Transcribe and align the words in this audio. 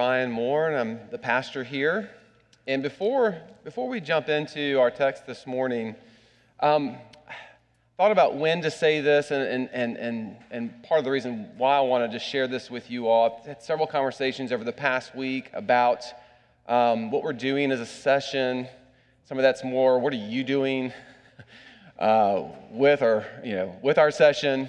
Ryan 0.00 0.30
Moore, 0.30 0.70
and 0.70 0.78
I'm 0.78 1.10
the 1.10 1.18
pastor 1.18 1.62
here. 1.62 2.08
And 2.66 2.82
before, 2.82 3.36
before 3.64 3.86
we 3.86 4.00
jump 4.00 4.30
into 4.30 4.80
our 4.80 4.90
text 4.90 5.26
this 5.26 5.46
morning, 5.46 5.94
um, 6.60 6.96
thought 7.98 8.10
about 8.10 8.34
when 8.34 8.62
to 8.62 8.70
say 8.70 9.02
this, 9.02 9.30
and, 9.30 9.42
and, 9.42 9.68
and, 9.74 9.98
and, 9.98 10.36
and 10.50 10.82
part 10.84 11.00
of 11.00 11.04
the 11.04 11.10
reason 11.10 11.50
why 11.58 11.76
I 11.76 11.80
wanted 11.82 12.12
to 12.12 12.18
share 12.18 12.48
this 12.48 12.70
with 12.70 12.90
you 12.90 13.08
all. 13.08 13.40
I've 13.40 13.46
had 13.46 13.62
several 13.62 13.86
conversations 13.86 14.52
over 14.52 14.64
the 14.64 14.72
past 14.72 15.14
week 15.14 15.50
about 15.52 16.02
um, 16.66 17.10
what 17.10 17.22
we're 17.22 17.34
doing 17.34 17.70
as 17.70 17.80
a 17.80 17.84
session. 17.84 18.68
Some 19.26 19.36
of 19.36 19.42
that's 19.42 19.62
more, 19.62 19.98
what 19.98 20.14
are 20.14 20.16
you 20.16 20.42
doing 20.42 20.94
uh, 21.98 22.44
with, 22.70 23.02
our, 23.02 23.26
you 23.44 23.54
know, 23.54 23.78
with 23.82 23.98
our 23.98 24.10
session? 24.10 24.66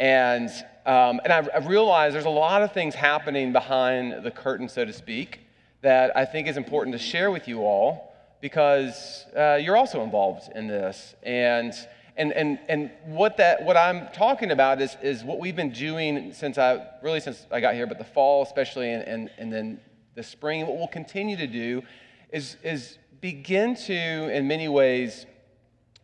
And, 0.00 0.50
um, 0.86 1.20
and 1.24 1.32
I've, 1.32 1.48
I've 1.54 1.66
realized 1.66 2.14
there's 2.14 2.24
a 2.26 2.30
lot 2.30 2.62
of 2.62 2.72
things 2.72 2.94
happening 2.94 3.52
behind 3.52 4.22
the 4.22 4.30
curtain, 4.30 4.68
so 4.68 4.84
to 4.84 4.92
speak, 4.92 5.40
that 5.80 6.16
I 6.16 6.24
think 6.24 6.46
is 6.46 6.56
important 6.56 6.94
to 6.94 6.98
share 6.98 7.30
with 7.30 7.48
you 7.48 7.60
all 7.62 8.14
because 8.40 9.24
uh, 9.34 9.54
you're 9.54 9.76
also 9.76 10.02
involved 10.02 10.50
in 10.54 10.66
this. 10.66 11.14
And, 11.22 11.72
and, 12.18 12.32
and, 12.32 12.58
and 12.68 12.90
what, 13.06 13.38
that, 13.38 13.64
what 13.64 13.78
I'm 13.78 14.08
talking 14.12 14.50
about 14.50 14.82
is, 14.82 14.96
is 15.02 15.24
what 15.24 15.38
we've 15.38 15.56
been 15.56 15.72
doing 15.72 16.34
since 16.34 16.58
I, 16.58 16.86
really 17.02 17.20
since 17.20 17.46
I 17.50 17.60
got 17.60 17.74
here, 17.74 17.86
but 17.86 17.96
the 17.96 18.04
fall 18.04 18.42
especially, 18.42 18.92
and, 18.92 19.02
and, 19.04 19.30
and 19.38 19.50
then 19.50 19.80
the 20.14 20.22
spring. 20.22 20.66
What 20.66 20.76
we'll 20.76 20.86
continue 20.88 21.38
to 21.38 21.46
do 21.46 21.82
is, 22.30 22.58
is 22.62 22.98
begin 23.22 23.74
to, 23.86 23.94
in 23.94 24.46
many 24.46 24.68
ways, 24.68 25.24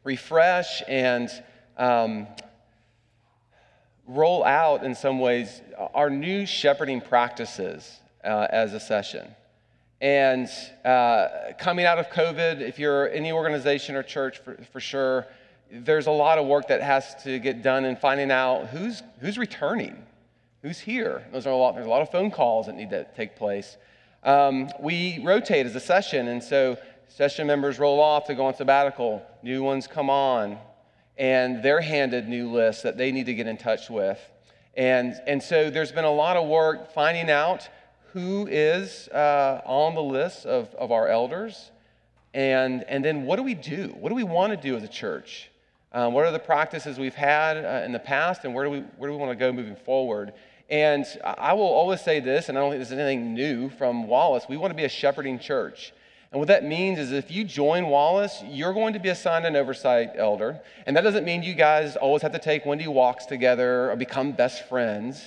refresh 0.05 0.83
and 0.89 1.29
um, 1.77 2.27
roll 4.11 4.45
out, 4.45 4.85
in 4.85 4.95
some 4.95 5.21
ways, 5.21 5.63
our 5.95 6.11
new 6.11 6.45
shepherding 6.45 7.01
practices 7.01 8.01
uh, 8.25 8.49
as 8.51 8.75
a 8.75 8.81
session. 8.81 9.35
And 10.01 10.49
uh, 10.85 11.29
coming 11.59 11.85
out 11.85 11.99
of 11.99 12.09
COVID, 12.09 12.61
if 12.61 12.79
you're 12.79 13.09
any 13.11 13.33
organization 13.33 13.95
or 13.95 14.03
church 14.03 14.39
for, 14.39 14.57
for 14.73 14.81
sure, 14.81 15.27
there's 15.71 16.07
a 16.07 16.11
lot 16.11 16.39
of 16.39 16.47
work 16.47 16.69
that 16.69 16.83
has 16.83 17.23
to 17.23 17.39
get 17.39 17.63
done 17.63 17.85
in 17.85 17.97
finding 17.97 18.31
out 18.31 18.69
who's, 18.69 19.03
who's 19.21 19.39
returning, 19.39 19.97
who's 20.63 20.81
here. 20.81 21.25
Those 21.33 21.47
are 21.47 21.51
a 21.51 21.57
lot, 21.57 21.75
there's 21.75 21.87
a 21.87 21.91
lot 21.91 22.03
of 22.03 22.11
phone 22.11 22.31
calls 22.31 22.67
that 22.67 22.75
need 22.75 22.91
to 22.91 23.07
take 23.15 23.37
place. 23.37 23.77
Um, 24.25 24.71
we 24.81 25.23
rotate 25.25 25.67
as 25.67 25.77
a 25.77 25.81
session, 25.81 26.29
and 26.29 26.43
so 26.43 26.77
session 27.09 27.47
members 27.47 27.79
roll 27.79 28.01
off 28.01 28.27
to 28.27 28.35
go 28.35 28.47
on 28.47 28.55
sabbatical, 28.55 29.23
new 29.43 29.63
ones 29.63 29.87
come 29.87 30.11
on, 30.11 30.59
and 31.21 31.63
they're 31.63 31.83
handed 31.83 32.27
new 32.27 32.51
lists 32.51 32.83
that 32.83 32.97
they 32.97 33.13
need 33.13 33.27
to 33.27 33.35
get 33.35 33.47
in 33.47 33.59
touch 33.59 33.91
with. 33.91 34.19
And, 34.75 35.15
and 35.27 35.43
so 35.43 35.69
there's 35.69 35.93
been 35.93 36.07
a 36.07 36.11
lot 36.11 36.39
of 36.39 36.49
work 36.49 36.95
finding 36.95 37.29
out 37.29 37.69
who 38.15 38.49
is 38.51 39.07
uh, 39.09 39.61
on 39.67 39.95
the 39.95 40.03
list 40.03 40.47
of, 40.47 40.75
of 40.77 40.91
our 40.91 41.09
elders, 41.09 41.71
and, 42.33 42.85
and 42.85 43.05
then 43.05 43.27
what 43.27 43.37
do 43.37 43.43
we 43.43 43.55
do? 43.55 43.95
What 44.01 44.09
do 44.09 44.15
we 44.15 44.25
want 44.25 44.53
to 44.53 44.57
do 44.57 44.77
as 44.77 44.83
a 44.83 44.89
church? 44.89 45.51
Um, 45.93 46.15
what 46.15 46.25
are 46.25 46.33
the 46.33 46.39
practices 46.39 46.99
we've 46.99 47.15
had 47.15 47.59
uh, 47.59 47.85
in 47.85 47.93
the 47.93 47.99
past, 47.99 48.45
and 48.45 48.55
where 48.55 48.65
do, 48.65 48.71
we, 48.71 48.79
where 48.97 49.11
do 49.11 49.15
we 49.15 49.21
want 49.21 49.31
to 49.31 49.37
go 49.37 49.53
moving 49.53 49.77
forward? 49.77 50.33
And 50.71 51.05
I 51.23 51.53
will 51.53 51.65
always 51.65 52.01
say 52.01 52.21
this, 52.21 52.49
and 52.49 52.57
I 52.57 52.63
don't 52.63 52.71
think 52.71 52.81
this 52.81 52.93
is 52.93 52.99
anything 52.99 53.35
new 53.35 53.69
from 53.69 54.07
Wallace 54.07 54.47
we 54.49 54.57
want 54.57 54.71
to 54.71 54.77
be 54.77 54.85
a 54.85 54.89
shepherding 54.89 55.39
church. 55.39 55.93
And 56.33 56.39
what 56.39 56.47
that 56.47 56.65
means 56.65 57.01
is 57.01 57.11
if 57.11 57.31
you 57.31 57.43
join 57.43 57.87
Wallace, 57.89 58.43
you're 58.47 58.73
going 58.73 58.93
to 58.93 59.01
be 59.01 59.09
assigned 59.09 59.47
an 59.47 59.57
oversight 59.57 60.13
elder. 60.15 60.61
And 60.87 60.97
that 60.97 61.01
doesn't 61.01 61.25
mean 61.25 61.43
you 61.43 61.55
guys 61.55 61.97
always 61.97 62.23
have 62.23 62.33
to 62.33 62.39
take 62.39 62.65
Wendy 62.65 62.87
walks 62.87 63.27
together 63.27 63.91
or 63.91 63.97
become 63.97 64.33
best 64.33 64.69
friends. 64.69 65.25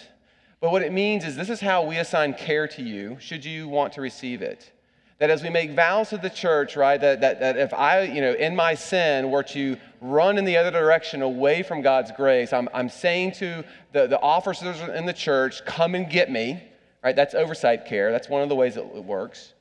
But 0.61 0.71
what 0.71 0.81
it 0.81 0.93
means 0.93 1.25
is 1.25 1.35
this 1.35 1.49
is 1.49 1.59
how 1.59 1.83
we 1.83 1.97
assign 1.97 2.35
care 2.35 2.69
to 2.69 2.81
you, 2.81 3.17
should 3.19 3.43
you 3.43 3.67
want 3.67 3.91
to 3.93 4.01
receive 4.01 4.41
it. 4.41 4.71
That 5.19 5.29
as 5.29 5.43
we 5.43 5.49
make 5.49 5.71
vows 5.71 6.09
to 6.09 6.17
the 6.17 6.29
church, 6.29 6.77
right, 6.77 6.99
that, 6.99 7.19
that, 7.19 7.41
that 7.41 7.57
if 7.57 7.73
I, 7.73 8.03
you 8.03 8.21
know, 8.21 8.31
in 8.31 8.55
my 8.55 8.73
sin 8.73 9.29
were 9.29 9.43
to 9.43 9.75
run 9.99 10.37
in 10.37 10.45
the 10.45 10.55
other 10.55 10.71
direction 10.71 11.21
away 11.21 11.63
from 11.63 11.81
God's 11.81 12.11
grace, 12.11 12.53
I'm, 12.53 12.69
I'm 12.73 12.87
saying 12.87 13.33
to 13.33 13.65
the, 13.91 14.07
the 14.07 14.19
officers 14.21 14.79
in 14.79 15.05
the 15.05 15.13
church, 15.13 15.65
come 15.65 15.95
and 15.95 16.09
get 16.09 16.31
me, 16.31 16.63
right? 17.03 17.15
That's 17.15 17.35
oversight 17.35 17.85
care. 17.85 18.13
That's 18.13 18.29
one 18.29 18.41
of 18.41 18.47
the 18.47 18.55
ways 18.55 18.77
it 18.77 18.85
works. 18.85 19.53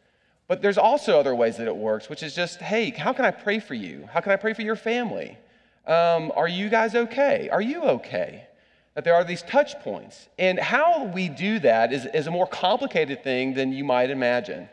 But 0.48 0.62
there's 0.62 0.78
also 0.78 1.19
other 1.19 1.34
ways 1.34 1.56
that 1.56 1.66
it 1.66 1.76
works, 1.76 2.08
which 2.08 2.22
is 2.22 2.34
just, 2.34 2.60
hey, 2.60 2.91
how 2.91 3.12
can 3.12 3.25
I 3.25 3.30
pray 3.30 3.58
for 3.58 3.75
you? 3.75 4.08
How 4.12 4.20
can 4.20 4.32
I 4.32 4.36
pray 4.36 4.53
for 4.53 4.62
your 4.62 4.76
family? 4.76 5.38
Um, 5.86 6.32
are 6.36 6.48
you 6.48 6.69
guys 6.69 6.94
okay? 6.94 7.48
Are 7.50 7.62
you 7.62 7.82
okay? 7.82 8.47
That 8.94 9.04
there 9.04 9.14
are 9.14 9.25
these 9.25 9.42
touch 9.42 9.78
points. 9.81 10.28
And 10.38 10.58
how 10.58 11.04
we 11.04 11.28
do 11.28 11.58
that 11.60 11.92
is, 11.92 12.06
is 12.06 12.26
a 12.26 12.31
more 12.31 12.47
complicated 12.47 13.25
thing 13.25 13.54
than 13.54 13.72
you 13.72 13.84
might 13.84 14.10
imagine. 14.10 14.69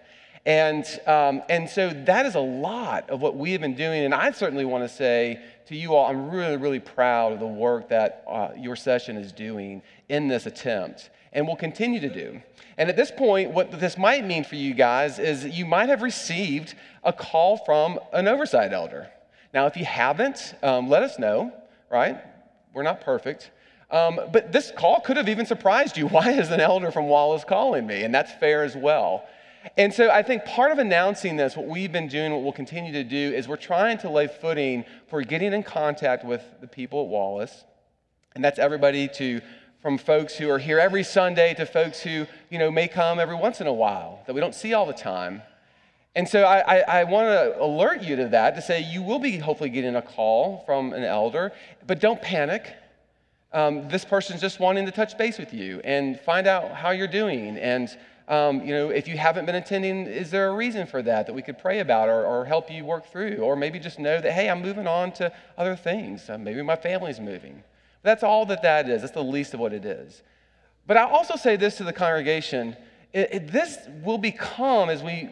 And, 0.45 0.85
um, 1.05 1.43
and 1.49 1.69
so 1.69 1.89
that 1.89 2.25
is 2.25 2.35
a 2.35 2.39
lot 2.39 3.09
of 3.09 3.21
what 3.21 3.37
we 3.37 3.51
have 3.51 3.61
been 3.61 3.75
doing. 3.75 4.03
And 4.03 4.13
I 4.13 4.31
certainly 4.31 4.65
want 4.65 4.83
to 4.83 4.89
say 4.89 5.39
to 5.67 5.75
you 5.75 5.95
all, 5.95 6.07
I'm 6.07 6.29
really, 6.29 6.57
really 6.57 6.79
proud 6.79 7.33
of 7.33 7.39
the 7.39 7.47
work 7.47 7.89
that 7.89 8.23
uh, 8.27 8.49
your 8.57 8.75
session 8.75 9.15
is 9.17 9.31
doing 9.31 9.81
in 10.09 10.27
this 10.27 10.45
attempt 10.45 11.09
and 11.33 11.47
will 11.47 11.55
continue 11.55 11.99
to 11.99 12.09
do. 12.09 12.41
And 12.77 12.89
at 12.89 12.95
this 12.95 13.11
point, 13.11 13.51
what 13.51 13.79
this 13.79 13.97
might 13.97 14.25
mean 14.25 14.43
for 14.43 14.55
you 14.55 14.73
guys 14.73 15.19
is 15.19 15.45
you 15.45 15.65
might 15.65 15.89
have 15.89 16.01
received 16.01 16.75
a 17.03 17.13
call 17.13 17.57
from 17.57 17.99
an 18.13 18.27
oversight 18.27 18.73
elder. 18.73 19.09
Now, 19.53 19.65
if 19.65 19.75
you 19.75 19.85
haven't, 19.85 20.55
um, 20.63 20.89
let 20.89 21.03
us 21.03 21.19
know, 21.19 21.51
right? 21.91 22.17
We're 22.73 22.83
not 22.83 23.01
perfect. 23.01 23.51
Um, 23.91 24.19
but 24.31 24.51
this 24.51 24.71
call 24.71 25.01
could 25.01 25.17
have 25.17 25.27
even 25.27 25.45
surprised 25.45 25.97
you. 25.97 26.07
Why 26.09 26.31
is 26.31 26.51
an 26.51 26.59
elder 26.59 26.91
from 26.91 27.07
Wallace 27.07 27.43
calling 27.43 27.85
me? 27.87 28.03
And 28.03 28.13
that's 28.13 28.31
fair 28.33 28.63
as 28.63 28.75
well. 28.75 29.25
And 29.77 29.93
so 29.93 30.09
I 30.09 30.23
think 30.23 30.45
part 30.45 30.71
of 30.71 30.79
announcing 30.79 31.35
this, 31.35 31.57
what 31.57 31.67
we've 31.67 31.91
been 31.91 32.07
doing, 32.07 32.31
what 32.31 32.43
we'll 32.43 32.53
continue 32.53 32.93
to 32.93 33.03
do, 33.03 33.35
is 33.35 33.47
we're 33.47 33.57
trying 33.57 33.97
to 33.99 34.09
lay 34.09 34.27
footing 34.27 34.85
for 35.07 35.21
getting 35.21 35.51
in 35.51 35.63
contact 35.63 36.23
with 36.23 36.41
the 36.61 36.67
people 36.67 37.03
at 37.03 37.07
Wallace. 37.09 37.65
And 38.35 38.43
that's 38.43 38.59
everybody 38.59 39.09
to 39.15 39.41
from 39.81 39.97
folks 39.97 40.35
who 40.35 40.49
are 40.49 40.59
here 40.59 40.79
every 40.79 41.03
Sunday 41.03 41.53
to 41.53 41.65
folks 41.65 42.01
who, 42.01 42.25
you 42.49 42.59
know, 42.59 42.69
may 42.69 42.87
come 42.87 43.19
every 43.19 43.35
once 43.35 43.61
in 43.61 43.67
a 43.67 43.73
while 43.73 44.21
that 44.27 44.33
we 44.33 44.41
don't 44.41 44.55
see 44.55 44.73
all 44.73 44.85
the 44.85 44.93
time. 44.93 45.41
And 46.15 46.27
so 46.27 46.43
I, 46.43 46.79
I, 46.79 46.99
I 46.99 47.03
want 47.05 47.27
to 47.27 47.61
alert 47.61 48.01
you 48.01 48.15
to 48.17 48.27
that 48.29 48.55
to 48.55 48.61
say 48.61 48.81
you 48.81 49.01
will 49.01 49.19
be 49.19 49.37
hopefully 49.37 49.69
getting 49.69 49.95
a 49.95 50.01
call 50.01 50.63
from 50.65 50.91
an 50.91 51.03
elder, 51.03 51.53
but 51.87 51.99
don't 51.99 52.21
panic. 52.21 52.73
Um, 53.53 53.87
this 53.87 54.03
person's 54.03 54.41
just 54.41 54.59
wanting 54.59 54.85
to 54.85 54.91
touch 54.91 55.17
base 55.17 55.37
with 55.37 55.53
you 55.53 55.79
and 55.83 56.19
find 56.19 56.45
out 56.45 56.71
how 56.71 56.91
you're 56.91 57.07
doing. 57.07 57.57
And, 57.57 57.89
um, 58.27 58.61
you 58.61 58.73
know, 58.73 58.89
if 58.89 59.07
you 59.07 59.17
haven't 59.17 59.45
been 59.45 59.55
attending, 59.55 60.07
is 60.07 60.29
there 60.29 60.49
a 60.49 60.55
reason 60.55 60.87
for 60.87 61.01
that 61.03 61.25
that 61.27 61.33
we 61.33 61.41
could 61.41 61.57
pray 61.57 61.79
about 61.79 62.09
or, 62.09 62.25
or 62.25 62.43
help 62.45 62.69
you 62.69 62.83
work 62.83 63.11
through? 63.11 63.37
Or 63.37 63.55
maybe 63.55 63.79
just 63.79 63.97
know 63.97 64.19
that, 64.19 64.31
hey, 64.33 64.49
I'm 64.49 64.61
moving 64.61 64.87
on 64.87 65.13
to 65.13 65.31
other 65.57 65.75
things. 65.75 66.29
Uh, 66.29 66.37
maybe 66.37 66.61
my 66.61 66.75
family's 66.75 67.19
moving. 67.19 67.63
That's 68.01 68.23
all 68.23 68.45
that 68.47 68.61
that 68.61 68.89
is. 68.89 69.01
That's 69.01 69.13
the 69.13 69.23
least 69.23 69.53
of 69.53 69.59
what 69.59 69.73
it 69.73 69.85
is. 69.85 70.21
But 70.87 70.97
I 70.97 71.03
also 71.03 71.35
say 71.35 71.55
this 71.55 71.77
to 71.77 71.83
the 71.83 71.93
congregation 71.93 72.75
it, 73.11 73.33
it, 73.33 73.51
this 73.51 73.77
will 74.03 74.19
become, 74.19 74.89
as 74.89 75.01
we 75.01 75.29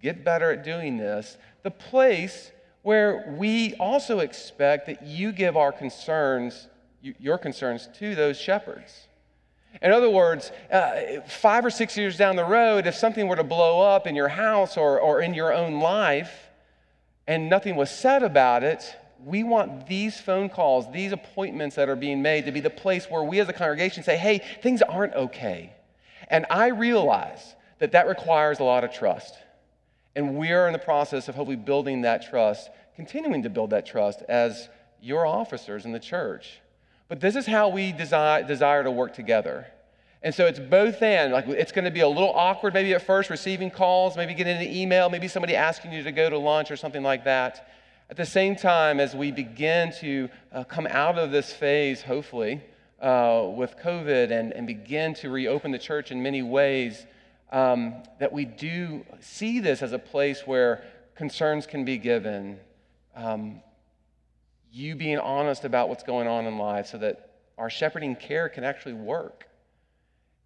get 0.00 0.24
better 0.24 0.52
at 0.52 0.62
doing 0.62 0.98
this, 0.98 1.36
the 1.64 1.70
place 1.70 2.52
where 2.82 3.34
we 3.36 3.74
also 3.74 4.20
expect 4.20 4.86
that 4.86 5.02
you 5.02 5.32
give 5.32 5.56
our 5.56 5.72
concerns, 5.72 6.68
your 7.02 7.36
concerns, 7.38 7.88
to 7.98 8.14
those 8.14 8.38
shepherds. 8.38 9.08
In 9.82 9.92
other 9.92 10.08
words, 10.08 10.50
uh, 10.70 11.20
five 11.26 11.64
or 11.64 11.70
six 11.70 11.96
years 11.96 12.16
down 12.16 12.36
the 12.36 12.44
road, 12.44 12.86
if 12.86 12.94
something 12.94 13.28
were 13.28 13.36
to 13.36 13.44
blow 13.44 13.80
up 13.80 14.06
in 14.06 14.14
your 14.14 14.28
house 14.28 14.76
or, 14.76 14.98
or 15.00 15.20
in 15.20 15.34
your 15.34 15.52
own 15.52 15.80
life 15.80 16.48
and 17.26 17.50
nothing 17.50 17.76
was 17.76 17.90
said 17.90 18.22
about 18.22 18.62
it, 18.64 18.96
we 19.24 19.42
want 19.42 19.86
these 19.86 20.20
phone 20.20 20.48
calls, 20.48 20.90
these 20.92 21.12
appointments 21.12 21.76
that 21.76 21.88
are 21.88 21.96
being 21.96 22.22
made 22.22 22.46
to 22.46 22.52
be 22.52 22.60
the 22.60 22.70
place 22.70 23.06
where 23.06 23.22
we 23.22 23.40
as 23.40 23.48
a 23.48 23.52
congregation 23.52 24.02
say, 24.02 24.16
hey, 24.16 24.40
things 24.62 24.82
aren't 24.82 25.14
okay. 25.14 25.72
And 26.28 26.46
I 26.50 26.68
realize 26.68 27.54
that 27.78 27.92
that 27.92 28.06
requires 28.06 28.60
a 28.60 28.64
lot 28.64 28.84
of 28.84 28.92
trust. 28.92 29.34
And 30.14 30.36
we 30.36 30.52
are 30.52 30.66
in 30.66 30.72
the 30.72 30.78
process 30.78 31.28
of 31.28 31.34
hopefully 31.34 31.56
building 31.56 32.02
that 32.02 32.28
trust, 32.28 32.70
continuing 32.96 33.42
to 33.42 33.50
build 33.50 33.70
that 33.70 33.86
trust 33.86 34.22
as 34.28 34.68
your 35.00 35.26
officers 35.26 35.84
in 35.84 35.92
the 35.92 36.00
church. 36.00 36.60
But 37.08 37.20
this 37.20 37.36
is 37.36 37.46
how 37.46 37.68
we 37.68 37.92
desire, 37.92 38.42
desire 38.42 38.84
to 38.84 38.90
work 38.90 39.14
together. 39.14 39.66
And 40.22 40.34
so 40.34 40.46
it's 40.46 40.58
both 40.58 41.00
and. 41.02 41.32
Like 41.32 41.46
it's 41.48 41.72
going 41.72 41.84
to 41.84 41.90
be 41.90 42.00
a 42.00 42.08
little 42.08 42.32
awkward 42.34 42.74
maybe 42.74 42.92
at 42.94 43.02
first, 43.02 43.30
receiving 43.30 43.70
calls, 43.70 44.16
maybe 44.16 44.34
getting 44.34 44.56
an 44.56 44.72
email, 44.72 45.08
maybe 45.08 45.28
somebody 45.28 45.54
asking 45.54 45.92
you 45.92 46.02
to 46.02 46.12
go 46.12 46.28
to 46.28 46.38
lunch 46.38 46.70
or 46.70 46.76
something 46.76 47.02
like 47.02 47.24
that. 47.24 47.70
At 48.10 48.16
the 48.16 48.24
same 48.24 48.56
time, 48.56 49.00
as 49.00 49.14
we 49.14 49.30
begin 49.30 49.92
to 50.00 50.30
uh, 50.50 50.64
come 50.64 50.86
out 50.86 51.18
of 51.18 51.30
this 51.30 51.52
phase, 51.52 52.00
hopefully, 52.00 52.62
uh, 53.02 53.46
with 53.54 53.76
COVID 53.76 54.30
and, 54.30 54.50
and 54.52 54.66
begin 54.66 55.12
to 55.16 55.28
reopen 55.28 55.72
the 55.72 55.78
church 55.78 56.10
in 56.10 56.22
many 56.22 56.40
ways, 56.40 57.04
um, 57.52 58.02
that 58.18 58.32
we 58.32 58.46
do 58.46 59.04
see 59.20 59.60
this 59.60 59.82
as 59.82 59.92
a 59.92 59.98
place 59.98 60.46
where 60.46 60.84
concerns 61.16 61.66
can 61.66 61.84
be 61.84 61.98
given, 61.98 62.58
um, 63.14 63.60
you 64.72 64.94
being 64.94 65.18
honest 65.18 65.64
about 65.64 65.90
what's 65.90 66.02
going 66.02 66.26
on 66.26 66.46
in 66.46 66.56
life 66.56 66.86
so 66.86 66.96
that 66.96 67.32
our 67.58 67.68
shepherding 67.68 68.16
care 68.16 68.48
can 68.48 68.64
actually 68.64 68.94
work. 68.94 69.48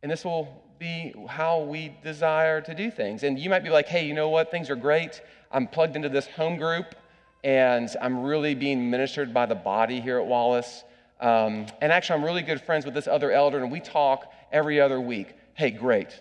And 0.02 0.10
this 0.10 0.24
will 0.24 0.64
be 0.80 1.14
how 1.28 1.60
we 1.60 1.94
desire 2.02 2.60
to 2.60 2.74
do 2.74 2.90
things. 2.90 3.22
And 3.22 3.38
you 3.38 3.48
might 3.48 3.62
be 3.62 3.70
like, 3.70 3.86
hey, 3.86 4.04
you 4.04 4.14
know 4.14 4.30
what? 4.30 4.50
Things 4.50 4.68
are 4.68 4.74
great. 4.74 5.20
I'm 5.52 5.68
plugged 5.68 5.94
into 5.94 6.08
this 6.08 6.26
home 6.26 6.56
group, 6.56 6.96
and 7.44 7.88
I'm 8.00 8.22
really 8.22 8.54
being 8.54 8.90
ministered 8.90 9.34
by 9.34 9.46
the 9.46 9.54
body 9.54 10.00
here 10.00 10.18
at 10.18 10.26
Wallace. 10.26 10.84
Um, 11.20 11.66
and 11.80 11.92
actually, 11.92 12.18
I'm 12.18 12.24
really 12.24 12.42
good 12.42 12.60
friends 12.60 12.84
with 12.84 12.94
this 12.94 13.06
other 13.06 13.30
elder, 13.30 13.58
and 13.58 13.70
we 13.70 13.80
talk 13.80 14.32
every 14.50 14.80
other 14.80 15.00
week. 15.00 15.34
Hey, 15.54 15.70
great. 15.70 16.20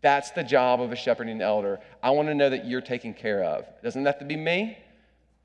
That's 0.00 0.30
the 0.32 0.42
job 0.42 0.80
of 0.80 0.92
a 0.92 0.96
shepherding 0.96 1.40
elder. 1.40 1.80
I 2.02 2.10
want 2.10 2.28
to 2.28 2.34
know 2.34 2.50
that 2.50 2.66
you're 2.66 2.82
taken 2.82 3.14
care 3.14 3.42
of. 3.42 3.64
Doesn't 3.82 4.04
have 4.04 4.18
to 4.18 4.24
be 4.24 4.36
me. 4.36 4.78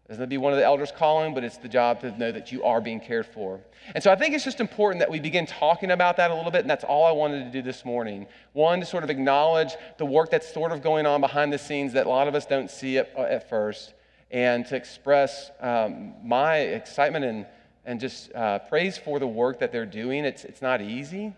Doesn't 0.09 0.21
have 0.21 0.27
to 0.27 0.29
be 0.29 0.37
one 0.37 0.53
of 0.53 0.59
the 0.59 0.65
elders 0.65 0.91
calling, 0.95 1.33
but 1.33 1.43
it's 1.43 1.57
the 1.57 1.69
job 1.69 2.01
to 2.01 2.17
know 2.17 2.31
that 2.31 2.51
you 2.51 2.63
are 2.63 2.81
being 2.81 2.99
cared 2.99 3.27
for. 3.27 3.61
And 3.93 4.03
so 4.03 4.11
I 4.11 4.15
think 4.15 4.33
it's 4.33 4.43
just 4.43 4.59
important 4.59 4.99
that 4.99 5.09
we 5.09 5.19
begin 5.19 5.45
talking 5.45 5.91
about 5.91 6.17
that 6.17 6.31
a 6.31 6.35
little 6.35 6.51
bit, 6.51 6.61
and 6.61 6.69
that's 6.69 6.83
all 6.83 7.05
I 7.05 7.11
wanted 7.11 7.45
to 7.45 7.51
do 7.51 7.61
this 7.61 7.85
morning. 7.85 8.27
One, 8.53 8.79
to 8.79 8.85
sort 8.85 9.03
of 9.03 9.09
acknowledge 9.09 9.75
the 9.97 10.05
work 10.05 10.31
that's 10.31 10.51
sort 10.51 10.71
of 10.71 10.81
going 10.81 11.05
on 11.05 11.21
behind 11.21 11.53
the 11.53 11.59
scenes 11.59 11.93
that 11.93 12.05
a 12.05 12.09
lot 12.09 12.27
of 12.27 12.33
us 12.33 12.45
don't 12.45 12.71
see 12.71 12.97
at, 12.97 13.15
at 13.15 13.49
first, 13.49 13.93
and 14.31 14.65
to 14.67 14.75
express 14.75 15.51
um, 15.59 16.13
my 16.23 16.57
excitement 16.57 17.25
and, 17.25 17.45
and 17.85 17.99
just 17.99 18.33
uh, 18.33 18.59
praise 18.59 18.97
for 18.97 19.19
the 19.19 19.27
work 19.27 19.59
that 19.59 19.71
they're 19.71 19.85
doing. 19.85 20.25
It's, 20.25 20.43
it's 20.43 20.61
not 20.61 20.81
easy. 20.81 21.33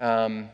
Um, 0.00 0.48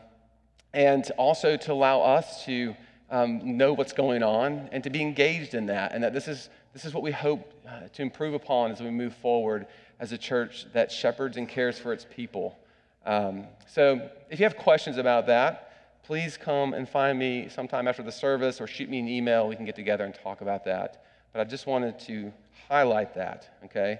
and 0.73 1.09
also 1.17 1.57
to 1.57 1.73
allow 1.73 2.01
us 2.01 2.45
to 2.45 2.75
um, 3.09 3.57
know 3.57 3.73
what's 3.73 3.93
going 3.93 4.23
on 4.23 4.69
and 4.71 4.83
to 4.83 4.89
be 4.89 5.01
engaged 5.01 5.55
in 5.55 5.65
that, 5.67 5.93
and 5.93 6.03
that 6.03 6.13
this 6.13 6.27
is 6.27 6.49
this 6.73 6.85
is 6.85 6.93
what 6.93 7.01
we 7.01 7.11
hope 7.11 7.51
uh, 7.67 7.87
to 7.93 8.01
improve 8.03 8.35
upon 8.35 8.71
as 8.71 8.79
we 8.79 8.91
move 8.91 9.15
forward 9.15 9.65
as 9.99 10.11
a 10.11 10.17
church 10.17 10.67
that 10.73 10.91
shepherds 10.91 11.35
and 11.37 11.49
cares 11.49 11.79
for 11.79 11.91
its 11.91 12.05
people. 12.05 12.59
Um, 13.05 13.45
so 13.67 14.09
if 14.29 14.39
you 14.39 14.45
have 14.45 14.55
questions 14.55 14.97
about 14.97 15.25
that, 15.27 15.73
please 16.03 16.37
come 16.37 16.73
and 16.73 16.87
find 16.87 17.17
me 17.17 17.49
sometime 17.49 17.87
after 17.87 18.03
the 18.03 18.11
service 18.11 18.61
or 18.61 18.67
shoot 18.67 18.87
me 18.87 18.99
an 18.99 19.07
email. 19.07 19.47
We 19.47 19.55
can 19.55 19.65
get 19.65 19.75
together 19.75 20.05
and 20.05 20.13
talk 20.13 20.41
about 20.41 20.63
that. 20.65 21.03
But 21.33 21.41
I 21.41 21.43
just 21.43 21.67
wanted 21.67 21.99
to 22.01 22.33
highlight 22.67 23.13
that, 23.15 23.59
okay? 23.65 23.99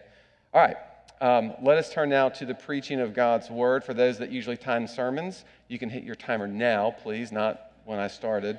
All 0.53 0.61
right. 0.61 0.77
Um, 1.21 1.53
let 1.61 1.77
us 1.77 1.91
turn 1.91 2.09
now 2.09 2.29
to 2.29 2.45
the 2.45 2.55
preaching 2.55 3.01
of 3.01 3.13
God's 3.13 3.49
word. 3.49 3.83
For 3.83 3.93
those 3.93 4.17
that 4.19 4.31
usually 4.31 4.55
time 4.55 4.87
sermons, 4.87 5.43
you 5.67 5.77
can 5.77 5.89
hit 5.89 6.03
your 6.03 6.15
timer 6.15 6.47
now, 6.47 6.91
please, 6.91 7.31
not 7.31 7.73
when 7.83 7.99
I 7.99 8.07
started. 8.07 8.57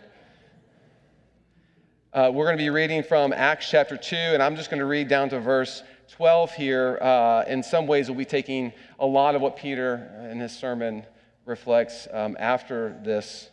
Uh, 2.13 2.31
we're 2.35 2.45
going 2.45 2.59
to 2.59 2.63
be 2.63 2.71
reading 2.71 3.03
from 3.03 3.33
Acts 3.33 3.71
chapter 3.71 3.97
2, 3.97 4.15
and 4.15 4.43
I'm 4.43 4.57
just 4.57 4.69
going 4.69 4.81
to 4.81 4.87
read 4.87 5.09
down 5.09 5.31
to 5.31 5.41
verse 5.41 5.83
12 6.17 6.53
here. 6.55 6.99
Uh, 7.01 7.45
in 7.47 7.63
some 7.63 7.87
ways, 7.87 8.09
we'll 8.09 8.19
be 8.19 8.25
taking 8.25 8.73
a 8.99 9.07
lot 9.07 9.35
of 9.35 9.41
what 9.41 9.57
Peter 9.57 10.29
in 10.31 10.41
his 10.41 10.53
sermon 10.53 11.05
reflects 11.47 12.09
um, 12.13 12.37
after 12.39 13.01
this, 13.05 13.49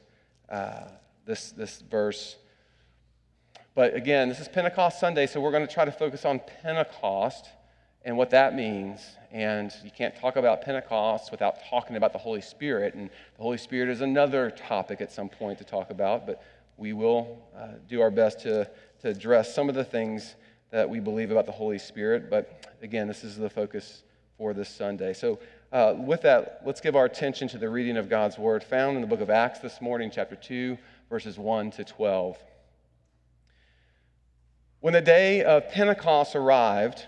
uh, 0.49 0.85
this, 1.25 1.51
this 1.51 1.81
verse. 1.89 2.35
But 3.77 3.94
again, 3.94 4.27
this 4.27 4.39
is 4.39 4.47
Pentecost 4.47 5.00
Sunday, 5.00 5.27
so 5.27 5.39
we're 5.39 5.51
going 5.51 5.68
to 5.68 5.71
try 5.71 5.85
to 5.85 5.91
focus 5.91 6.25
on 6.25 6.41
Pentecost 6.63 7.50
and 8.03 8.18
what 8.18 8.31
that 8.31 8.56
means. 8.56 9.01
And 9.31 9.71
you 9.83 9.91
can't 9.91 10.15
talk 10.15 10.35
about 10.35 10.63
Pentecost 10.63 11.29
without 11.29 11.57
talking 11.69 11.95
about 11.95 12.12
the 12.12 12.18
Holy 12.18 12.41
Spirit. 12.41 12.95
And 12.95 13.12
the 13.35 13.44
Holy 13.44 13.59
Spirit 13.59 13.89
is 13.89 14.01
another 14.01 14.50
topic 14.50 15.00
at 15.00 15.12
some 15.12 15.29
point 15.29 15.59
to 15.59 15.63
talk 15.63 15.91
about. 15.91 16.25
But 16.25 16.41
we 16.77 16.94
will 16.94 17.38
uh, 17.56 17.74
do 17.88 18.01
our 18.01 18.09
best 18.09 18.39
to, 18.39 18.68
to 19.01 19.09
address 19.09 19.53
some 19.53 19.69
of 19.69 19.75
the 19.75 19.83
things 19.83 20.33
that 20.71 20.89
we 20.89 21.00
believe 21.00 21.29
about 21.29 21.45
the 21.45 21.51
Holy 21.51 21.77
Spirit. 21.77 22.31
But 22.31 22.75
again, 22.81 23.07
this 23.07 23.24
is 23.24 23.38
the 23.38 23.47
focus 23.47 24.01
for 24.39 24.56
this 24.56 24.69
Sunday. 24.69 25.13
So, 25.13 25.38
uh, 25.71 25.94
with 25.95 26.24
that, 26.24 26.63
let's 26.65 26.81
give 26.81 26.95
our 26.95 27.06
attention 27.06 27.47
to 27.50 27.59
the 27.59 27.69
reading 27.69 27.97
of 27.97 28.09
God's 28.09 28.39
Word 28.39 28.63
found 28.63 28.95
in 28.95 29.01
the 29.01 29.07
book 29.07 29.21
of 29.21 29.29
Acts 29.29 29.59
this 29.59 29.81
morning, 29.81 30.09
chapter 30.12 30.35
2, 30.35 30.79
verses 31.12 31.38
1 31.38 31.69
to 31.71 31.83
12. 31.83 32.38
When 34.79 34.94
the 34.94 35.01
day 35.01 35.44
of 35.44 35.69
Pentecost 35.69 36.35
arrived, 36.35 37.06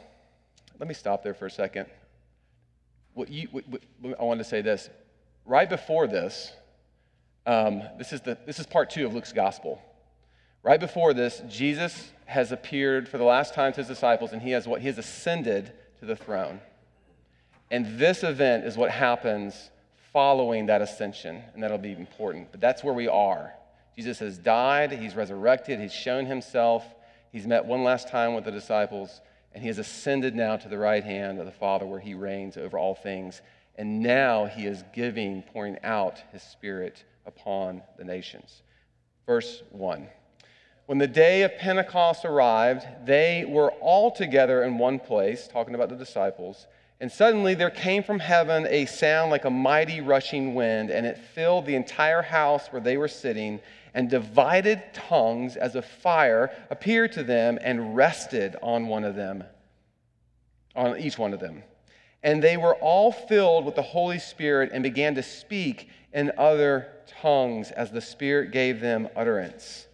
let 0.80 0.88
me 0.88 0.94
stop 0.94 1.24
there 1.24 1.34
for 1.34 1.46
a 1.46 1.52
second. 1.52 1.86
What 3.14 3.30
you, 3.30 3.48
what, 3.52 3.64
what, 3.68 3.82
I 4.20 4.24
wanted 4.24 4.44
to 4.44 4.50
say 4.50 4.62
this. 4.62 4.90
Right 5.46 5.70
before 5.70 6.08
this, 6.08 6.52
um, 7.46 7.84
this, 7.98 8.14
is 8.14 8.22
the, 8.22 8.38
this 8.46 8.60
is 8.60 8.66
part 8.66 8.90
two 8.90 9.06
of 9.06 9.14
Luke's 9.14 9.34
gospel. 9.34 9.82
Right 10.64 10.80
before 10.80 11.14
this, 11.14 11.42
Jesus 11.48 12.12
has 12.26 12.52
appeared 12.52 13.08
for 13.08 13.18
the 13.18 13.24
last 13.24 13.54
time 13.54 13.72
to 13.74 13.78
his 13.78 13.88
disciples, 13.88 14.34
and 14.34 14.42
he 14.42 14.52
has 14.52 14.68
what? 14.68 14.82
He 14.82 14.88
has 14.88 14.98
ascended 14.98 15.72
to 16.00 16.06
the 16.06 16.16
throne. 16.16 16.60
And 17.72 18.00
this 18.00 18.24
event 18.24 18.66
is 18.66 18.78
what 18.78 18.90
happens 18.90 19.70
following 20.12 20.66
that 20.68 20.82
ascension, 20.82 21.44
and 21.54 21.62
that'll 21.64 21.78
be 21.78 21.92
important. 21.92 22.52
But 22.52 22.62
that's 22.62 22.84
where 22.84 22.94
we 22.94 23.08
are. 23.08 23.54
Jesus 23.96 24.20
has 24.20 24.38
died, 24.38 24.92
he's 24.92 25.16
resurrected, 25.16 25.80
he's 25.80 25.94
shown 25.94 26.26
himself, 26.26 26.84
he's 27.32 27.48
met 27.48 27.66
one 27.66 27.84
last 27.84 28.08
time 28.08 28.34
with 28.34 28.46
the 28.46 28.52
disciples, 28.52 29.22
and 29.54 29.62
he 29.62 29.68
has 29.68 29.80
ascended 29.80 30.36
now 30.36 30.58
to 30.58 30.70
the 30.70 30.78
right 30.78 31.04
hand 31.04 31.40
of 31.40 31.46
the 31.46 31.52
Father 31.52 31.86
where 31.86 32.00
he 32.00 32.14
reigns 32.14 32.58
over 32.58 32.78
all 32.78 32.96
things. 32.96 33.42
And 33.76 34.02
now 34.02 34.46
he 34.46 34.66
is 34.66 34.84
giving, 34.94 35.42
pouring 35.42 35.78
out 35.84 36.22
his 36.32 36.44
spirit 36.44 37.04
upon 37.26 37.82
the 37.98 38.04
nations. 38.04 38.62
Verse 39.26 39.64
1. 39.72 40.08
When 40.86 40.98
the 40.98 41.08
day 41.08 41.44
of 41.44 41.56
Pentecost 41.58 42.26
arrived, 42.26 42.86
they 43.06 43.46
were 43.48 43.72
all 43.74 44.12
together 44.12 44.64
in 44.64 44.80
one 44.80 45.00
place, 45.00 45.48
talking 45.48 45.76
about 45.76 45.90
the 45.90 45.96
disciples. 45.96 46.66
And 47.00 47.12
suddenly 47.12 47.54
there 47.54 47.70
came 47.70 48.04
from 48.04 48.20
heaven 48.20 48.68
a 48.68 48.86
sound 48.86 49.32
like 49.32 49.46
a 49.46 49.50
mighty 49.50 50.02
rushing 50.02 50.56
wind, 50.56 50.90
and 50.90 51.06
it 51.06 51.18
filled 51.18 51.66
the 51.66 51.76
entire 51.76 52.24
house 52.24 52.68
where 52.70 52.82
they 52.82 52.98
were 52.98 53.08
sitting, 53.08 53.62
and 53.94 54.10
divided 54.10 54.82
tongues 54.94 55.56
as 55.56 55.76
a 55.76 55.82
fire 55.82 56.52
appeared 56.70 57.12
to 57.14 57.24
them 57.24 57.58
and 57.62 57.96
rested 57.96 58.56
on 58.62 58.88
one 58.88 59.04
of 59.04 59.16
them, 59.16 59.44
on 60.76 61.00
each 61.00 61.18
one 61.18 61.34
of 61.34 61.40
them. 61.40 61.64
And 62.22 62.44
they 62.44 62.58
were 62.58 62.76
all 62.76 63.12
filled 63.12 63.66
with 63.66 63.76
the 63.76 63.82
Holy 63.82 64.20
Spirit 64.20 64.72
and 64.74 64.84
began 64.84 65.16
to 65.16 65.24
speak 65.24 65.90
in 66.14 66.32
other 66.38 66.88
tongues 67.22 67.72
as 67.72 67.92
the 67.92 68.02
Spirit 68.02 68.52
gave 68.52 68.82
them 68.82 69.08
utterance. 69.16 69.88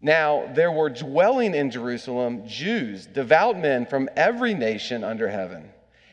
Now, 0.00 0.50
there 0.54 0.72
were 0.72 0.90
dwelling 0.90 1.54
in 1.54 1.70
Jerusalem 1.70 2.46
Jews, 2.46 3.06
devout 3.06 3.58
men 3.58 3.86
from 3.86 4.08
every 4.16 4.52
nation 4.52 5.04
under 5.04 5.28
heaven. 5.28 5.71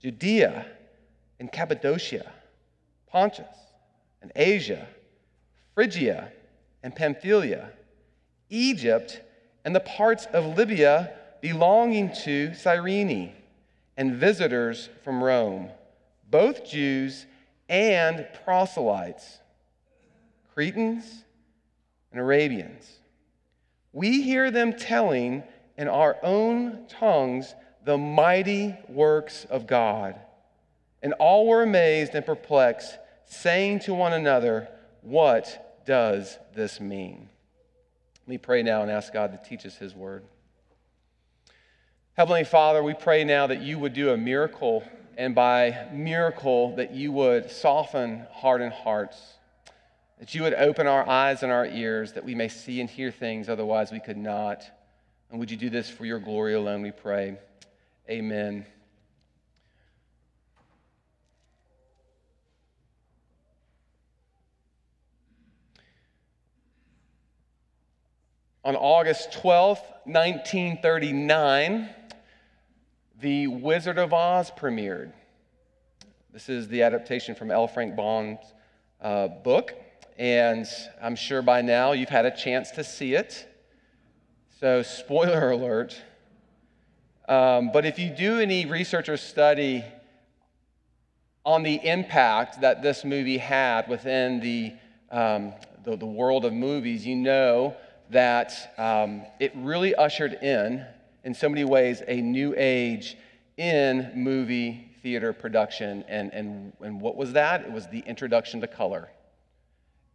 Judea 0.00 0.66
and 1.38 1.50
Cappadocia, 1.50 2.32
Pontus 3.06 3.46
and 4.22 4.32
Asia, 4.34 4.86
Phrygia 5.74 6.32
and 6.82 6.94
Pamphylia, 6.94 7.70
Egypt 8.48 9.20
and 9.64 9.74
the 9.74 9.80
parts 9.80 10.26
of 10.26 10.56
Libya 10.56 11.12
belonging 11.40 12.12
to 12.24 12.54
Cyrene, 12.54 13.32
and 13.96 14.14
visitors 14.14 14.88
from 15.04 15.22
Rome, 15.22 15.70
both 16.30 16.64
Jews 16.64 17.26
and 17.68 18.26
proselytes, 18.44 19.38
Cretans 20.54 21.24
and 22.10 22.20
Arabians. 22.20 22.90
We 23.92 24.22
hear 24.22 24.50
them 24.50 24.72
telling 24.72 25.42
in 25.76 25.88
our 25.88 26.16
own 26.22 26.86
tongues 26.88 27.54
the 27.84 27.98
mighty 27.98 28.76
works 28.88 29.46
of 29.46 29.66
God. 29.66 30.18
And 31.02 31.14
all 31.14 31.46
were 31.46 31.62
amazed 31.62 32.14
and 32.14 32.24
perplexed, 32.24 32.98
saying 33.24 33.80
to 33.80 33.94
one 33.94 34.12
another, 34.12 34.68
What 35.02 35.82
does 35.86 36.38
this 36.54 36.80
mean? 36.80 37.28
Let 38.22 38.28
me 38.28 38.38
pray 38.38 38.62
now 38.62 38.82
and 38.82 38.90
ask 38.90 39.12
God 39.12 39.32
to 39.32 39.48
teach 39.48 39.64
us 39.64 39.76
His 39.76 39.94
word. 39.94 40.24
Heavenly 42.14 42.44
Father, 42.44 42.82
we 42.82 42.92
pray 42.92 43.24
now 43.24 43.46
that 43.46 43.62
you 43.62 43.78
would 43.78 43.94
do 43.94 44.10
a 44.10 44.16
miracle, 44.16 44.84
and 45.16 45.34
by 45.34 45.88
miracle, 45.92 46.76
that 46.76 46.92
you 46.92 47.12
would 47.12 47.50
soften 47.50 48.26
hardened 48.30 48.74
hearts, 48.74 49.16
that 50.18 50.34
you 50.34 50.42
would 50.42 50.52
open 50.52 50.86
our 50.86 51.08
eyes 51.08 51.42
and 51.42 51.50
our 51.50 51.64
ears, 51.64 52.12
that 52.12 52.24
we 52.24 52.34
may 52.34 52.48
see 52.48 52.80
and 52.80 52.90
hear 52.90 53.10
things 53.10 53.48
otherwise 53.48 53.90
we 53.90 54.00
could 54.00 54.18
not. 54.18 54.64
And 55.30 55.40
would 55.40 55.50
you 55.50 55.56
do 55.56 55.70
this 55.70 55.88
for 55.88 56.04
your 56.04 56.18
glory 56.18 56.54
alone, 56.54 56.82
we 56.82 56.90
pray. 56.90 57.38
Amen. 58.10 58.66
On 68.64 68.74
August 68.74 69.30
12th, 69.30 69.84
1939, 70.06 71.88
The 73.20 73.46
Wizard 73.46 73.96
of 73.96 74.12
Oz 74.12 74.50
premiered. 74.58 75.12
This 76.32 76.48
is 76.48 76.66
the 76.66 76.82
adaptation 76.82 77.36
from 77.36 77.52
L. 77.52 77.68
Frank 77.68 77.94
Baum's 77.94 78.40
uh, 79.00 79.28
book, 79.28 79.72
and 80.18 80.66
I'm 81.00 81.14
sure 81.14 81.42
by 81.42 81.62
now 81.62 81.92
you've 81.92 82.08
had 82.08 82.26
a 82.26 82.36
chance 82.36 82.72
to 82.72 82.82
see 82.82 83.14
it. 83.14 83.46
So, 84.58 84.82
spoiler 84.82 85.52
alert 85.52 86.02
um, 87.30 87.70
but 87.72 87.86
if 87.86 87.96
you 88.00 88.10
do 88.10 88.40
any 88.40 88.66
research 88.66 89.08
or 89.08 89.16
study 89.16 89.84
on 91.46 91.62
the 91.62 91.76
impact 91.86 92.60
that 92.62 92.82
this 92.82 93.04
movie 93.04 93.38
had 93.38 93.86
within 93.88 94.40
the, 94.40 94.72
um, 95.12 95.54
the, 95.84 95.96
the, 95.96 96.06
world 96.06 96.44
of 96.44 96.52
movies, 96.52 97.06
you 97.06 97.14
know 97.14 97.76
that 98.10 98.74
um, 98.78 99.22
it 99.38 99.52
really 99.54 99.94
ushered 99.94 100.38
in, 100.42 100.84
in 101.22 101.32
so 101.32 101.48
many 101.48 101.62
ways, 101.62 102.02
a 102.08 102.20
new 102.20 102.52
age 102.56 103.16
in 103.56 104.10
movie 104.16 104.90
theater 105.00 105.32
production. 105.32 106.04
And, 106.08 106.34
and, 106.34 106.72
and 106.80 107.00
what 107.00 107.14
was 107.14 107.32
that? 107.34 107.60
It 107.60 107.70
was 107.70 107.86
the 107.86 108.00
introduction 108.00 108.60
to 108.60 108.66
color. 108.66 109.08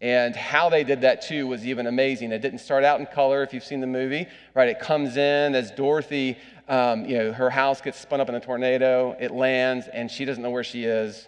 And 0.01 0.35
how 0.35 0.69
they 0.69 0.83
did 0.83 1.01
that 1.01 1.21
too 1.21 1.47
was 1.47 1.65
even 1.65 1.87
amazing. 1.87 2.31
It 2.31 2.41
didn't 2.41 2.59
start 2.59 2.83
out 2.83 2.99
in 2.99 3.05
color, 3.05 3.43
if 3.43 3.53
you've 3.53 3.63
seen 3.63 3.79
the 3.79 3.87
movie, 3.87 4.27
right? 4.53 4.67
It 4.67 4.79
comes 4.79 5.15
in 5.15 5.55
as 5.55 5.71
Dorothy, 5.71 6.37
um, 6.67 7.05
you 7.05 7.17
know, 7.17 7.31
her 7.31 7.49
house 7.49 7.81
gets 7.81 7.99
spun 7.99 8.19
up 8.19 8.27
in 8.27 8.35
a 8.35 8.39
tornado, 8.39 9.15
it 9.19 9.31
lands, 9.31 9.87
and 9.87 10.09
she 10.11 10.25
doesn't 10.25 10.43
know 10.43 10.49
where 10.49 10.63
she 10.63 10.83
is. 10.83 11.27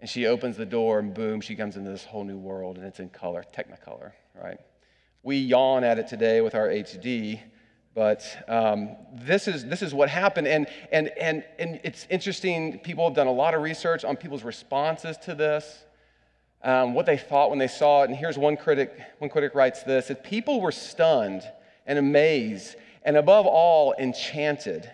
And 0.00 0.10
she 0.10 0.26
opens 0.26 0.58
the 0.58 0.66
door, 0.66 0.98
and 0.98 1.14
boom, 1.14 1.40
she 1.40 1.56
comes 1.56 1.76
into 1.76 1.90
this 1.90 2.04
whole 2.04 2.24
new 2.24 2.36
world, 2.36 2.76
and 2.76 2.86
it's 2.86 3.00
in 3.00 3.08
color, 3.08 3.42
Technicolor, 3.56 4.12
right? 4.34 4.58
We 5.22 5.38
yawn 5.38 5.82
at 5.82 5.98
it 5.98 6.08
today 6.08 6.42
with 6.42 6.54
our 6.54 6.68
HD, 6.68 7.40
but 7.94 8.26
um, 8.48 8.96
this, 9.14 9.48
is, 9.48 9.64
this 9.64 9.80
is 9.80 9.94
what 9.94 10.10
happened. 10.10 10.46
And, 10.46 10.66
and, 10.92 11.08
and, 11.18 11.42
and 11.58 11.80
it's 11.84 12.06
interesting, 12.10 12.80
people 12.80 13.04
have 13.06 13.14
done 13.14 13.28
a 13.28 13.32
lot 13.32 13.54
of 13.54 13.62
research 13.62 14.04
on 14.04 14.16
people's 14.16 14.42
responses 14.42 15.16
to 15.18 15.34
this, 15.34 15.86
um, 16.64 16.94
what 16.94 17.06
they 17.06 17.18
thought 17.18 17.50
when 17.50 17.58
they 17.58 17.68
saw 17.68 18.02
it. 18.02 18.10
And 18.10 18.16
here's 18.16 18.38
one 18.38 18.56
critic, 18.56 18.98
one 19.18 19.30
critic 19.30 19.54
writes 19.54 19.82
this 19.82 20.08
that 20.08 20.24
people 20.24 20.60
were 20.60 20.72
stunned 20.72 21.42
and 21.86 21.98
amazed, 21.98 22.76
and 23.04 23.16
above 23.16 23.46
all, 23.46 23.94
enchanted. 23.98 24.90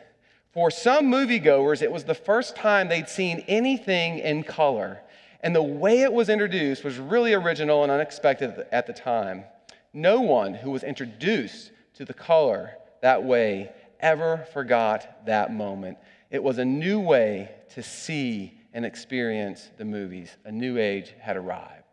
For 0.52 0.70
some 0.70 1.06
moviegoers, 1.06 1.80
it 1.80 1.92
was 1.92 2.02
the 2.02 2.14
first 2.14 2.56
time 2.56 2.88
they'd 2.88 3.08
seen 3.08 3.44
anything 3.46 4.18
in 4.18 4.42
color. 4.42 5.00
And 5.42 5.54
the 5.54 5.62
way 5.62 6.02
it 6.02 6.12
was 6.12 6.28
introduced 6.28 6.82
was 6.82 6.98
really 6.98 7.32
original 7.32 7.84
and 7.84 7.92
unexpected 7.92 8.66
at 8.72 8.88
the 8.88 8.92
time. 8.92 9.44
No 9.94 10.20
one 10.20 10.54
who 10.54 10.72
was 10.72 10.82
introduced 10.82 11.70
to 11.94 12.04
the 12.04 12.12
color 12.12 12.72
that 13.00 13.22
way 13.22 13.70
ever 14.00 14.46
forgot 14.52 15.24
that 15.26 15.52
moment. 15.52 15.98
It 16.30 16.42
was 16.42 16.58
a 16.58 16.64
new 16.64 16.98
way 16.98 17.50
to 17.74 17.82
see 17.82 18.59
and 18.72 18.84
experience 18.84 19.70
the 19.78 19.84
movies. 19.84 20.36
A 20.44 20.52
new 20.52 20.78
age 20.78 21.14
had 21.20 21.36
arrived. 21.36 21.84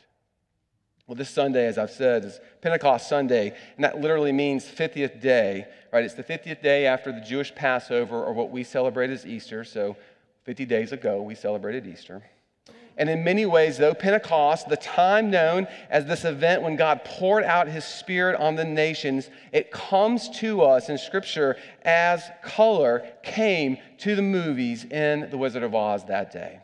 Well, 1.07 1.15
this 1.15 1.29
Sunday, 1.29 1.67
as 1.67 1.77
I've 1.77 1.91
said, 1.91 2.25
is 2.25 2.39
Pentecost 2.62 3.07
Sunday, 3.07 3.53
and 3.77 3.84
that 3.86 4.01
literally 4.01 4.34
means 4.34 4.65
50th 4.65 5.22
day, 5.22 5.65
right? 5.93 6.03
It's 6.03 6.15
the 6.15 6.24
50th 6.24 6.62
day 6.62 6.86
after 6.86 7.13
the 7.13 7.22
Jewish 7.22 7.55
Passover, 7.55 8.22
or 8.22 8.34
what 8.34 8.51
we 8.51 8.63
celebrate 8.63 9.10
as 9.10 9.25
Easter. 9.25 9.63
So, 9.63 9.96
50 10.43 10.65
days 10.65 10.91
ago, 10.91 11.22
we 11.22 11.34
celebrated 11.34 11.88
Easter. 11.88 12.24
And 12.98 13.10
in 13.10 13.24
many 13.24 13.46
ways, 13.46 13.77
though, 13.77 13.93
Pentecost, 13.93 14.67
the 14.67 14.75
time 14.75 15.29
known 15.29 15.67
as 15.89 16.05
this 16.05 16.25
event 16.25 16.63
when 16.63 16.75
God 16.75 17.05
poured 17.05 17.43
out 17.43 17.67
his 17.67 17.86
Spirit 17.86 18.39
on 18.39 18.55
the 18.55 18.65
nations, 18.65 19.29
it 19.53 19.72
comes 19.72 20.29
to 20.39 20.63
us 20.63 20.89
in 20.89 20.98
Scripture 20.98 21.57
as 21.84 22.24
color 22.43 23.07
came 23.24 23.77
to 24.00 24.15
the 24.15 24.22
movies 24.22 24.84
in 24.84 25.29
The 25.29 25.38
Wizard 25.38 25.63
of 25.63 25.75
Oz 25.75 26.05
that 26.05 26.31
day. 26.31 26.60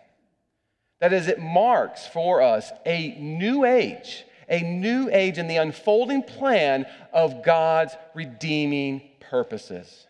That 1.04 1.12
is, 1.12 1.28
it 1.28 1.38
marks 1.38 2.08
for 2.08 2.42
us 2.42 2.72
a 2.86 3.14
new 3.20 3.66
age, 3.66 4.24
a 4.48 4.62
new 4.62 5.10
age 5.12 5.38
in 5.38 5.50
the 5.50 5.58
unfolding 5.58 6.24
plan 6.24 6.86
of 7.12 7.44
God's 7.44 7.94
redeeming 8.14 9.02
purposes. 9.20 10.08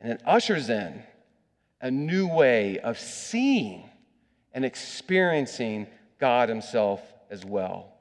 And 0.00 0.12
it 0.12 0.22
ushers 0.24 0.70
in 0.70 1.02
a 1.82 1.90
new 1.90 2.26
way 2.26 2.78
of 2.78 2.98
seeing 2.98 3.84
and 4.54 4.64
experiencing 4.64 5.88
God 6.18 6.48
Himself 6.48 7.02
as 7.28 7.44
well. 7.44 7.92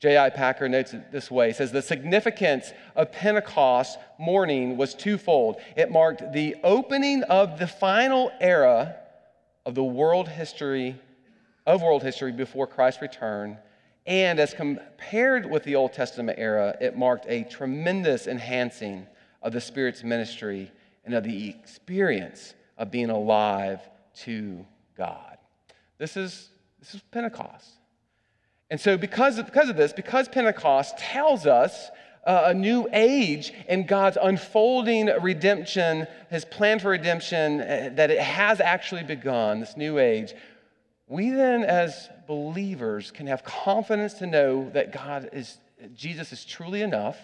J.I. 0.00 0.30
Packer 0.30 0.68
notes 0.68 0.92
it 0.92 1.12
this 1.12 1.30
way. 1.30 1.50
He 1.50 1.54
says, 1.54 1.70
The 1.70 1.82
significance 1.82 2.72
of 2.96 3.12
Pentecost 3.12 3.96
morning 4.18 4.76
was 4.76 4.92
twofold. 4.92 5.60
It 5.76 5.92
marked 5.92 6.32
the 6.32 6.56
opening 6.64 7.22
of 7.22 7.60
the 7.60 7.68
final 7.68 8.32
era 8.40 8.96
of 9.64 9.74
the 9.74 9.84
world 9.84 10.28
history, 10.28 11.00
of 11.66 11.82
world 11.82 12.02
history 12.02 12.32
before 12.32 12.66
Christ's 12.66 13.02
return. 13.02 13.58
And 14.06 14.40
as 14.40 14.52
compared 14.52 15.48
with 15.48 15.62
the 15.62 15.76
Old 15.76 15.92
Testament 15.92 16.38
era, 16.38 16.76
it 16.80 16.96
marked 16.96 17.26
a 17.28 17.44
tremendous 17.44 18.26
enhancing 18.26 19.06
of 19.42 19.52
the 19.52 19.60
Spirit's 19.60 20.02
ministry 20.02 20.70
and 21.04 21.14
of 21.14 21.24
the 21.24 21.48
experience 21.48 22.54
of 22.78 22.90
being 22.90 23.10
alive 23.10 23.80
to 24.14 24.64
God. 24.96 25.38
This 25.98 26.16
is, 26.16 26.48
this 26.80 26.94
is 26.94 27.02
Pentecost. 27.10 27.68
And 28.70 28.80
so, 28.80 28.96
because 28.96 29.38
of, 29.38 29.46
because 29.46 29.68
of 29.68 29.76
this, 29.76 29.92
because 29.92 30.28
Pentecost 30.28 30.96
tells 30.98 31.46
us 31.46 31.90
uh, 32.24 32.44
a 32.46 32.54
new 32.54 32.88
age 32.92 33.52
in 33.68 33.86
God's 33.86 34.18
unfolding 34.20 35.06
redemption, 35.20 36.06
his 36.30 36.44
plan 36.44 36.78
for 36.78 36.90
redemption, 36.90 37.60
uh, 37.60 37.90
that 37.94 38.10
it 38.10 38.20
has 38.20 38.60
actually 38.60 39.02
begun, 39.02 39.60
this 39.60 39.76
new 39.76 39.98
age, 39.98 40.34
we 41.08 41.30
then, 41.30 41.64
as 41.64 42.08
believers, 42.26 43.10
can 43.10 43.26
have 43.26 43.44
confidence 43.44 44.14
to 44.14 44.26
know 44.26 44.70
that 44.70 44.92
God 44.92 45.30
is, 45.32 45.58
Jesus 45.94 46.32
is 46.32 46.44
truly 46.44 46.82
enough 46.82 47.18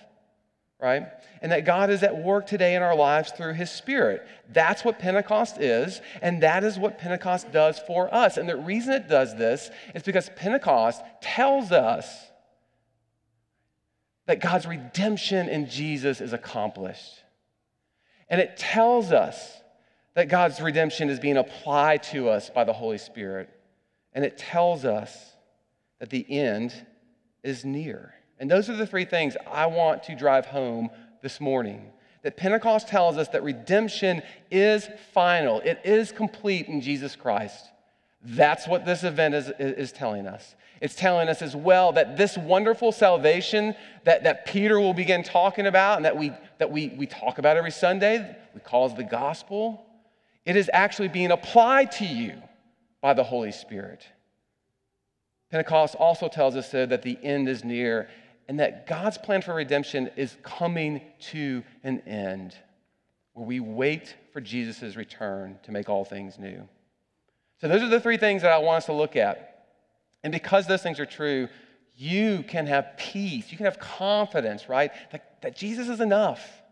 right? 0.81 1.09
And 1.43 1.51
that 1.51 1.65
God 1.65 1.91
is 1.91 2.03
at 2.03 2.17
work 2.17 2.47
today 2.47 2.75
in 2.75 2.83
our 2.83 2.95
lives 2.95 3.33
through 3.33 3.55
His 3.55 3.71
Spirit. 3.71 4.27
That's 4.53 4.85
what 4.85 4.99
Pentecost 4.99 5.59
is, 5.59 6.01
and 6.23 6.43
that 6.43 6.63
is 6.63 6.79
what 6.79 6.99
Pentecost 6.99 7.51
does 7.51 7.79
for 7.81 8.13
us. 8.15 8.37
And 8.37 8.49
the 8.49 8.57
reason 8.57 8.93
it 8.93 9.09
does 9.09 9.37
this 9.37 9.71
is 9.95 10.03
because 10.03 10.31
Pentecost 10.37 11.03
tells 11.21 11.73
us 11.73 12.28
that 14.29 14.41
God's 14.41 14.67
redemption 14.67 15.49
in 15.49 15.71
Jesus 15.71 16.21
is 16.21 16.35
accomplished. 16.35 17.25
And 18.29 18.43
it 18.43 18.59
tells 18.59 19.11
us 19.11 19.55
that 20.15 20.29
God's 20.29 20.61
redemption 20.61 21.09
is 21.09 21.19
being 21.19 21.39
applied 21.39 22.03
to 22.05 22.29
us 22.29 22.51
by 22.51 22.65
the 22.65 22.75
Holy 22.75 22.99
Spirit. 22.99 23.49
And 24.13 24.27
it 24.27 24.37
tells 24.37 24.85
us 24.85 25.33
that 25.99 26.11
the 26.11 26.27
end 26.31 26.75
is 27.43 27.65
near. 27.65 28.13
And 28.39 28.51
those 28.51 28.69
are 28.69 28.77
the 28.77 28.87
three 28.87 29.07
things 29.07 29.35
I 29.51 29.67
want 29.67 30.03
to 30.05 30.15
drive 30.15 30.45
home 30.45 30.91
this 31.23 31.41
morning. 31.41 31.91
That 32.23 32.37
Pentecost 32.37 32.87
tells 32.87 33.17
us 33.17 33.29
that 33.29 33.43
redemption 33.43 34.21
is 34.51 34.91
final, 35.15 35.61
it 35.61 35.81
is 35.85 36.13
complete 36.13 36.67
in 36.67 36.83
Jesus 36.83 37.17
Christ. 37.17 37.65
That's 38.23 38.67
what 38.67 38.85
this 38.85 39.05
event 39.05 39.35
is, 39.35 39.51
is 39.59 39.93
telling 39.93 40.27
us. 40.27 40.55
It's 40.81 40.95
telling 40.95 41.29
us 41.29 41.43
as 41.43 41.57
well 41.57 41.93
that 41.93 42.17
this 42.17 42.37
wonderful 42.37 42.93
salvation 42.93 43.75
that, 44.05 44.25
that 44.25 44.47
Peter 44.47 44.79
will 44.81 44.95
begin 44.95 45.23
talking 45.23 45.67
about 45.67 45.97
and 45.97 46.05
that, 46.05 46.17
we, 46.17 46.33
that 46.59 46.71
we, 46.71 46.89
we 46.89 47.07
talk 47.07 47.39
about 47.39 47.57
every 47.57 47.71
Sunday, 47.71 48.37
we 48.55 48.61
call 48.61 48.89
the 48.89 49.05
gospel, 49.05 49.85
it 50.45 50.57
is 50.57 50.71
actually 50.73 51.09
being 51.09 51.31
applied 51.31 51.93
to 51.93 52.05
you 52.05 52.35
by 53.01 53.13
the 53.15 53.25
Holy 53.25 53.53
Spirit. 53.53 54.07
Pentecost 55.51 55.95
also 55.95 56.29
tells 56.29 56.57
us 56.57 56.71
so 56.71 56.87
that 56.87 57.03
the 57.03 57.19
end 57.23 57.49
is 57.49 57.65
near 57.65 58.09
and 58.49 58.61
that 58.61 58.87
God's 58.87 59.19
plan 59.19 59.43
for 59.43 59.55
redemption 59.55 60.11
is 60.17 60.37
coming 60.43 61.03
to 61.33 61.63
an 61.85 62.01
end, 62.07 62.57
where 63.35 63.47
we 63.47 63.61
wait 63.61 64.17
for 64.33 64.41
Jesus' 64.41 64.97
return 64.97 65.59
to 65.65 65.73
make 65.73 65.89
all 65.89 66.05
things 66.05 66.39
new. 66.39 66.67
So, 67.61 67.69
those 67.69 67.83
are 67.83 67.89
the 67.89 68.01
three 68.01 68.17
things 68.17 68.43
that 68.43 68.53
I 68.53 68.59
want 68.59 68.79
us 68.79 68.87
to 68.87 68.93
look 68.93 69.17
at. 69.17 69.67
And 70.23 70.33
because 70.33 70.67
those 70.67 70.83
things 70.83 71.01
are 71.01 71.07
true, 71.07 71.49
you 71.97 72.45
can 72.45 72.67
have 72.67 72.97
peace, 72.97 73.51
you 73.51 73.57
can 73.57 73.65
have 73.65 73.79
confidence, 73.79 74.69
right? 74.69 74.93
That, 75.11 75.43
that 75.43 75.57
Jesus 75.57 75.89
is 75.89 76.01
enough. 76.01 76.63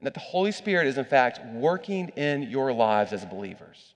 And 0.00 0.06
that 0.06 0.14
the 0.14 0.20
Holy 0.20 0.52
Spirit 0.52 0.86
is, 0.86 0.98
in 0.98 1.04
fact, 1.04 1.40
working 1.54 2.08
in 2.10 2.42
your 2.42 2.72
lives 2.72 3.12
as 3.12 3.24
believers. 3.24 3.94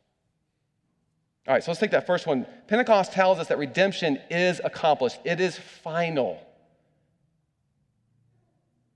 All 1.47 1.55
right, 1.55 1.63
so 1.63 1.71
let's 1.71 1.81
take 1.81 1.91
that 1.93 2.07
first 2.07 2.27
one. 2.27 2.47
Pentecost 2.67 3.13
tells 3.13 3.39
us 3.39 3.49
that 3.49 3.59
redemption 3.59 4.19
is 4.31 4.61
accomplished, 4.65 5.19
it 5.25 5.41
is 5.41 5.57
final 5.57 6.41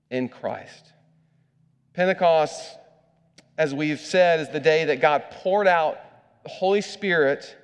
in 0.09 0.27
Christ. 0.27 0.91
Pentecost, 1.93 2.77
as 3.57 3.73
we've 3.73 3.99
said, 3.99 4.39
is 4.39 4.49
the 4.49 4.59
day 4.59 4.85
that 4.85 5.01
God 5.01 5.25
poured 5.31 5.67
out 5.67 5.97
the 6.43 6.49
Holy 6.49 6.81
Spirit 6.81 7.55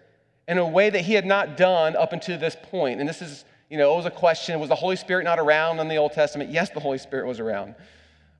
in 0.47 0.57
a 0.57 0.67
way 0.67 0.89
that 0.89 1.01
He 1.01 1.13
had 1.13 1.25
not 1.25 1.57
done 1.57 1.95
up 1.95 2.13
until 2.13 2.37
this 2.39 2.55
point. 2.61 2.99
And 2.99 3.07
this 3.07 3.21
is 3.21 3.45
You 3.69 3.77
know, 3.77 3.93
it 3.93 3.97
was 3.97 4.05
a 4.05 4.11
question 4.11 4.59
was 4.59 4.69
the 4.69 4.75
Holy 4.75 4.95
Spirit 4.95 5.23
not 5.23 5.39
around 5.39 5.79
in 5.79 5.87
the 5.87 5.97
Old 5.97 6.13
Testament? 6.13 6.51
Yes, 6.51 6.69
the 6.69 6.79
Holy 6.79 6.97
Spirit 6.97 7.27
was 7.27 7.39
around. 7.39 7.75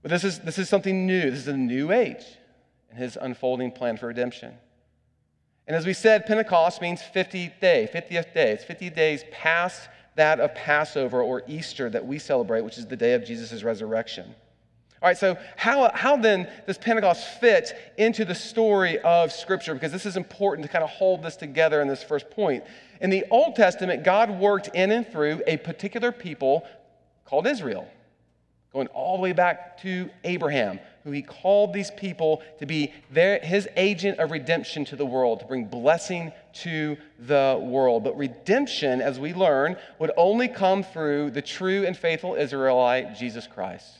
But 0.01 0.12
this 0.12 0.24
is, 0.24 0.39
this 0.39 0.58
is 0.58 0.70
something 0.70 1.06
new. 1.06 1.29
This 1.29 1.39
is 1.39 1.48
a 1.48 1.58
new 1.58 1.91
age 1.91 2.24
in 2.91 2.98
his 2.98 3.17
unfolding 3.20 3.72
plan 3.72 3.98
for 3.98 4.08
redemption. 4.08 4.53
And 5.67 5.75
as 5.75 5.86
we 5.86 5.94
said, 5.94 6.25
Pentecost 6.25 6.82
means 6.82 7.01
50th 7.01 7.60
day, 7.60 7.89
50th 7.94 8.34
day. 8.34 8.51
It's 8.51 8.63
50 8.63 8.89
days 8.91 9.25
past 9.32 9.89
that 10.15 10.39
of 10.39 10.56
Passover 10.56 11.22
or 11.22 11.44
Easter 11.48 11.89
that 11.89 12.06
we 12.06 12.20
celebrate, 12.20 12.62
which 12.62 12.77
is 12.77 12.86
the 12.86 12.96
day 12.96 13.13
of 13.13 13.25
Jesus' 13.25 13.63
resurrection. 13.63 14.34
All 15.00 15.08
right, 15.08 15.18
so 15.18 15.38
how, 15.58 15.92
how 15.94 16.18
then 16.18 16.50
does 16.66 16.80
Pentecost 16.80 17.39
fit 17.39 17.74
into 18.00 18.25
the 18.25 18.34
story 18.34 18.98
of 19.00 19.32
Scripture? 19.32 19.75
Because 19.75 19.92
this 19.92 20.08
is 20.08 20.18
important 20.18 20.66
to 20.66 20.72
kind 20.72 20.84
of 20.84 20.89
hold 20.89 21.22
this 21.22 21.36
together 21.36 21.82
in 21.82 21.88
this 21.88 22.01
first 22.01 22.32
point. 22.32 22.63
In 23.00 23.12
the 23.12 23.24
Old 23.30 23.56
Testament, 23.56 24.04
God 24.04 24.32
worked 24.32 24.70
in 24.74 24.92
and 24.92 25.08
through 25.08 25.44
a 25.46 25.58
particular 25.58 26.12
people 26.12 26.66
called 27.25 27.46
Israel, 27.46 27.88
going 28.74 28.88
all 28.88 29.18
the 29.18 29.22
way 29.22 29.34
back 29.34 29.80
to 29.82 30.10
Abraham, 30.24 30.80
who 31.04 31.12
he 31.12 31.22
called 31.22 31.74
these 31.74 31.92
people 31.92 32.42
to 32.58 32.66
be 32.66 32.92
their, 33.12 33.38
his 33.38 33.70
agent 33.77 34.18
of 34.18 34.32
redemption 34.32 34.84
to 34.86 34.96
the 34.96 35.06
world, 35.06 35.42
to 35.42 35.46
bring 35.46 35.66
blessing 35.66 36.32
to 36.54 36.98
the 37.20 37.60
world. 37.62 38.04
But 38.04 38.18
redemption, 38.18 39.01
as 39.01 39.20
we 39.20 39.36
learn, 39.36 39.77
would 40.00 40.12
only 40.18 40.48
come 40.48 40.82
through 40.82 41.32
the 41.32 41.42
true 41.44 41.86
and 41.86 41.96
faithful 41.96 42.34
Israelite, 42.34 43.16
Jesus 43.16 43.46
Christ. 43.46 44.00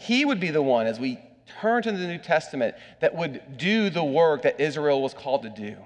He 0.00 0.24
would 0.24 0.38
be 0.38 0.50
the 0.50 0.62
one, 0.62 0.86
as 0.86 1.00
we 1.00 1.18
turn 1.60 1.82
to 1.82 1.90
the 1.90 2.06
New 2.06 2.18
Testament, 2.18 2.76
that 3.00 3.16
would 3.16 3.58
do 3.58 3.90
the 3.90 4.04
work 4.04 4.42
that 4.42 4.60
Israel 4.60 5.02
was 5.02 5.12
called 5.12 5.42
to 5.42 5.50
do. 5.50 5.76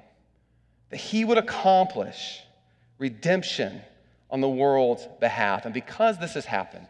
That 0.90 0.98
he 0.98 1.24
would 1.24 1.38
accomplish 1.38 2.42
redemption 2.98 3.80
on 4.30 4.42
the 4.42 4.48
world's 4.48 5.08
behalf. 5.18 5.64
And 5.64 5.72
because 5.72 6.18
this 6.18 6.34
has 6.34 6.44
happened, 6.44 6.86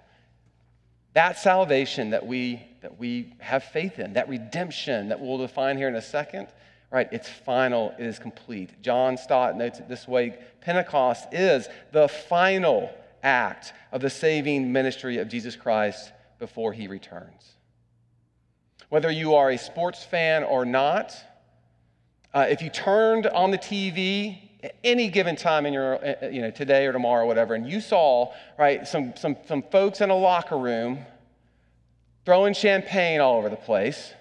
that 1.14 1.38
salvation 1.38 2.10
that 2.10 2.26
we, 2.26 2.60
that 2.80 2.98
we 2.98 3.32
have 3.38 3.62
faith 3.62 4.00
in, 4.00 4.14
that 4.14 4.28
redemption 4.28 5.10
that 5.10 5.20
we'll 5.20 5.38
define 5.38 5.76
here 5.76 5.88
in 5.88 5.94
a 5.94 6.02
second, 6.02 6.48
right, 6.90 7.08
it's 7.12 7.28
final, 7.28 7.94
it 8.00 8.06
is 8.06 8.18
complete. 8.18 8.82
John 8.82 9.16
Stott 9.16 9.56
notes 9.56 9.78
it 9.78 9.88
this 9.88 10.08
way 10.08 10.36
Pentecost 10.60 11.32
is 11.32 11.68
the 11.92 12.08
final 12.08 12.90
act 13.22 13.74
of 13.92 14.00
the 14.00 14.10
saving 14.10 14.72
ministry 14.72 15.18
of 15.18 15.28
Jesus 15.28 15.54
Christ 15.54 16.10
before 16.42 16.72
he 16.72 16.88
returns. 16.88 17.52
Whether 18.88 19.12
you 19.12 19.36
are 19.36 19.52
a 19.52 19.56
sports 19.56 20.02
fan 20.02 20.42
or 20.42 20.64
not, 20.64 21.14
uh, 22.34 22.46
if 22.50 22.62
you 22.62 22.68
turned 22.68 23.28
on 23.28 23.52
the 23.52 23.58
TV 23.58 24.50
at 24.60 24.74
any 24.82 25.08
given 25.08 25.36
time 25.36 25.66
in 25.66 25.72
your, 25.72 26.04
uh, 26.04 26.26
you 26.26 26.42
know, 26.42 26.50
today 26.50 26.84
or 26.84 26.90
tomorrow 26.90 27.22
or 27.22 27.26
whatever, 27.28 27.54
and 27.54 27.70
you 27.70 27.80
saw, 27.80 28.32
right, 28.58 28.88
some, 28.88 29.14
some, 29.16 29.36
some 29.46 29.62
folks 29.70 30.00
in 30.00 30.10
a 30.10 30.16
locker 30.16 30.58
room 30.58 30.98
throwing 32.24 32.54
champagne 32.54 33.20
all 33.20 33.38
over 33.38 33.48
the 33.48 33.54
place, 33.54 34.12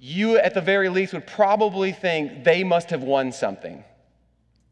you 0.00 0.38
at 0.38 0.54
the 0.54 0.60
very 0.60 0.88
least 0.88 1.12
would 1.12 1.28
probably 1.28 1.92
think 1.92 2.42
they 2.42 2.64
must 2.64 2.90
have 2.90 3.04
won 3.04 3.30
something. 3.30 3.84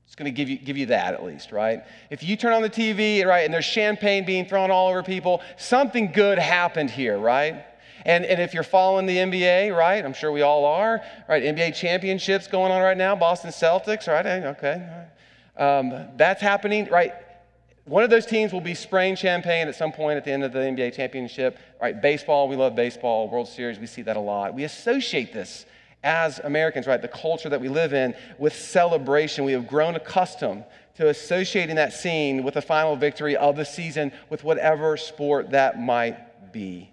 It's 0.07 0.15
going 0.15 0.33
to 0.33 0.37
give 0.37 0.49
you, 0.49 0.57
give 0.57 0.77
you 0.77 0.87
that 0.87 1.15
at 1.15 1.25
least, 1.25 1.53
right? 1.53 1.83
If 2.11 2.23
you 2.23 2.37
turn 2.37 2.53
on 2.53 2.63
the 2.63 2.71
TV, 2.71 3.25
right, 3.27 3.45
and 3.45 3.53
there's 3.53 3.65
champagne 3.65 4.25
being 4.25 4.47
thrown 4.47 4.71
all 4.71 4.89
over 4.89 5.03
people, 5.03 5.43
something 5.57 6.13
good 6.13 6.39
happened 6.39 6.91
here, 6.91 7.19
right? 7.19 7.65
And, 8.05 8.25
and 8.25 8.41
if 8.41 8.55
you're 8.55 8.63
following 8.63 9.07
the 9.07 9.17
NBA, 9.17 9.77
right, 9.77 10.05
I'm 10.05 10.15
sure 10.15 10.31
we 10.31 10.43
all 10.43 10.65
are, 10.65 11.03
right, 11.29 11.43
NBA 11.43 11.75
championships 11.75 12.47
going 12.47 12.71
on 12.71 12.81
right 12.81 12.97
now, 12.97 13.17
Boston 13.17 13.51
Celtics, 13.51 14.07
right, 14.07 14.25
okay. 14.27 15.07
Um, 15.57 16.09
that's 16.17 16.41
happening, 16.41 16.89
right? 16.89 17.13
One 17.85 18.05
of 18.05 18.11
those 18.11 18.27
teams 18.27 18.53
will 18.53 18.61
be 18.61 18.75
spraying 18.75 19.17
champagne 19.17 19.67
at 19.67 19.75
some 19.75 19.93
point 19.93 20.19
at 20.19 20.25
the 20.25 20.31
end 20.31 20.45
of 20.45 20.53
the 20.53 20.61
NBA 20.61 20.95
championship, 20.95 21.59
right? 21.81 22.01
Baseball, 22.01 22.49
we 22.49 22.55
love 22.55 22.77
baseball, 22.77 23.29
World 23.29 23.49
Series, 23.49 23.79
we 23.79 23.87
see 23.87 24.03
that 24.03 24.17
a 24.17 24.21
lot. 24.21 24.55
We 24.55 24.65
associate 24.65 25.33
this 25.33 25.67
as 26.03 26.39
Americans, 26.39 26.87
right, 26.87 27.03
the 27.03 27.09
culture 27.09 27.49
that 27.49 27.61
we 27.61 27.69
live 27.69 27.93
in, 27.93 28.15
with 28.39 28.55
celebration. 28.55 29.45
We 29.45 29.53
have 29.53 29.67
grown 29.67 29.97
accustomed 29.97 30.65
to 30.97 31.09
associating 31.09 31.77
that 31.77 31.93
scene 31.93 32.43
with 32.43 32.55
the 32.55 32.63
final 32.63 32.97
victory 32.97 33.37
of 33.37 33.57
the 33.57 33.65
season 33.65 34.13
with 34.31 34.45
whatever 34.45 34.97
sport 34.97 35.51
that 35.51 35.81
might 35.81 36.53
be. 36.53 36.91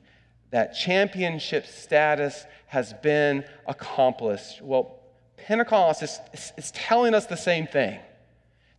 That 0.52 0.74
championship 0.74 1.66
status 1.66 2.46
has 2.68 2.94
been 2.94 3.46
accomplished. 3.66 4.62
Well, 4.62 5.00
Pentecost 5.38 6.04
is, 6.04 6.20
is, 6.58 6.72
telling 6.72 7.13
us 7.13 7.26
the 7.26 7.38
same 7.38 7.68
thing. 7.68 8.00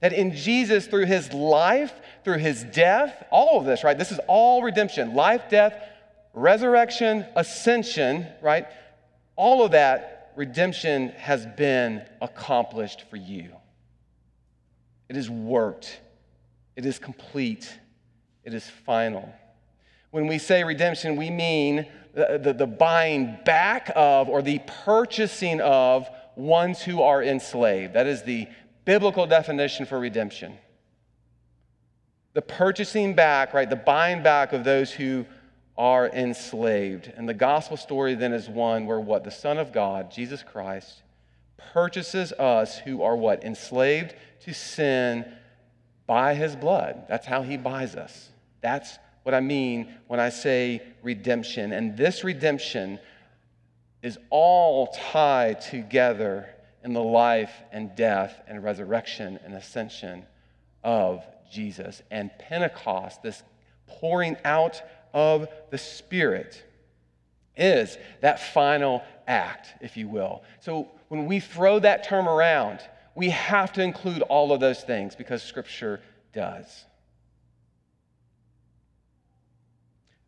That 0.00 0.12
in 0.12 0.34
Jesus, 0.34 0.86
through 0.86 1.06
his 1.06 1.32
life, 1.32 1.92
through 2.24 2.38
his 2.38 2.64
death, 2.64 3.24
all 3.30 3.58
of 3.58 3.66
this, 3.66 3.84
right? 3.84 3.96
This 3.96 4.12
is 4.12 4.20
all 4.28 4.62
redemption 4.62 5.14
life, 5.14 5.48
death, 5.48 5.74
resurrection, 6.32 7.24
ascension, 7.36 8.26
right? 8.42 8.66
All 9.36 9.64
of 9.64 9.72
that 9.72 10.13
redemption 10.36 11.10
has 11.10 11.46
been 11.46 12.04
accomplished 12.20 13.08
for 13.08 13.16
you. 13.16 13.50
It 15.08 15.16
is 15.16 15.30
worked, 15.30 16.00
it 16.76 16.86
is 16.86 16.98
complete, 16.98 17.78
it 18.42 18.54
is 18.54 18.68
final. 18.68 19.32
When 20.10 20.26
we 20.26 20.38
say 20.38 20.64
redemption, 20.64 21.16
we 21.16 21.30
mean 21.30 21.86
the, 22.14 22.40
the, 22.42 22.52
the 22.52 22.66
buying 22.66 23.36
back 23.44 23.90
of 23.96 24.28
or 24.28 24.42
the 24.42 24.60
purchasing 24.84 25.60
of 25.60 26.08
ones 26.36 26.82
who 26.82 27.02
are 27.02 27.22
enslaved. 27.22 27.94
That 27.94 28.06
is 28.06 28.22
the 28.22 28.46
biblical 28.84 29.26
definition 29.26 29.86
for 29.86 29.98
redemption. 29.98 30.56
The 32.34 32.42
purchasing 32.42 33.14
back, 33.14 33.54
right, 33.54 33.68
the 33.68 33.76
buying 33.76 34.22
back 34.22 34.52
of 34.52 34.64
those 34.64 34.90
who 34.90 35.26
are 35.76 36.08
enslaved. 36.08 37.12
And 37.16 37.28
the 37.28 37.34
gospel 37.34 37.76
story 37.76 38.14
then 38.14 38.32
is 38.32 38.48
one 38.48 38.86
where 38.86 39.00
what? 39.00 39.24
The 39.24 39.30
Son 39.30 39.58
of 39.58 39.72
God, 39.72 40.10
Jesus 40.10 40.42
Christ, 40.42 41.02
purchases 41.72 42.32
us 42.32 42.78
who 42.78 43.02
are 43.02 43.16
what? 43.16 43.44
Enslaved 43.44 44.14
to 44.44 44.54
sin 44.54 45.24
by 46.06 46.34
his 46.34 46.54
blood. 46.54 47.06
That's 47.08 47.26
how 47.26 47.42
he 47.42 47.56
buys 47.56 47.96
us. 47.96 48.28
That's 48.60 48.98
what 49.24 49.34
I 49.34 49.40
mean 49.40 49.92
when 50.06 50.20
I 50.20 50.28
say 50.28 50.82
redemption. 51.02 51.72
And 51.72 51.96
this 51.96 52.22
redemption 52.22 52.98
is 54.02 54.18
all 54.30 54.88
tied 55.12 55.60
together 55.62 56.48
in 56.84 56.92
the 56.92 57.02
life 57.02 57.52
and 57.72 57.96
death 57.96 58.40
and 58.46 58.62
resurrection 58.62 59.40
and 59.44 59.54
ascension 59.54 60.24
of 60.84 61.24
Jesus. 61.50 62.02
And 62.10 62.30
Pentecost, 62.38 63.22
this 63.22 63.42
pouring 63.86 64.36
out 64.44 64.82
of 65.14 65.48
the 65.70 65.78
Spirit 65.78 66.62
is 67.56 67.96
that 68.20 68.40
final 68.52 69.02
act, 69.26 69.74
if 69.80 69.96
you 69.96 70.08
will. 70.08 70.42
So 70.60 70.88
when 71.08 71.26
we 71.26 71.40
throw 71.40 71.78
that 71.78 72.04
term 72.04 72.28
around, 72.28 72.80
we 73.14 73.30
have 73.30 73.72
to 73.74 73.82
include 73.82 74.22
all 74.22 74.52
of 74.52 74.60
those 74.60 74.82
things 74.82 75.14
because 75.14 75.42
Scripture 75.42 76.00
does. 76.32 76.84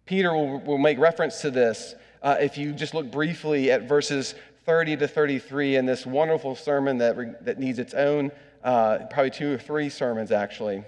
Peter 0.07 0.33
will, 0.33 0.61
will 0.61 0.79
make 0.79 0.99
reference 0.99 1.41
to 1.41 1.51
this 1.51 1.97
uh, 2.23 2.37
if 2.41 2.57
you 2.57 2.73
just 2.73 2.95
look 2.95 3.11
briefly 3.11 3.71
at 3.71 3.89
verses 3.89 4.35
30 4.65 4.97
to 4.99 5.09
33 5.09 5.77
in 5.77 5.87
this 5.87 6.07
wonderful 6.07 6.55
sermon 6.55 6.99
that, 6.99 7.45
that 7.45 7.59
needs 7.59 7.79
its 7.79 7.95
own, 7.95 8.31
uh, 8.65 8.99
probably 9.11 9.31
two 9.31 9.53
or 9.53 9.59
three 9.59 9.89
sermons 9.89 10.33
actually. 10.33 10.85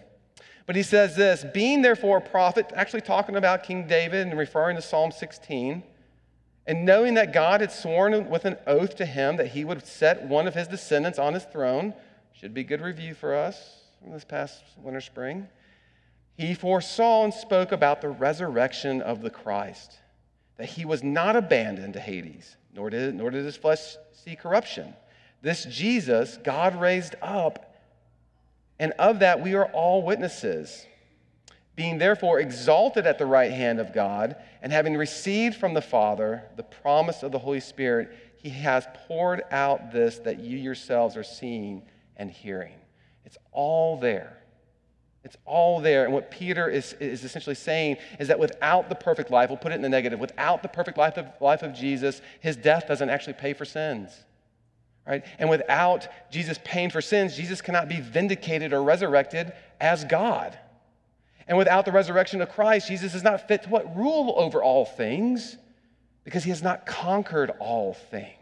But 0.69 0.77
he 0.77 0.83
says 0.83 1.17
this 1.17 1.47
being 1.55 1.81
therefore 1.81 2.19
a 2.19 2.21
prophet, 2.21 2.71
actually 2.75 3.01
talking 3.01 3.37
about 3.37 3.63
King 3.63 3.87
David 3.87 4.27
and 4.27 4.39
referring 4.39 4.77
to 4.77 4.83
Psalm 4.83 5.11
16, 5.11 5.83
and 6.67 6.85
knowing 6.85 7.15
that 7.15 7.33
God 7.33 7.63
had 7.63 7.73
sworn 7.73 8.29
with 8.29 8.45
an 8.45 8.59
oath 8.67 8.95
to 8.97 9.07
him 9.07 9.39
that 9.39 9.47
he 9.47 9.65
would 9.65 9.87
set 9.87 10.25
one 10.25 10.47
of 10.47 10.55
his 10.55 10.69
descendants 10.69 11.19
on 11.19 11.33
his 11.33 11.45
throne, 11.45 11.95
should 12.35 12.53
be 12.53 12.65
good 12.65 12.83
review 12.83 13.15
for 13.15 13.35
us 13.35 13.85
from 13.99 14.13
this 14.13 14.27
past 14.27 14.63
winter 14.77 15.01
spring. 15.01 15.49
He 16.37 16.53
foresaw 16.53 17.25
and 17.25 17.33
spoke 17.33 17.73
about 17.73 18.03
the 18.03 18.11
resurrection 18.11 19.01
of 19.01 19.23
the 19.23 19.31
Christ, 19.31 19.97
that 20.59 20.69
he 20.69 20.85
was 20.85 21.03
not 21.03 21.35
abandoned 21.35 21.95
to 21.95 22.01
Hades, 22.01 22.59
nor 22.75 22.91
did, 22.91 23.15
nor 23.15 23.31
did 23.31 23.47
his 23.47 23.57
flesh 23.57 23.97
see 24.13 24.37
corruption. 24.37 24.93
This 25.41 25.65
Jesus 25.65 26.39
God 26.45 26.79
raised 26.79 27.15
up 27.23 27.68
and 28.79 28.93
of 28.99 29.21
that 29.21 29.43
we 29.43 29.55
are 29.55 29.67
all 29.73 30.03
witnesses. 30.03 30.87
Being 31.75 31.99
therefore 31.99 32.41
exalted 32.41 33.07
at 33.07 33.19
the 33.19 33.27
right 33.27 33.53
hand 33.53 33.79
of 33.79 33.93
God, 33.93 34.37
and 34.63 34.73
having 34.73 34.97
received 34.97 35.57
from 35.57 35.75
the 35.75 35.81
Father 35.81 36.43
the 36.57 36.65
promise 36.65 37.23
of 37.23 37.31
the 37.31 37.39
Holy 37.39 37.61
Spirit, 37.61 38.11
he 38.43 38.49
has 38.51 38.87
poured 39.07 39.43
out 39.51 39.93
this 39.93 40.19
that 40.21 40.41
you 40.41 40.59
yourselves 40.59 41.17
are 41.17 41.23
seeing 41.23 41.83
and 42.17 42.31
hearing. 42.31 42.75
It's 43.25 43.39
all 43.53 43.97
there. 43.99 44.39
It's 45.25 45.37
all 45.45 45.81
there. 45.81 46.05
And 46.05 46.13
what 46.13 46.31
Peter 46.31 46.69
is, 46.69 46.95
is 46.95 47.23
essentially 47.23 47.55
saying 47.55 47.99
is 48.19 48.29
that 48.29 48.39
without 48.39 48.89
the 48.89 48.95
perfect 48.95 49.31
life, 49.31 49.51
we'll 49.51 49.59
put 49.59 49.73
it 49.73 49.75
in 49.75 49.83
the 49.83 49.89
negative, 49.89 50.19
without 50.19 50.63
the 50.63 50.69
perfect 50.69 50.97
life 50.97 51.17
of, 51.17 51.27
life 51.41 51.63
of 51.63 51.75
Jesus, 51.75 52.23
his 52.41 52.57
death 52.57 52.89
doesn't 52.89 53.11
actually 53.11 53.35
pay 53.35 53.53
for 53.53 53.65
sins. 53.65 54.25
Right? 55.09 55.25
And 55.39 55.49
without 55.49 56.07
Jesus 56.31 56.59
paying 56.65 56.91
for 56.91 57.01
sins, 57.01 57.35
Jesus 57.35 57.63
cannot 57.63 57.89
be 57.89 58.01
vindicated 58.01 58.75
or 58.75 58.83
resurrected 58.83 59.53
as 59.81 60.05
God. 60.05 60.59
And 61.47 61.57
without 61.57 61.87
the 61.87 61.93
resurrection 61.93 62.43
of 62.43 62.51
Christ, 62.51 62.89
Jesus 62.89 63.15
is 63.15 63.23
not 63.23 63.49
fit 63.49 63.63
to 63.63 63.71
what? 63.71 63.97
Rule 63.97 64.35
over 64.37 64.63
all 64.63 64.85
things 64.85 65.57
because 66.25 66.45
he 66.45 66.51
has 66.51 66.63
not 66.63 66.85
conquered 66.85 67.51
all 67.59 67.95
things. 67.95 68.35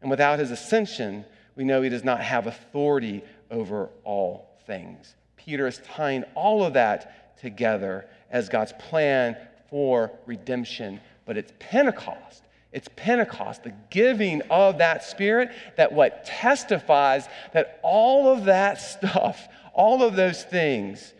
And 0.00 0.10
without 0.10 0.40
his 0.40 0.50
ascension, 0.50 1.24
we 1.54 1.62
know 1.62 1.80
he 1.80 1.88
does 1.88 2.02
not 2.02 2.20
have 2.20 2.48
authority 2.48 3.22
over 3.48 3.88
all 4.02 4.58
things. 4.66 5.14
Peter 5.36 5.68
is 5.68 5.80
tying 5.94 6.24
all 6.34 6.64
of 6.64 6.72
that 6.72 7.38
together 7.38 8.06
as 8.30 8.48
God's 8.48 8.72
plan 8.72 9.36
for 9.70 10.10
redemption. 10.26 11.00
But 11.24 11.36
it's 11.36 11.52
Pentecost. 11.60 12.41
It's 12.72 12.88
Pentecost, 12.96 13.64
the 13.64 13.74
giving 13.90 14.40
of 14.50 14.78
that 14.78 15.04
Spirit, 15.04 15.50
that 15.76 15.92
what 15.92 16.24
testifies 16.24 17.28
that 17.52 17.78
all 17.82 18.32
of 18.32 18.46
that 18.46 18.80
stuff, 18.80 19.46
all 19.74 20.02
of 20.02 20.16
those 20.16 20.42
things, 20.42 21.12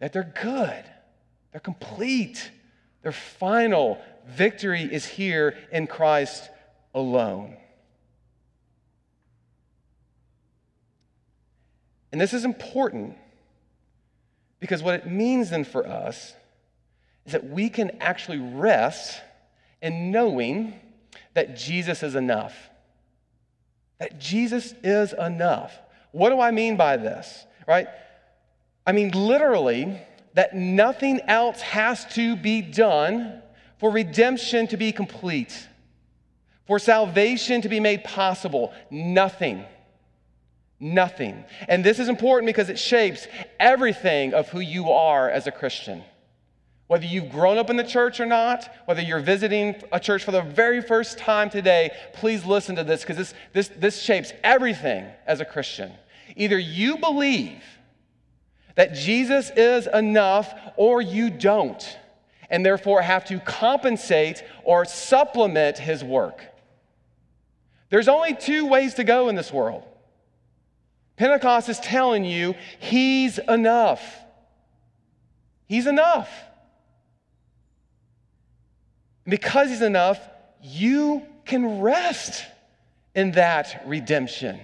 that 0.00 0.12
they're 0.12 0.32
good, 0.40 0.84
they're 1.52 1.60
complete, 1.60 2.50
they're 3.02 3.12
final. 3.12 3.98
Victory 4.28 4.82
is 4.82 5.06
here 5.06 5.56
in 5.72 5.86
Christ 5.86 6.50
alone. 6.94 7.56
And 12.12 12.20
this 12.20 12.34
is 12.34 12.44
important 12.44 13.16
because 14.58 14.82
what 14.82 14.94
it 14.94 15.06
means 15.06 15.50
then 15.50 15.64
for 15.64 15.86
us 15.86 16.34
is 17.24 17.32
that 17.32 17.48
we 17.48 17.70
can 17.70 17.92
actually 18.00 18.38
rest 18.38 19.20
in 19.82 20.10
knowing 20.10 20.74
that 21.34 21.56
Jesus 21.56 22.02
is 22.02 22.14
enough. 22.14 22.54
That 23.98 24.18
Jesus 24.18 24.74
is 24.82 25.12
enough. 25.12 25.78
What 26.12 26.30
do 26.30 26.40
I 26.40 26.50
mean 26.50 26.76
by 26.76 26.96
this? 26.96 27.46
Right? 27.66 27.86
I 28.86 28.92
mean, 28.92 29.10
literally, 29.10 30.00
that 30.34 30.54
nothing 30.54 31.20
else 31.26 31.60
has 31.60 32.04
to 32.14 32.36
be 32.36 32.62
done 32.62 33.42
for 33.78 33.90
redemption 33.90 34.66
to 34.68 34.76
be 34.76 34.92
complete, 34.92 35.68
for 36.66 36.78
salvation 36.78 37.62
to 37.62 37.68
be 37.68 37.80
made 37.80 38.04
possible. 38.04 38.72
Nothing. 38.90 39.64
Nothing. 40.78 41.44
And 41.68 41.84
this 41.84 41.98
is 41.98 42.08
important 42.08 42.46
because 42.46 42.70
it 42.70 42.78
shapes 42.78 43.26
everything 43.58 44.34
of 44.34 44.48
who 44.48 44.60
you 44.60 44.90
are 44.90 45.28
as 45.28 45.46
a 45.46 45.52
Christian. 45.52 46.02
Whether 46.90 47.06
you've 47.06 47.30
grown 47.30 47.56
up 47.56 47.70
in 47.70 47.76
the 47.76 47.84
church 47.84 48.18
or 48.18 48.26
not, 48.26 48.68
whether 48.86 49.00
you're 49.00 49.20
visiting 49.20 49.76
a 49.92 50.00
church 50.00 50.24
for 50.24 50.32
the 50.32 50.42
very 50.42 50.82
first 50.82 51.18
time 51.18 51.48
today, 51.48 51.92
please 52.14 52.44
listen 52.44 52.74
to 52.74 52.82
this 52.82 53.02
because 53.02 53.16
this, 53.16 53.34
this, 53.52 53.68
this 53.68 54.02
shapes 54.02 54.32
everything 54.42 55.06
as 55.24 55.38
a 55.38 55.44
Christian. 55.44 55.92
Either 56.34 56.58
you 56.58 56.96
believe 56.96 57.62
that 58.74 58.92
Jesus 58.92 59.52
is 59.54 59.86
enough 59.86 60.52
or 60.74 61.00
you 61.00 61.30
don't, 61.30 61.96
and 62.50 62.66
therefore 62.66 63.02
have 63.02 63.24
to 63.26 63.38
compensate 63.38 64.42
or 64.64 64.84
supplement 64.84 65.78
his 65.78 66.02
work. 66.02 66.44
There's 67.90 68.08
only 68.08 68.34
two 68.34 68.66
ways 68.66 68.94
to 68.94 69.04
go 69.04 69.28
in 69.28 69.36
this 69.36 69.52
world. 69.52 69.84
Pentecost 71.14 71.68
is 71.68 71.78
telling 71.78 72.24
you 72.24 72.56
he's 72.80 73.38
enough. 73.38 74.02
He's 75.68 75.86
enough. 75.86 76.28
Because 79.26 79.70
he's 79.70 79.82
enough, 79.82 80.20
you 80.62 81.22
can 81.44 81.80
rest 81.80 82.44
in 83.14 83.32
that 83.32 83.82
redemption. 83.86 84.58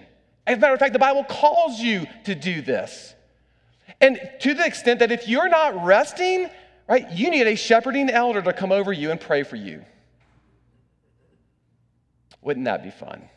As 0.47 0.57
a 0.57 0.61
matter 0.61 0.75
of 0.75 0.79
fact, 0.79 0.93
the 0.93 0.99
Bible 0.99 1.25
calls 1.25 1.81
you 1.81 2.07
to 2.25 2.35
do 2.35 2.63
this. 2.63 3.15
And 4.01 4.19
to 4.41 4.55
the 4.55 4.65
extent 4.65 5.01
that 5.01 5.11
if 5.11 5.27
you're 5.29 5.49
not 5.49 5.85
resting, 5.85 6.51
right, 6.89 7.11
you 7.13 7.31
need 7.31 7.47
a 7.47 7.57
shepherding 7.57 8.11
elder 8.11 8.43
to 8.43 8.53
come 8.53 8.73
over 8.73 8.93
you 8.93 9.11
and 9.11 9.21
pray 9.21 9.43
for 9.43 9.57
you. 9.57 9.85
Wouldn't 12.43 12.67
that 12.67 12.83
be 12.83 12.91
fun? 12.91 13.29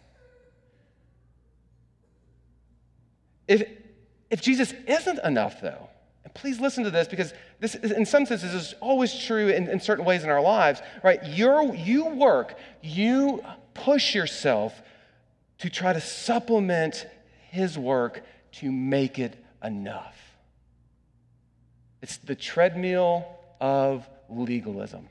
If, 3.48 3.68
if 4.30 4.42
Jesus 4.42 4.72
isn't 4.88 5.20
enough, 5.24 5.62
though, 5.62 5.90
please 6.34 6.60
listen 6.60 6.84
to 6.84 6.92
this 6.92 7.08
because 7.08 7.34
this, 7.60 7.76
in 7.76 8.06
some 8.06 8.26
senses, 8.26 8.54
is 8.54 8.76
always 8.80 9.18
true 9.26 9.50
in, 9.50 9.68
in 9.68 9.80
certain 9.80 10.06
ways 10.06 10.24
in 10.24 10.30
our 10.30 10.42
lives, 10.42 10.82
right? 11.04 11.20
You're, 11.26 11.74
you 11.76 12.06
work, 12.08 12.58
you 12.82 13.44
push 13.74 14.16
yourself 14.16 14.82
to 15.60 15.70
try 15.70 15.94
to 15.94 16.02
supplement 16.02 17.06
his 17.50 17.78
work 17.78 18.24
to 18.52 18.72
make 18.72 19.20
it 19.20 19.44
enough. 19.64 20.18
It's 22.02 22.18
the 22.18 22.36
treadmill 22.36 23.26
of 23.60 24.08
legalism, 24.30 25.10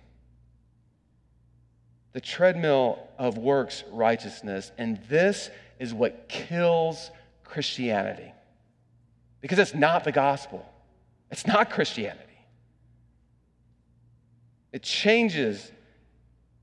the 2.12 2.20
treadmill 2.20 2.98
of 3.18 3.36
works 3.36 3.84
righteousness. 3.90 4.72
And 4.78 4.98
this 5.08 5.50
is 5.78 5.92
what 5.92 6.28
kills 6.28 7.10
Christianity. 7.44 8.32
Because 9.40 9.58
it's 9.58 9.74
not 9.74 10.04
the 10.04 10.12
gospel, 10.12 10.66
it's 11.30 11.46
not 11.46 11.70
Christianity. 11.70 12.24
It 14.72 14.82
changes 14.82 15.70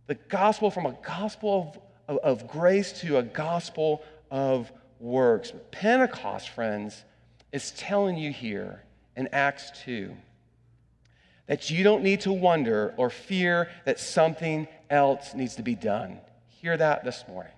the 0.08 0.16
gospel 0.16 0.70
from 0.70 0.86
a 0.86 0.96
gospel 1.06 1.74
of, 2.08 2.18
of, 2.24 2.42
of 2.42 2.48
grace 2.48 3.00
to 3.02 3.18
a 3.18 3.24
gospel 3.24 4.04
of 4.30 4.72
works. 5.00 5.52
Pentecost, 5.72 6.50
friends, 6.50 7.04
is 7.52 7.72
telling 7.72 8.18
you 8.18 8.32
here 8.32 8.84
in 9.16 9.28
Acts 9.32 9.72
2 9.84 10.16
that 11.48 11.70
you 11.70 11.84
don't 11.84 12.04
need 12.04 12.22
to 12.22 12.34
wonder 12.34 12.94
or 12.98 13.10
fear 13.10 13.70
that 13.86 14.00
something 14.00 14.68
else 14.90 15.34
needs 15.34 15.56
to 15.56 15.64
be 15.64 15.76
done. 15.76 16.20
Hear 16.48 16.76
that 16.78 17.04
this 17.04 17.24
morning 17.28 17.52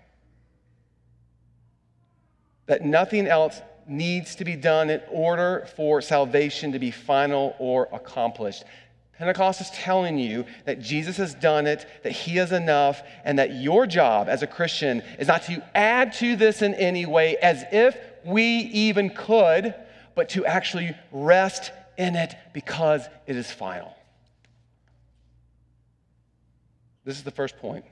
that 2.68 2.86
nothing 2.86 3.28
else 3.28 3.62
needs 3.88 4.36
to 4.36 4.46
be 4.46 4.56
done 4.56 4.90
in 4.90 5.02
order 5.10 5.68
for 5.76 6.02
salvation 6.02 6.72
to 6.74 6.80
be 6.80 6.92
final 6.92 7.56
or 7.60 7.88
accomplished. 7.92 8.64
Pentecost 9.18 9.62
is 9.62 9.70
telling 9.72 10.20
you 10.20 10.46
that 10.66 10.80
Jesus 10.80 11.18
has 11.18 11.34
done 11.34 11.66
it, 11.66 11.88
that 12.04 12.12
He 12.12 12.38
is 12.38 12.52
enough, 12.52 13.02
and 13.26 13.40
that 13.40 13.56
your 13.56 13.88
job 13.88 14.30
as 14.30 14.44
a 14.44 14.48
Christian 14.48 15.02
is 15.18 15.28
not 15.28 15.44
to 15.44 15.64
add 15.76 16.14
to 16.14 16.36
this 16.36 16.62
in 16.62 16.76
any 16.76 17.06
way 17.06 17.36
as 17.38 17.64
if 17.72 17.98
we 18.24 18.44
even 18.44 19.10
could, 19.10 19.74
but 20.14 20.30
to 20.30 20.46
actually 20.46 20.96
rest 21.12 21.72
in 21.98 22.16
it 22.16 22.36
because 22.54 23.08
it 23.26 23.36
is 23.36 23.50
final. 23.50 23.96
This 27.04 27.18
is 27.18 27.24
the 27.24 27.32
first 27.32 27.58
point. 27.58 27.86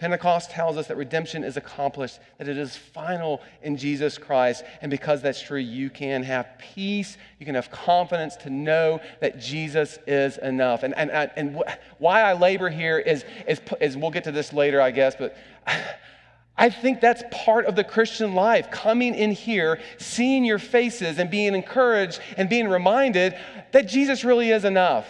Pentecost 0.00 0.50
tells 0.50 0.78
us 0.78 0.86
that 0.86 0.96
redemption 0.96 1.44
is 1.44 1.58
accomplished, 1.58 2.20
that 2.38 2.48
it 2.48 2.56
is 2.56 2.74
final 2.74 3.42
in 3.62 3.76
Jesus 3.76 4.16
Christ. 4.16 4.64
And 4.80 4.90
because 4.90 5.20
that's 5.20 5.42
true, 5.42 5.58
you 5.58 5.90
can 5.90 6.22
have 6.22 6.48
peace, 6.58 7.18
you 7.38 7.44
can 7.44 7.54
have 7.54 7.70
confidence 7.70 8.34
to 8.36 8.50
know 8.50 9.00
that 9.20 9.38
Jesus 9.38 9.98
is 10.06 10.38
enough. 10.38 10.84
And, 10.84 10.96
and, 10.96 11.10
and 11.36 11.62
why 11.98 12.22
I 12.22 12.32
labor 12.32 12.70
here 12.70 12.98
is, 12.98 13.26
is, 13.46 13.60
is, 13.78 13.94
we'll 13.94 14.10
get 14.10 14.24
to 14.24 14.32
this 14.32 14.54
later, 14.54 14.80
I 14.80 14.90
guess, 14.90 15.14
but 15.14 15.36
I 16.56 16.70
think 16.70 17.02
that's 17.02 17.22
part 17.30 17.66
of 17.66 17.76
the 17.76 17.84
Christian 17.84 18.34
life. 18.34 18.70
Coming 18.70 19.14
in 19.14 19.32
here, 19.32 19.80
seeing 19.98 20.46
your 20.46 20.58
faces, 20.58 21.18
and 21.18 21.30
being 21.30 21.54
encouraged 21.54 22.20
and 22.38 22.48
being 22.48 22.68
reminded 22.68 23.34
that 23.72 23.86
Jesus 23.86 24.24
really 24.24 24.50
is 24.50 24.64
enough. 24.64 25.06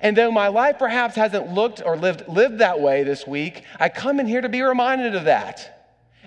And 0.00 0.16
though 0.16 0.30
my 0.30 0.48
life 0.48 0.78
perhaps 0.78 1.16
hasn't 1.16 1.52
looked 1.52 1.82
or 1.84 1.96
lived, 1.96 2.28
lived 2.28 2.58
that 2.58 2.80
way 2.80 3.02
this 3.02 3.26
week, 3.26 3.64
I 3.78 3.88
come 3.88 4.20
in 4.20 4.26
here 4.26 4.40
to 4.40 4.48
be 4.48 4.62
reminded 4.62 5.14
of 5.14 5.24
that. 5.24 5.76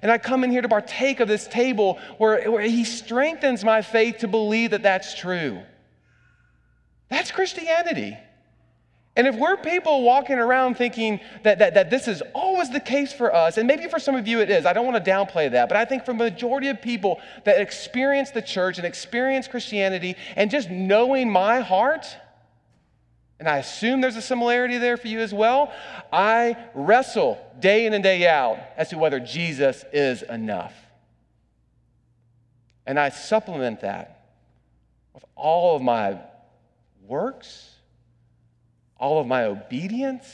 And 0.02 0.12
I 0.12 0.17
come 0.17 0.43
in 0.43 0.52
here 0.52 0.62
to 0.62 0.69
partake 0.69 1.21
of 1.21 1.30
this 1.30 1.47
table 1.47 1.97
where, 2.17 2.52
where 2.52 2.63
He 2.63 2.84
strengthens 2.84 3.63
my 3.63 3.82
faith 3.82 4.17
to 4.17 4.28
believe 4.28 4.71
that 4.71 4.84
that's 4.84 5.15
true. 5.15 5.62
That's 7.10 7.32
Christianity. 7.32 8.17
And 9.15 9.28
if 9.28 9.36
we're 9.36 9.58
people 9.58 10.02
walking 10.02 10.39
around 10.39 10.76
thinking 10.76 11.19
that, 11.43 11.60
that, 11.60 11.76
that 11.76 11.89
this 11.91 12.08
is 12.08 12.23
always 12.34 12.71
the 12.71 12.80
case 12.80 13.13
for 13.13 13.34
us, 13.34 13.58
and 13.58 13.67
maybe 13.67 13.88
for 13.88 13.99
some 13.99 14.15
of 14.15 14.28
you 14.28 14.39
it 14.41 14.49
is, 14.49 14.65
I 14.65 14.73
don't 14.73 14.88
want 14.91 15.04
to 15.04 15.12
downplay 15.12 15.52
that, 15.52 15.69
but 15.69 15.78
I 15.78 15.86
think 15.86 16.04
for 16.04 16.13
the 16.13 16.17
majority 16.17 16.69
of 16.69 16.82
people 16.82 17.21
that 17.43 17.62
experience 17.62 18.32
the 18.32 18.41
church 18.41 18.80
and 18.80 18.88
experience 18.88 19.47
Christianity 19.47 20.15
and 20.36 20.49
just 20.49 20.71
knowing 20.71 21.30
my 21.30 21.60
heart, 21.60 22.17
and 23.43 23.49
I 23.49 23.58
assume 23.58 23.99
there's 23.99 24.15
a 24.15 24.21
similarity 24.21 24.77
there 24.77 24.95
for 24.95 25.10
you 25.10 25.19
as 25.19 25.34
well. 25.34 25.73
I 26.13 26.56
wrestle 26.73 27.45
day 27.60 27.86
in 27.86 27.93
and 27.93 28.01
day 28.01 28.25
out 28.25 28.58
as 28.77 28.91
to 28.91 28.97
whether 28.97 29.19
Jesus 29.19 29.84
is 29.91 30.21
enough. 30.21 30.73
And 32.86 32.97
I 32.97 33.10
supplement 33.10 33.82
that 33.82 34.29
with 35.13 35.25
all 35.36 35.75
of 35.75 35.82
my 35.82 36.21
works, 37.06 37.69
all 38.97 39.19
of 39.19 39.27
my 39.27 39.43
obedience, 39.43 40.25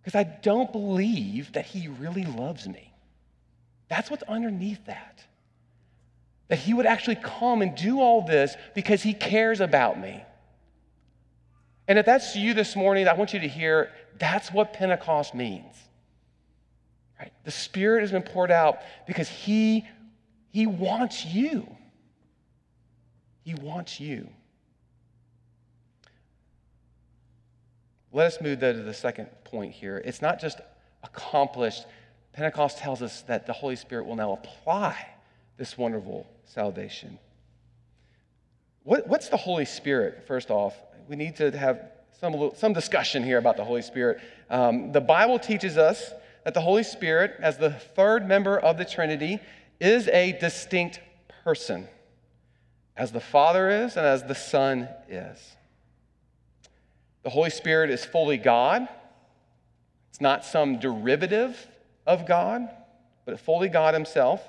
because 0.00 0.18
I 0.18 0.22
don't 0.22 0.72
believe 0.72 1.52
that 1.52 1.66
He 1.66 1.86
really 1.86 2.24
loves 2.24 2.66
me. 2.66 2.94
That's 3.90 4.10
what's 4.10 4.22
underneath 4.22 4.86
that. 4.86 5.22
That 6.48 6.60
he 6.60 6.72
would 6.72 6.86
actually 6.86 7.16
come 7.16 7.60
and 7.60 7.74
do 7.74 8.00
all 8.00 8.26
this 8.26 8.56
because 8.74 9.02
he 9.02 9.12
cares 9.12 9.60
about 9.60 10.00
me. 10.00 10.24
And 11.88 11.98
if 11.98 12.06
that's 12.06 12.36
you 12.36 12.54
this 12.54 12.76
morning, 12.76 13.08
I 13.08 13.14
want 13.14 13.32
you 13.32 13.40
to 13.40 13.48
hear 13.48 13.90
that's 14.18 14.52
what 14.52 14.72
Pentecost 14.72 15.34
means. 15.34 15.74
Right? 17.18 17.32
The 17.44 17.50
Spirit 17.50 18.00
has 18.00 18.12
been 18.12 18.22
poured 18.22 18.50
out 18.50 18.78
because 19.06 19.28
he, 19.28 19.86
he 20.50 20.66
wants 20.66 21.24
you. 21.24 21.66
He 23.44 23.54
wants 23.54 23.98
you. 24.00 24.28
Let 28.12 28.26
us 28.26 28.40
move 28.40 28.60
though 28.60 28.72
to 28.72 28.82
the 28.82 28.94
second 28.94 29.28
point 29.44 29.72
here. 29.72 30.02
It's 30.04 30.22
not 30.22 30.40
just 30.40 30.60
accomplished. 31.02 31.86
Pentecost 32.32 32.78
tells 32.78 33.02
us 33.02 33.22
that 33.22 33.46
the 33.46 33.52
Holy 33.52 33.76
Spirit 33.76 34.06
will 34.06 34.16
now 34.16 34.32
apply 34.32 34.96
this 35.56 35.76
wonderful 35.76 36.26
salvation. 36.44 37.18
What, 38.84 39.06
what's 39.06 39.28
the 39.28 39.36
Holy 39.36 39.64
Spirit, 39.64 40.24
first 40.26 40.50
off? 40.50 40.74
We 41.08 41.16
need 41.16 41.36
to 41.36 41.56
have 41.56 41.80
some, 42.20 42.52
some 42.54 42.72
discussion 42.72 43.22
here 43.22 43.38
about 43.38 43.56
the 43.56 43.64
Holy 43.64 43.82
Spirit. 43.82 44.20
Um, 44.48 44.92
the 44.92 45.00
Bible 45.00 45.38
teaches 45.38 45.76
us 45.76 46.12
that 46.44 46.54
the 46.54 46.60
Holy 46.60 46.82
Spirit, 46.82 47.34
as 47.40 47.58
the 47.58 47.70
third 47.70 48.26
member 48.26 48.58
of 48.58 48.78
the 48.78 48.84
Trinity, 48.84 49.40
is 49.80 50.08
a 50.08 50.32
distinct 50.38 51.00
person, 51.44 51.88
as 52.96 53.12
the 53.12 53.20
Father 53.20 53.68
is 53.68 53.96
and 53.96 54.06
as 54.06 54.22
the 54.22 54.34
Son 54.34 54.88
is. 55.08 55.56
The 57.22 57.30
Holy 57.30 57.50
Spirit 57.50 57.90
is 57.90 58.04
fully 58.04 58.36
God. 58.36 58.88
It's 60.10 60.20
not 60.20 60.44
some 60.44 60.78
derivative 60.78 61.68
of 62.06 62.26
God, 62.26 62.68
but 63.24 63.38
fully 63.40 63.68
God 63.68 63.94
Himself. 63.94 64.42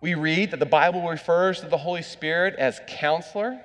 We 0.00 0.14
read 0.14 0.52
that 0.52 0.60
the 0.60 0.66
Bible 0.66 1.06
refers 1.08 1.60
to 1.60 1.68
the 1.68 1.76
Holy 1.76 2.02
Spirit 2.02 2.54
as 2.56 2.80
counselor, 2.86 3.60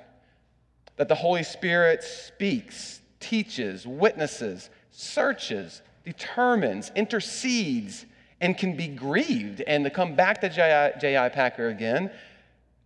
that 0.96 1.08
the 1.08 1.14
Holy 1.14 1.42
Spirit 1.42 2.02
speaks, 2.02 3.00
teaches, 3.20 3.86
witnesses, 3.86 4.70
searches, 4.90 5.82
determines, 6.04 6.90
intercedes, 6.94 8.06
and 8.40 8.56
can 8.56 8.76
be 8.76 8.88
grieved. 8.88 9.60
And 9.66 9.84
to 9.84 9.90
come 9.90 10.14
back 10.14 10.40
to 10.40 10.48
J.I. 10.48 11.28
Packer 11.30 11.68
again, 11.68 12.10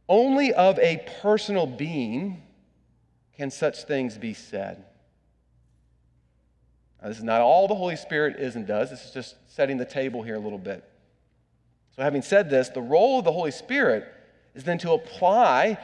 only 0.08 0.52
of 0.52 0.78
a 0.80 1.04
personal 1.22 1.66
being 1.66 2.42
can 3.36 3.50
such 3.50 3.84
things 3.84 4.18
be 4.18 4.34
said. 4.34 4.84
Now, 7.00 7.08
this 7.08 7.18
is 7.18 7.24
not 7.24 7.40
all 7.40 7.68
the 7.68 7.74
Holy 7.74 7.96
Spirit 7.96 8.38
is 8.38 8.56
and 8.56 8.66
does. 8.66 8.90
This 8.90 9.04
is 9.04 9.12
just 9.12 9.36
setting 9.48 9.78
the 9.78 9.84
table 9.84 10.22
here 10.22 10.34
a 10.34 10.40
little 10.40 10.58
bit. 10.58 10.84
So, 11.96 12.02
having 12.02 12.22
said 12.22 12.50
this, 12.50 12.68
the 12.68 12.82
role 12.82 13.18
of 13.18 13.24
the 13.24 13.32
Holy 13.32 13.50
Spirit 13.50 14.06
is 14.54 14.64
then 14.64 14.78
to 14.78 14.92
apply 14.92 15.78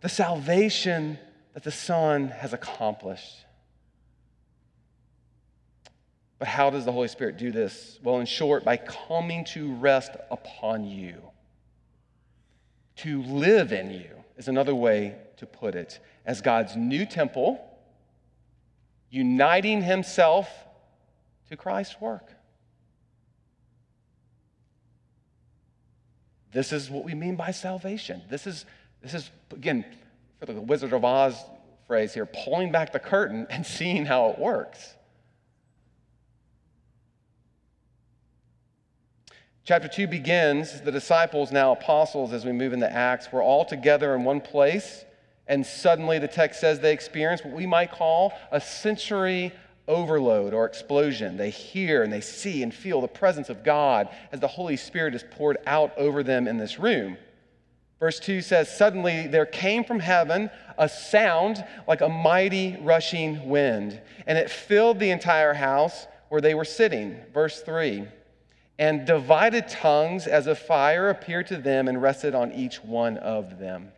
the 0.00 0.08
salvation 0.08 1.18
that 1.54 1.62
the 1.62 1.70
Son 1.70 2.28
has 2.28 2.52
accomplished. 2.52 3.44
But 6.38 6.48
how 6.48 6.70
does 6.70 6.84
the 6.84 6.92
Holy 6.92 7.08
Spirit 7.08 7.36
do 7.36 7.52
this? 7.52 7.98
Well, 8.02 8.18
in 8.18 8.26
short, 8.26 8.64
by 8.64 8.78
coming 8.78 9.44
to 9.46 9.74
rest 9.74 10.12
upon 10.30 10.84
you. 10.84 11.20
To 12.96 13.22
live 13.22 13.72
in 13.72 13.90
you 13.90 14.10
is 14.36 14.48
another 14.48 14.74
way 14.74 15.16
to 15.36 15.46
put 15.46 15.74
it. 15.74 15.98
As 16.24 16.40
God's 16.40 16.76
new 16.76 17.04
temple, 17.04 17.60
uniting 19.10 19.82
himself 19.82 20.48
to 21.48 21.56
Christ's 21.56 22.00
work. 22.00 22.32
This 26.52 26.72
is 26.72 26.90
what 26.90 27.04
we 27.04 27.14
mean 27.14 27.36
by 27.36 27.50
salvation. 27.50 28.22
This 28.28 28.46
is, 28.46 28.64
this 29.02 29.14
is 29.14 29.30
again, 29.52 29.84
for 30.44 30.52
the 30.52 30.60
Wizard 30.60 30.92
of 30.92 31.04
Oz 31.04 31.36
phrase 31.86 32.14
here, 32.14 32.26
pulling 32.26 32.72
back 32.72 32.92
the 32.92 32.98
curtain 32.98 33.46
and 33.50 33.64
seeing 33.78 34.06
how 34.06 34.30
it 34.30 34.38
works. 34.38 34.94
Chapter 39.64 39.88
2 39.88 40.08
begins 40.08 40.80
the 40.80 40.90
disciples, 40.90 41.52
now 41.52 41.72
apostles, 41.72 42.32
as 42.32 42.44
we 42.44 42.52
move 42.52 42.72
into 42.72 42.90
Acts, 42.90 43.30
were 43.30 43.42
all 43.42 43.64
together 43.64 44.14
in 44.14 44.24
one 44.24 44.40
place 44.40 45.04
and 45.50 45.66
suddenly 45.66 46.20
the 46.20 46.28
text 46.28 46.60
says 46.60 46.78
they 46.78 46.92
experience 46.92 47.44
what 47.44 47.52
we 47.52 47.66
might 47.66 47.90
call 47.90 48.32
a 48.52 48.60
sensory 48.60 49.52
overload 49.88 50.54
or 50.54 50.64
explosion. 50.64 51.36
They 51.36 51.50
hear 51.50 52.04
and 52.04 52.12
they 52.12 52.20
see 52.20 52.62
and 52.62 52.72
feel 52.72 53.00
the 53.00 53.08
presence 53.08 53.50
of 53.50 53.64
God 53.64 54.08
as 54.30 54.38
the 54.38 54.46
Holy 54.46 54.76
Spirit 54.76 55.12
is 55.12 55.24
poured 55.32 55.58
out 55.66 55.92
over 55.98 56.22
them 56.22 56.46
in 56.46 56.56
this 56.56 56.78
room. 56.78 57.16
Verse 58.00 58.18
2 58.18 58.40
says, 58.40 58.74
Suddenly 58.74 59.26
there 59.26 59.46
came 59.46 59.84
from 59.84 60.00
heaven 60.00 60.50
a 60.78 60.88
sound 60.88 61.62
like 61.86 62.00
a 62.00 62.08
mighty 62.08 62.78
rushing 62.80 63.48
wind, 63.48 64.00
and 64.26 64.38
it 64.38 64.50
filled 64.50 64.98
the 64.98 65.10
entire 65.10 65.52
house 65.52 66.06
where 66.30 66.40
they 66.40 66.54
were 66.54 66.64
sitting. 66.64 67.20
Verse 67.34 67.60
3 67.60 68.08
And 68.78 69.06
divided 69.06 69.68
tongues 69.68 70.26
as 70.26 70.46
a 70.46 70.54
fire 70.54 71.10
appeared 71.10 71.46
to 71.48 71.58
them 71.58 71.86
and 71.86 72.00
rested 72.00 72.34
on 72.34 72.52
each 72.52 72.82
one 72.82 73.18
of 73.18 73.58
them. 73.58 73.92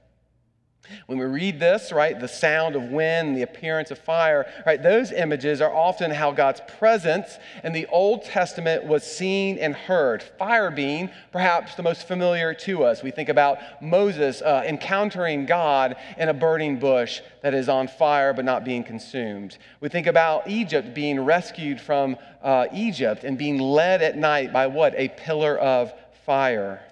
When 1.07 1.17
we 1.17 1.25
read 1.27 1.61
this, 1.61 1.93
right, 1.93 2.19
the 2.19 2.27
sound 2.27 2.75
of 2.75 2.85
wind, 2.91 3.37
the 3.37 3.43
appearance 3.43 3.93
of 3.93 3.99
fire, 3.99 4.47
right, 4.67 4.83
those 4.83 5.13
images 5.13 5.61
are 5.61 5.73
often 5.73 6.11
how 6.11 6.33
God's 6.33 6.61
presence 6.79 7.39
in 7.63 7.73
the 7.73 7.87
Old 7.87 8.25
Testament 8.25 8.85
was 8.85 9.05
seen 9.05 9.59
and 9.59 9.77
heard. 9.77 10.23
Fire 10.23 10.73
being 10.73 11.11
perhaps 11.31 11.77
the 11.77 11.85
most 11.85 12.09
familiar 12.09 12.53
to 12.55 12.83
us. 12.83 13.03
We 13.03 13.13
think 13.13 13.29
about 13.29 13.59
Moses 13.81 14.43
uh, 14.43 14.65
encountering 14.67 15.47
God 15.47 15.97
in 16.19 16.29
a 16.29 16.35
burning 16.35 16.81
bush 16.81 17.21
that 17.43 17.55
is 17.55 17.69
on 17.69 17.87
fire 17.87 18.33
but 18.33 18.45
not 18.45 18.65
being 18.65 18.83
consumed. 18.83 19.59
We 19.81 19.89
think 19.89 20.09
about 20.09 20.49
Egypt 20.49 20.95
being 20.95 21.21
rescued 21.21 21.81
from 21.81 22.17
uh, 22.43 22.67
Egypt 22.73 23.23
and 23.23 23.39
being 23.39 23.59
led 23.59 24.03
at 24.03 24.17
night 24.17 24.53
by 24.53 24.67
what? 24.67 24.95
A 24.97 25.09
pillar 25.11 25.57
of 25.57 25.93
fire. 26.27 26.83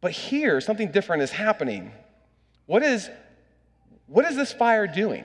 But 0.00 0.12
here, 0.12 0.60
something 0.62 0.90
different 0.90 1.22
is 1.22 1.32
happening. 1.32 1.92
What 2.66 2.82
is, 2.82 3.08
what 4.06 4.24
is 4.24 4.36
this 4.36 4.52
fire 4.52 4.86
doing? 4.86 5.24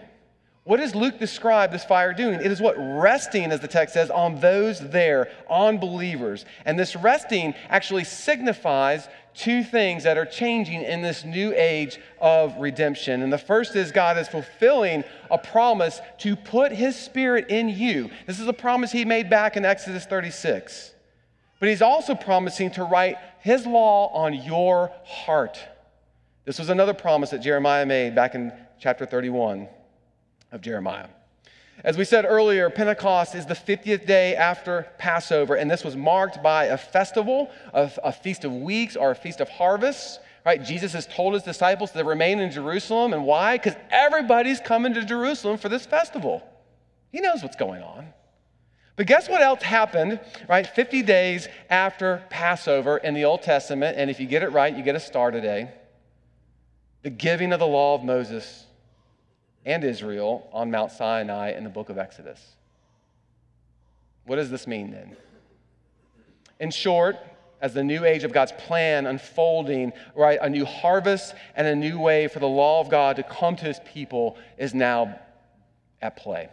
What 0.64 0.78
does 0.78 0.94
Luke 0.94 1.18
describe 1.18 1.72
this 1.72 1.84
fire 1.84 2.14
doing? 2.14 2.36
It 2.36 2.52
is 2.52 2.62
what 2.62 2.76
resting, 2.78 3.52
as 3.52 3.62
the 3.62 3.68
text 3.68 3.96
says, 3.96 4.12
on 4.12 4.40
those 4.40 4.80
there, 4.80 5.32
on 5.48 5.80
believers. 5.80 6.46
And 6.66 6.78
this 6.78 6.96
resting 6.96 7.56
actually 7.68 8.04
signifies 8.04 9.08
two 9.34 9.64
things 9.64 10.04
that 10.04 10.20
are 10.20 10.26
changing 10.26 10.84
in 10.84 11.02
this 11.02 11.26
new 11.26 11.52
age 11.56 12.00
of 12.20 12.56
redemption. 12.58 13.24
And 13.24 13.34
the 13.34 13.40
first 13.40 13.76
is 13.76 13.92
God 13.92 14.20
is 14.20 14.28
fulfilling 14.28 15.04
a 15.32 15.38
promise 15.38 16.00
to 16.20 16.36
put 16.36 16.72
his 16.72 16.96
spirit 16.96 17.50
in 17.50 17.68
you. 17.68 18.12
This 18.28 18.40
is 18.40 18.48
a 18.48 18.54
promise 18.54 18.92
he 18.92 19.04
made 19.04 19.32
back 19.32 19.58
in 19.58 19.66
Exodus 19.66 20.06
36. 20.06 20.94
But 21.60 21.70
he's 21.70 21.82
also 21.82 22.14
promising 22.14 22.70
to 22.72 22.84
write 22.84 23.18
his 23.40 23.66
law 23.66 24.10
on 24.14 24.34
your 24.34 24.92
heart. 25.06 25.60
This 26.44 26.58
was 26.58 26.70
another 26.70 26.94
promise 26.94 27.30
that 27.30 27.42
Jeremiah 27.42 27.86
made 27.86 28.16
back 28.16 28.34
in 28.34 28.52
chapter 28.80 29.06
31 29.06 29.68
of 30.52 30.62
Jeremiah. 30.62 31.08
As 31.84 31.98
we 31.98 32.04
said 32.04 32.26
earlier, 32.26 32.70
Pentecost 32.72 33.36
is 33.36 33.46
the 33.46 33.54
50th 33.54 34.08
day 34.08 34.36
after 34.36 34.88
Passover, 34.98 35.54
and 35.54 35.70
this 35.70 35.84
was 35.84 35.96
marked 35.96 36.42
by 36.42 36.66
a 36.66 36.78
festival, 36.78 37.52
a, 37.74 37.92
a 38.04 38.12
feast 38.12 38.44
of 38.44 38.56
weeks, 38.56 38.96
or 38.96 39.12
a 39.12 39.16
feast 39.16 39.40
of 39.40 39.50
harvests. 39.50 40.20
Right? 40.44 40.64
Jesus 40.64 40.94
has 40.94 41.06
told 41.06 41.36
his 41.36 41.44
disciples 41.44 41.92
to 41.92 42.04
remain 42.04 42.40
in 42.40 42.50
Jerusalem, 42.50 43.14
and 43.14 43.24
why? 43.24 43.58
Because 43.58 43.76
everybody's 43.92 44.60
coming 44.60 44.96
to 44.96 45.06
Jerusalem 45.06 45.60
for 45.60 45.70
this 45.70 45.86
festival. 45.86 46.44
He 47.12 47.20
knows 47.20 47.44
what's 47.44 47.56
going 47.56 47.84
on. 47.84 48.08
But 48.96 49.06
guess 49.06 49.30
what 49.30 49.42
else 49.42 49.62
happened, 49.62 50.20
right? 50.50 50.66
50 50.66 51.04
days 51.04 51.48
after 51.70 52.24
Passover 52.32 52.98
in 52.98 53.14
the 53.14 53.26
Old 53.26 53.44
Testament, 53.44 53.98
and 53.98 54.10
if 54.10 54.20
you 54.20 54.26
get 54.26 54.42
it 54.42 54.50
right, 54.50 54.76
you 54.76 54.84
get 54.84 54.96
a 54.96 55.00
star 55.00 55.30
today 55.30 55.72
the 57.04 57.10
giving 57.10 57.54
of 57.54 57.60
the 57.60 57.68
law 57.68 57.96
of 57.96 58.04
Moses 58.04 58.66
and 59.66 59.84
Israel 59.84 60.50
on 60.52 60.72
Mount 60.72 60.92
Sinai 60.92 61.52
in 61.52 61.64
the 61.64 61.70
book 61.70 61.90
of 61.90 61.98
Exodus. 61.98 62.56
What 64.26 64.36
does 64.36 64.50
this 64.50 64.68
mean 64.68 64.92
then? 64.92 65.16
In 66.60 66.72
short, 66.72 67.18
as 67.60 67.74
the 67.74 67.84
new 67.84 68.06
age 68.06 68.24
of 68.24 68.32
God's 68.32 68.52
plan 68.54 69.06
unfolding, 69.06 69.94
right, 70.16 70.40
a 70.42 70.50
new 70.50 70.66
harvest 70.66 71.34
and 71.56 71.68
a 71.68 71.76
new 71.76 72.00
way 72.00 72.28
for 72.28 72.40
the 72.40 72.48
law 72.48 72.82
of 72.82 72.90
God 72.90 73.16
to 73.18 73.24
come 73.24 73.56
to 73.56 73.66
his 73.66 73.80
people 73.94 74.38
is 74.58 74.74
now 74.74 75.20
at 76.02 76.18
play. 76.18 76.50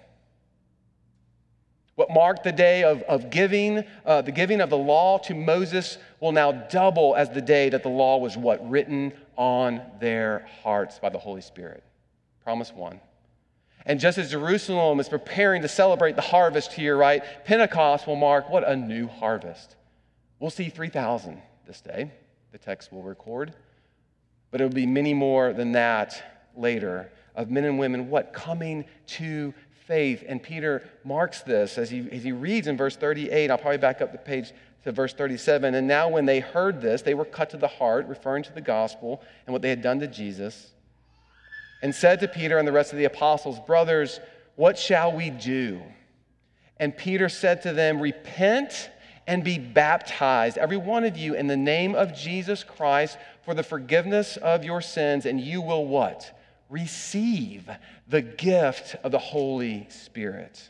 What 1.95 2.11
marked 2.11 2.45
the 2.45 2.53
day 2.53 2.85
of, 2.85 3.03
of 3.03 3.31
giving, 3.31 3.85
uh, 4.07 4.23
the 4.23 4.31
giving 4.31 4.61
of 4.61 4.71
the 4.71 4.79
law 4.79 5.19
to 5.19 5.35
Moses, 5.35 5.99
will 6.21 6.31
now 6.33 6.53
double 6.53 7.17
as 7.17 7.31
the 7.31 7.41
day 7.41 7.71
that 7.71 7.83
the 7.83 7.89
law 7.89 8.19
was 8.19 8.37
what? 8.37 8.71
Written 8.71 9.13
on 9.39 9.81
their 10.01 10.47
hearts 10.63 10.99
by 10.99 11.09
the 11.09 11.19
Holy 11.19 11.41
Spirit. 11.41 11.83
Promise 12.43 12.73
one. 12.73 13.01
And 13.87 14.01
just 14.01 14.19
as 14.19 14.31
Jerusalem 14.31 15.01
is 15.01 15.09
preparing 15.09 15.63
to 15.63 15.69
celebrate 15.69 16.17
the 16.17 16.23
harvest 16.23 16.73
here, 16.73 16.97
right? 16.97 17.23
Pentecost 17.47 18.07
will 18.07 18.17
mark 18.17 18.51
what? 18.51 18.69
A 18.69 18.77
new 18.77 19.07
harvest. 19.07 19.77
We'll 20.41 20.51
see 20.51 20.69
3,000 20.69 21.41
this 21.67 21.81
day, 21.81 22.11
the 22.53 22.59
text 22.59 22.93
will 22.93 23.03
record. 23.03 23.55
But 24.51 24.61
it 24.61 24.65
will 24.65 24.73
be 24.73 24.87
many 24.87 25.15
more 25.15 25.53
than 25.53 25.73
that 25.73 26.51
later 26.57 27.11
of 27.35 27.51
men 27.51 27.65
and 27.65 27.79
women, 27.79 28.11
what? 28.11 28.33
Coming 28.33 28.85
to 29.07 29.55
faith. 29.87 30.25
And 30.27 30.43
Peter 30.43 30.83
marks 31.05 31.43
this 31.43 31.79
as 31.79 31.91
he, 31.91 32.09
as 32.11 32.25
he 32.25 32.33
reads 32.33 32.67
in 32.67 32.77
verse 32.77 32.97
38. 32.97 33.51
I'll 33.51 33.59
probably 33.59 33.79
back 33.79 34.03
up 34.03 34.11
the 34.11 34.19
page 34.19 34.53
to 34.89 34.93
verse 34.93 35.13
37. 35.13 35.75
And 35.75 35.87
now, 35.87 36.09
when 36.09 36.25
they 36.25 36.41
heard 36.41 36.81
this, 36.81 37.03
they 37.03 37.13
were 37.13 37.27
cut 37.27 37.51
to 37.51 37.59
the 37.59 37.69
heart, 37.69 38.09
referring 38.09 38.43
to 38.45 38.53
the 38.53 38.63
gospel 38.63 39.23
and 39.47 39.53
what 39.53 39.61
they 39.61 39.69
had 39.69 39.83
done 39.83 40.01
to 40.01 40.07
Jesus, 40.07 40.73
and 41.83 41.95
said 41.95 42.21
to 42.21 42.29
Peter 42.29 42.57
and 42.57 42.67
the 42.67 42.73
rest 42.73 42.93
of 42.93 42.99
the 42.99 43.05
apostles, 43.05 43.61
Brothers, 43.67 44.19
what 44.57 44.79
shall 44.79 45.13
we 45.13 45.29
do? 45.29 45.83
And 46.79 46.97
Peter 46.97 47.29
said 47.29 47.63
to 47.63 47.73
them, 47.73 48.01
Repent 48.01 48.91
and 49.27 49.45
be 49.45 49.59
baptized, 49.59 50.57
every 50.57 50.79
one 50.79 51.05
of 51.05 51.19
you, 51.19 51.35
in 51.35 51.49
the 51.49 51.57
name 51.57 51.95
of 51.95 52.17
Jesus 52.17 52.65
Christ 52.65 53.19
for 53.45 53.53
the 53.53 53.63
forgiveness 53.63 54.39
of 54.39 54.65
your 54.65 54.81
sins, 54.81 55.27
and 55.27 55.39
you 55.39 55.61
will 55.61 55.87
what? 55.87 56.35
receive 56.69 57.67
the 58.07 58.21
gift 58.21 58.95
of 59.03 59.11
the 59.11 59.19
Holy 59.19 59.87
Spirit. 59.89 60.69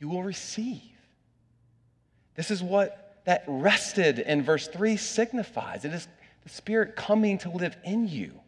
You 0.00 0.08
will 0.08 0.24
receive. 0.24 0.95
This 2.36 2.50
is 2.50 2.62
what 2.62 3.20
that 3.24 3.44
rested 3.46 4.20
in 4.20 4.42
verse 4.42 4.68
3 4.68 4.96
signifies. 4.96 5.84
It 5.84 5.92
is 5.92 6.06
the 6.44 6.48
Spirit 6.48 6.94
coming 6.94 7.38
to 7.38 7.50
live 7.50 7.76
in 7.84 8.06
you. 8.06 8.40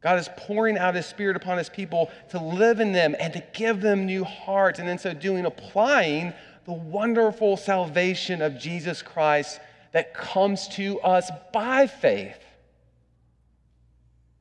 God 0.00 0.18
is 0.18 0.28
pouring 0.36 0.76
out 0.76 0.96
His 0.96 1.06
Spirit 1.06 1.36
upon 1.36 1.58
His 1.58 1.68
people 1.68 2.10
to 2.30 2.42
live 2.42 2.80
in 2.80 2.92
them 2.92 3.14
and 3.20 3.32
to 3.34 3.44
give 3.54 3.80
them 3.80 4.04
new 4.04 4.24
hearts, 4.24 4.80
and 4.80 4.88
in 4.88 4.98
so 4.98 5.14
doing, 5.14 5.46
applying 5.46 6.32
the 6.64 6.72
wonderful 6.72 7.56
salvation 7.56 8.42
of 8.42 8.58
Jesus 8.58 9.02
Christ 9.02 9.60
that 9.92 10.14
comes 10.14 10.66
to 10.68 10.98
us 11.00 11.30
by 11.52 11.86
faith 11.86 12.38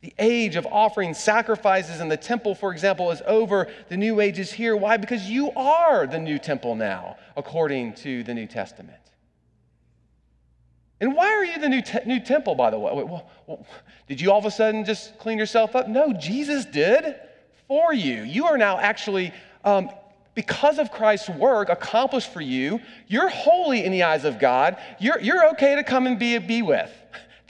the 0.01 0.13
age 0.17 0.55
of 0.55 0.65
offering 0.65 1.13
sacrifices 1.13 2.01
in 2.01 2.09
the 2.09 2.17
temple, 2.17 2.55
for 2.55 2.71
example, 2.71 3.11
is 3.11 3.21
over. 3.27 3.67
The 3.89 3.97
new 3.97 4.19
age 4.19 4.39
is 4.39 4.51
here. 4.51 4.75
Why? 4.75 4.97
Because 4.97 5.29
you 5.29 5.51
are 5.51 6.07
the 6.07 6.17
new 6.17 6.39
temple 6.39 6.75
now, 6.75 7.17
according 7.37 7.93
to 7.95 8.23
the 8.23 8.33
New 8.33 8.47
Testament. 8.47 8.97
And 10.99 11.15
why 11.15 11.27
are 11.33 11.45
you 11.45 11.59
the 11.59 11.69
new, 11.69 11.81
te- 11.81 12.05
new 12.05 12.19
temple, 12.19 12.55
by 12.55 12.71
the 12.71 12.79
way? 12.79 12.91
Well, 12.93 13.29
well, 13.45 13.65
did 14.07 14.19
you 14.21 14.31
all 14.31 14.39
of 14.39 14.45
a 14.45 14.51
sudden 14.51 14.85
just 14.85 15.17
clean 15.19 15.37
yourself 15.37 15.75
up? 15.75 15.87
No, 15.87 16.13
Jesus 16.13 16.65
did 16.65 17.15
for 17.67 17.93
you. 17.93 18.23
You 18.23 18.45
are 18.45 18.57
now 18.57 18.79
actually, 18.79 19.33
um, 19.63 19.89
because 20.33 20.79
of 20.79 20.91
Christ's 20.91 21.29
work 21.29 21.69
accomplished 21.69 22.33
for 22.33 22.41
you, 22.41 22.79
you're 23.07 23.29
holy 23.29 23.83
in 23.83 23.91
the 23.91 24.03
eyes 24.03 24.25
of 24.25 24.39
God. 24.39 24.77
You're, 24.99 25.19
you're 25.19 25.49
okay 25.51 25.75
to 25.75 25.83
come 25.83 26.07
and 26.07 26.17
be, 26.17 26.37
be 26.39 26.63
with. 26.63 26.91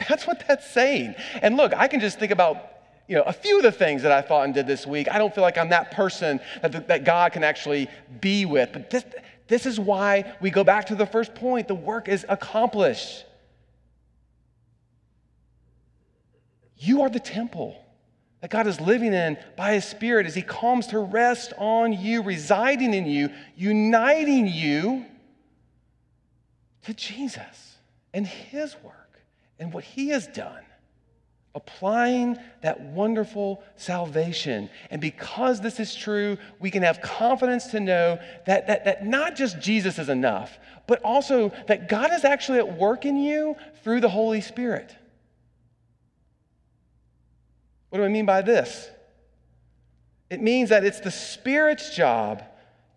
That's 0.10 0.26
what 0.28 0.44
that's 0.48 0.70
saying. 0.70 1.16
And 1.42 1.58
look, 1.58 1.74
I 1.76 1.88
can 1.88 2.00
just 2.00 2.20
think 2.20 2.32
about 2.32 2.68
you 3.08 3.16
know, 3.16 3.24
a 3.24 3.34
few 3.34 3.58
of 3.58 3.64
the 3.64 3.72
things 3.72 4.04
that 4.04 4.12
I 4.12 4.22
thought 4.22 4.46
and 4.46 4.54
did 4.54 4.68
this 4.68 4.88
week. 4.88 5.10
I 5.12 5.18
don't 5.18 5.34
feel 5.36 5.42
like 5.42 5.58
I'm 5.58 5.70
that 5.70 5.92
person 5.92 6.40
that, 6.62 6.88
that 6.88 7.04
God 7.04 7.34
can 7.34 7.44
actually 7.44 7.90
be 8.22 8.46
with. 8.46 8.70
But 8.72 8.90
this, 8.90 9.04
this 9.48 9.66
is 9.66 9.80
why 9.80 10.34
we 10.40 10.50
go 10.50 10.64
back 10.64 10.86
to 10.88 10.96
the 10.96 11.06
first 11.06 11.36
point 11.36 11.68
the 11.68 11.76
work 11.76 12.08
is 12.08 12.26
accomplished. 12.30 13.26
You 16.78 17.02
are 17.02 17.10
the 17.10 17.20
temple 17.20 17.78
that 18.40 18.50
God 18.50 18.66
is 18.66 18.80
living 18.80 19.14
in 19.14 19.38
by 19.58 19.74
His 19.74 19.84
Spirit 19.86 20.26
as 20.26 20.34
He 20.34 20.42
comes 20.42 20.88
to 20.88 21.00
rest 21.00 21.52
on 21.58 21.92
you, 21.92 22.22
residing 22.22 22.94
in 22.94 23.06
you, 23.06 23.30
uniting 23.58 24.48
you 24.48 25.06
to 26.84 26.94
Jesus 26.94 27.76
and 28.14 28.26
His 28.26 28.76
work 28.82 29.01
and 29.62 29.72
what 29.72 29.84
he 29.84 30.10
has 30.10 30.28
done, 30.28 30.64
applying 31.54 32.36
that 32.64 32.82
wonderful 32.82 33.64
salvation. 33.76 34.70
And 34.90 35.00
because 35.00 35.62
this 35.62 35.80
is 35.80 35.96
true, 35.96 36.38
we 36.60 36.72
can 36.72 36.82
have 36.82 37.00
confidence 37.02 37.68
to 37.68 37.80
know 37.80 38.20
that, 38.48 38.66
that, 38.68 38.86
that 38.86 39.06
not 39.06 39.36
just 39.36 39.62
Jesus 39.62 40.00
is 40.00 40.10
enough, 40.10 40.58
but 40.88 41.00
also 41.04 41.52
that 41.68 41.88
God 41.88 42.12
is 42.12 42.26
actually 42.26 42.58
at 42.58 42.76
work 42.76 43.06
in 43.06 43.18
you 43.18 43.56
through 43.84 44.02
the 44.02 44.10
Holy 44.10 44.42
Spirit. 44.42 44.96
What 47.90 48.00
do 48.00 48.04
I 48.04 48.10
mean 48.10 48.26
by 48.26 48.42
this? 48.42 48.90
It 50.32 50.42
means 50.42 50.70
that 50.70 50.84
it's 50.84 51.02
the 51.02 51.12
Spirit's 51.12 51.96
job 51.96 52.44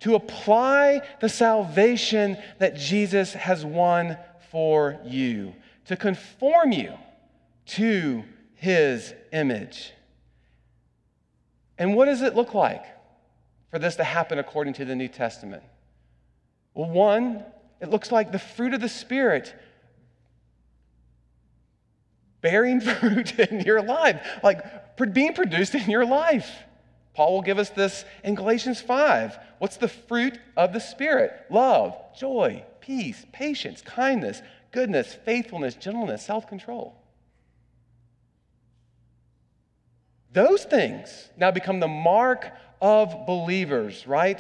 to 0.00 0.14
apply 0.14 1.02
the 1.20 1.28
salvation 1.28 2.38
that 2.58 2.76
Jesus 2.76 3.34
has 3.34 3.66
won 3.66 4.16
for 4.50 4.98
you 5.04 5.52
to 5.86 5.96
conform 5.96 6.72
you 6.72 6.94
to 7.66 8.24
his 8.54 9.14
image. 9.32 9.92
And 11.78 11.94
what 11.94 12.06
does 12.06 12.22
it 12.22 12.34
look 12.34 12.54
like 12.54 12.84
for 13.70 13.78
this 13.78 13.96
to 13.96 14.04
happen 14.04 14.38
according 14.38 14.74
to 14.74 14.84
the 14.84 14.94
New 14.94 15.08
Testament? 15.08 15.62
Well, 16.74 16.90
one, 16.90 17.44
it 17.80 17.90
looks 17.90 18.10
like 18.10 18.32
the 18.32 18.38
fruit 18.38 18.74
of 18.74 18.80
the 18.80 18.88
Spirit 18.88 19.54
bearing 22.40 22.80
fruit 22.80 23.38
in 23.38 23.60
your 23.60 23.82
life, 23.82 24.20
like 24.42 24.62
being 25.12 25.34
produced 25.34 25.74
in 25.74 25.90
your 25.90 26.04
life. 26.04 26.50
Paul 27.14 27.32
will 27.32 27.42
give 27.42 27.58
us 27.58 27.70
this 27.70 28.04
in 28.24 28.34
Galatians 28.34 28.80
5. 28.80 29.38
What's 29.58 29.76
the 29.76 29.88
fruit 29.88 30.38
of 30.56 30.72
the 30.72 30.80
Spirit? 30.80 31.32
Love, 31.48 31.96
joy, 32.18 32.64
peace, 32.80 33.24
patience, 33.32 33.82
kindness, 33.82 34.42
goodness, 34.74 35.14
faithfulness, 35.24 35.76
gentleness, 35.76 36.22
self 36.22 36.48
control. 36.48 37.00
Those 40.32 40.64
things 40.64 41.30
now 41.36 41.52
become 41.52 41.78
the 41.78 41.88
mark 41.88 42.50
of 42.82 43.24
believers, 43.24 44.04
right? 44.04 44.38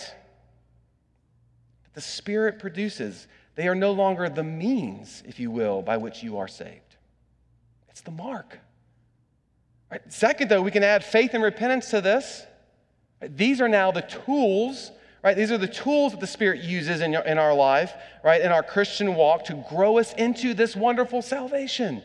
That 1.84 1.94
The 1.94 2.00
Spirit 2.00 2.58
produces. 2.58 3.28
They 3.54 3.68
are 3.68 3.76
no 3.76 3.92
longer 3.92 4.28
the 4.28 4.42
means, 4.42 5.22
if 5.24 5.38
you 5.38 5.52
will, 5.52 5.80
by 5.82 5.96
which 5.98 6.24
you 6.24 6.38
are 6.38 6.48
saved. 6.48 6.96
It's 7.88 8.00
the 8.00 8.10
mark. 8.10 8.58
Right? 9.88 10.00
Second, 10.12 10.48
though, 10.50 10.62
we 10.62 10.72
can 10.72 10.82
add 10.82 11.04
faith 11.04 11.32
and 11.34 11.44
repentance 11.44 11.90
to 11.90 12.00
this. 12.00 12.44
These 13.20 13.60
are 13.60 13.68
now 13.68 13.92
the 13.92 14.02
tools 14.02 14.90
right? 15.24 15.36
These 15.36 15.50
are 15.50 15.58
the 15.58 15.66
tools 15.66 16.12
that 16.12 16.20
the 16.20 16.26
Spirit 16.26 16.62
uses 16.62 17.00
in, 17.00 17.14
in 17.14 17.38
our 17.38 17.54
life, 17.54 17.94
right, 18.22 18.42
in 18.42 18.52
our 18.52 18.62
Christian 18.62 19.14
walk 19.14 19.46
to 19.46 19.64
grow 19.70 19.98
us 19.98 20.12
into 20.12 20.52
this 20.52 20.76
wonderful 20.76 21.22
salvation 21.22 22.02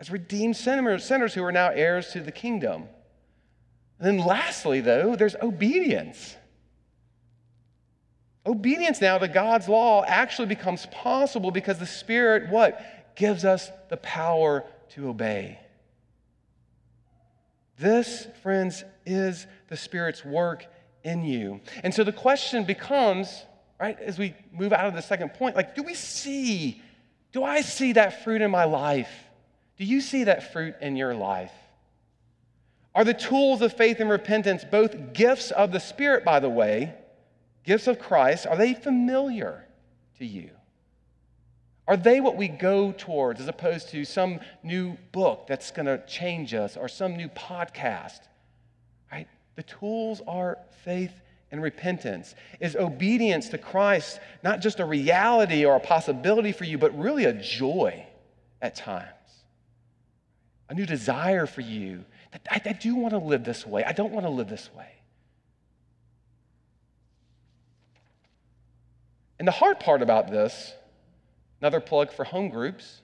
as 0.00 0.10
redeemed 0.10 0.56
sinners, 0.56 1.04
sinners 1.04 1.32
who 1.32 1.44
are 1.44 1.52
now 1.52 1.68
heirs 1.68 2.08
to 2.08 2.20
the 2.20 2.32
kingdom. 2.32 2.88
And 3.98 4.18
then 4.18 4.26
lastly, 4.26 4.80
though, 4.80 5.14
there's 5.14 5.36
obedience. 5.36 6.36
Obedience 8.44 9.00
now 9.00 9.18
to 9.18 9.28
God's 9.28 9.68
law 9.68 10.04
actually 10.04 10.48
becomes 10.48 10.84
possible 10.86 11.52
because 11.52 11.78
the 11.78 11.86
Spirit, 11.86 12.50
what? 12.50 13.14
Gives 13.14 13.44
us 13.44 13.70
the 13.88 13.96
power 13.98 14.64
to 14.90 15.08
obey. 15.08 15.60
This, 17.78 18.26
friends, 18.42 18.84
is 19.06 19.46
the 19.68 19.76
Spirit's 19.76 20.24
work 20.24 20.66
in 21.06 21.24
you. 21.24 21.60
And 21.84 21.94
so 21.94 22.02
the 22.04 22.12
question 22.12 22.64
becomes, 22.64 23.44
right, 23.80 23.98
as 24.00 24.18
we 24.18 24.34
move 24.52 24.72
out 24.72 24.86
of 24.86 24.94
the 24.94 25.00
second 25.00 25.34
point, 25.34 25.54
like, 25.54 25.76
do 25.76 25.82
we 25.82 25.94
see, 25.94 26.82
do 27.32 27.44
I 27.44 27.60
see 27.60 27.92
that 27.92 28.24
fruit 28.24 28.42
in 28.42 28.50
my 28.50 28.64
life? 28.64 29.10
Do 29.78 29.84
you 29.84 30.00
see 30.00 30.24
that 30.24 30.52
fruit 30.52 30.74
in 30.80 30.96
your 30.96 31.14
life? 31.14 31.52
Are 32.94 33.04
the 33.04 33.14
tools 33.14 33.62
of 33.62 33.72
faith 33.72 34.00
and 34.00 34.10
repentance 34.10 34.64
both 34.64 35.12
gifts 35.12 35.52
of 35.52 35.70
the 35.70 35.78
Spirit, 35.80 36.24
by 36.24 36.40
the 36.40 36.48
way, 36.48 36.94
gifts 37.62 37.86
of 37.86 37.98
Christ, 38.00 38.46
are 38.46 38.56
they 38.56 38.74
familiar 38.74 39.64
to 40.18 40.26
you? 40.26 40.50
Are 41.86 41.96
they 41.96 42.20
what 42.20 42.36
we 42.36 42.48
go 42.48 42.90
towards 42.90 43.40
as 43.40 43.46
opposed 43.46 43.90
to 43.90 44.04
some 44.04 44.40
new 44.64 44.96
book 45.12 45.46
that's 45.46 45.70
going 45.70 45.86
to 45.86 46.04
change 46.06 46.52
us 46.52 46.76
or 46.76 46.88
some 46.88 47.16
new 47.16 47.28
podcast? 47.28 48.20
The 49.56 49.62
tools 49.62 50.22
are 50.26 50.58
faith 50.84 51.12
and 51.50 51.62
repentance. 51.62 52.34
Is 52.60 52.76
obedience 52.76 53.48
to 53.50 53.58
Christ 53.58 54.20
not 54.42 54.60
just 54.60 54.80
a 54.80 54.84
reality 54.84 55.64
or 55.64 55.76
a 55.76 55.80
possibility 55.80 56.52
for 56.52 56.64
you, 56.64 56.78
but 56.78 56.96
really 56.98 57.24
a 57.24 57.32
joy 57.32 58.06
at 58.60 58.76
times? 58.76 59.08
A 60.68 60.74
new 60.74 60.86
desire 60.86 61.46
for 61.46 61.62
you. 61.62 62.04
I, 62.50 62.60
I 62.64 62.72
do 62.72 62.94
want 62.94 63.12
to 63.12 63.18
live 63.18 63.44
this 63.44 63.66
way. 63.66 63.84
I 63.84 63.92
don't 63.92 64.12
want 64.12 64.26
to 64.26 64.30
live 64.30 64.48
this 64.48 64.68
way. 64.76 64.88
And 69.38 69.46
the 69.46 69.52
hard 69.52 69.80
part 69.80 70.02
about 70.02 70.30
this, 70.30 70.74
another 71.60 71.80
plug 71.80 72.12
for 72.12 72.24
home 72.24 72.48
groups, 72.48 73.00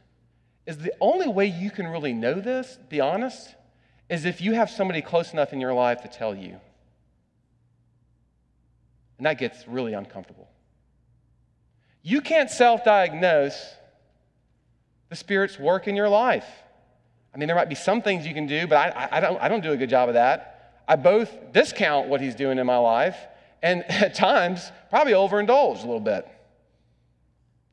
is 0.66 0.78
the 0.78 0.92
only 1.00 1.28
way 1.28 1.46
you 1.46 1.70
can 1.70 1.86
really 1.86 2.12
know 2.12 2.34
this, 2.34 2.78
be 2.88 3.00
honest, 3.00 3.54
is 4.12 4.26
if 4.26 4.42
you 4.42 4.52
have 4.52 4.68
somebody 4.68 5.00
close 5.00 5.32
enough 5.32 5.54
in 5.54 5.60
your 5.60 5.72
life 5.72 6.02
to 6.02 6.08
tell 6.08 6.34
you. 6.34 6.60
And 9.16 9.24
that 9.24 9.38
gets 9.38 9.66
really 9.66 9.94
uncomfortable. 9.94 10.50
You 12.02 12.20
can't 12.20 12.50
self 12.50 12.84
diagnose 12.84 13.74
the 15.08 15.16
Spirit's 15.16 15.58
work 15.58 15.88
in 15.88 15.96
your 15.96 16.10
life. 16.10 16.44
I 17.34 17.38
mean, 17.38 17.46
there 17.46 17.56
might 17.56 17.70
be 17.70 17.74
some 17.74 18.02
things 18.02 18.26
you 18.26 18.34
can 18.34 18.46
do, 18.46 18.66
but 18.66 18.94
I, 18.94 19.08
I, 19.12 19.20
don't, 19.20 19.40
I 19.40 19.48
don't 19.48 19.62
do 19.62 19.72
a 19.72 19.78
good 19.78 19.88
job 19.88 20.10
of 20.10 20.14
that. 20.14 20.82
I 20.86 20.96
both 20.96 21.50
discount 21.54 22.08
what 22.08 22.20
He's 22.20 22.34
doing 22.34 22.58
in 22.58 22.66
my 22.66 22.76
life 22.76 23.16
and 23.62 23.82
at 23.90 24.14
times 24.14 24.70
probably 24.90 25.14
overindulge 25.14 25.78
a 25.78 25.86
little 25.86 26.00
bit. 26.00 26.28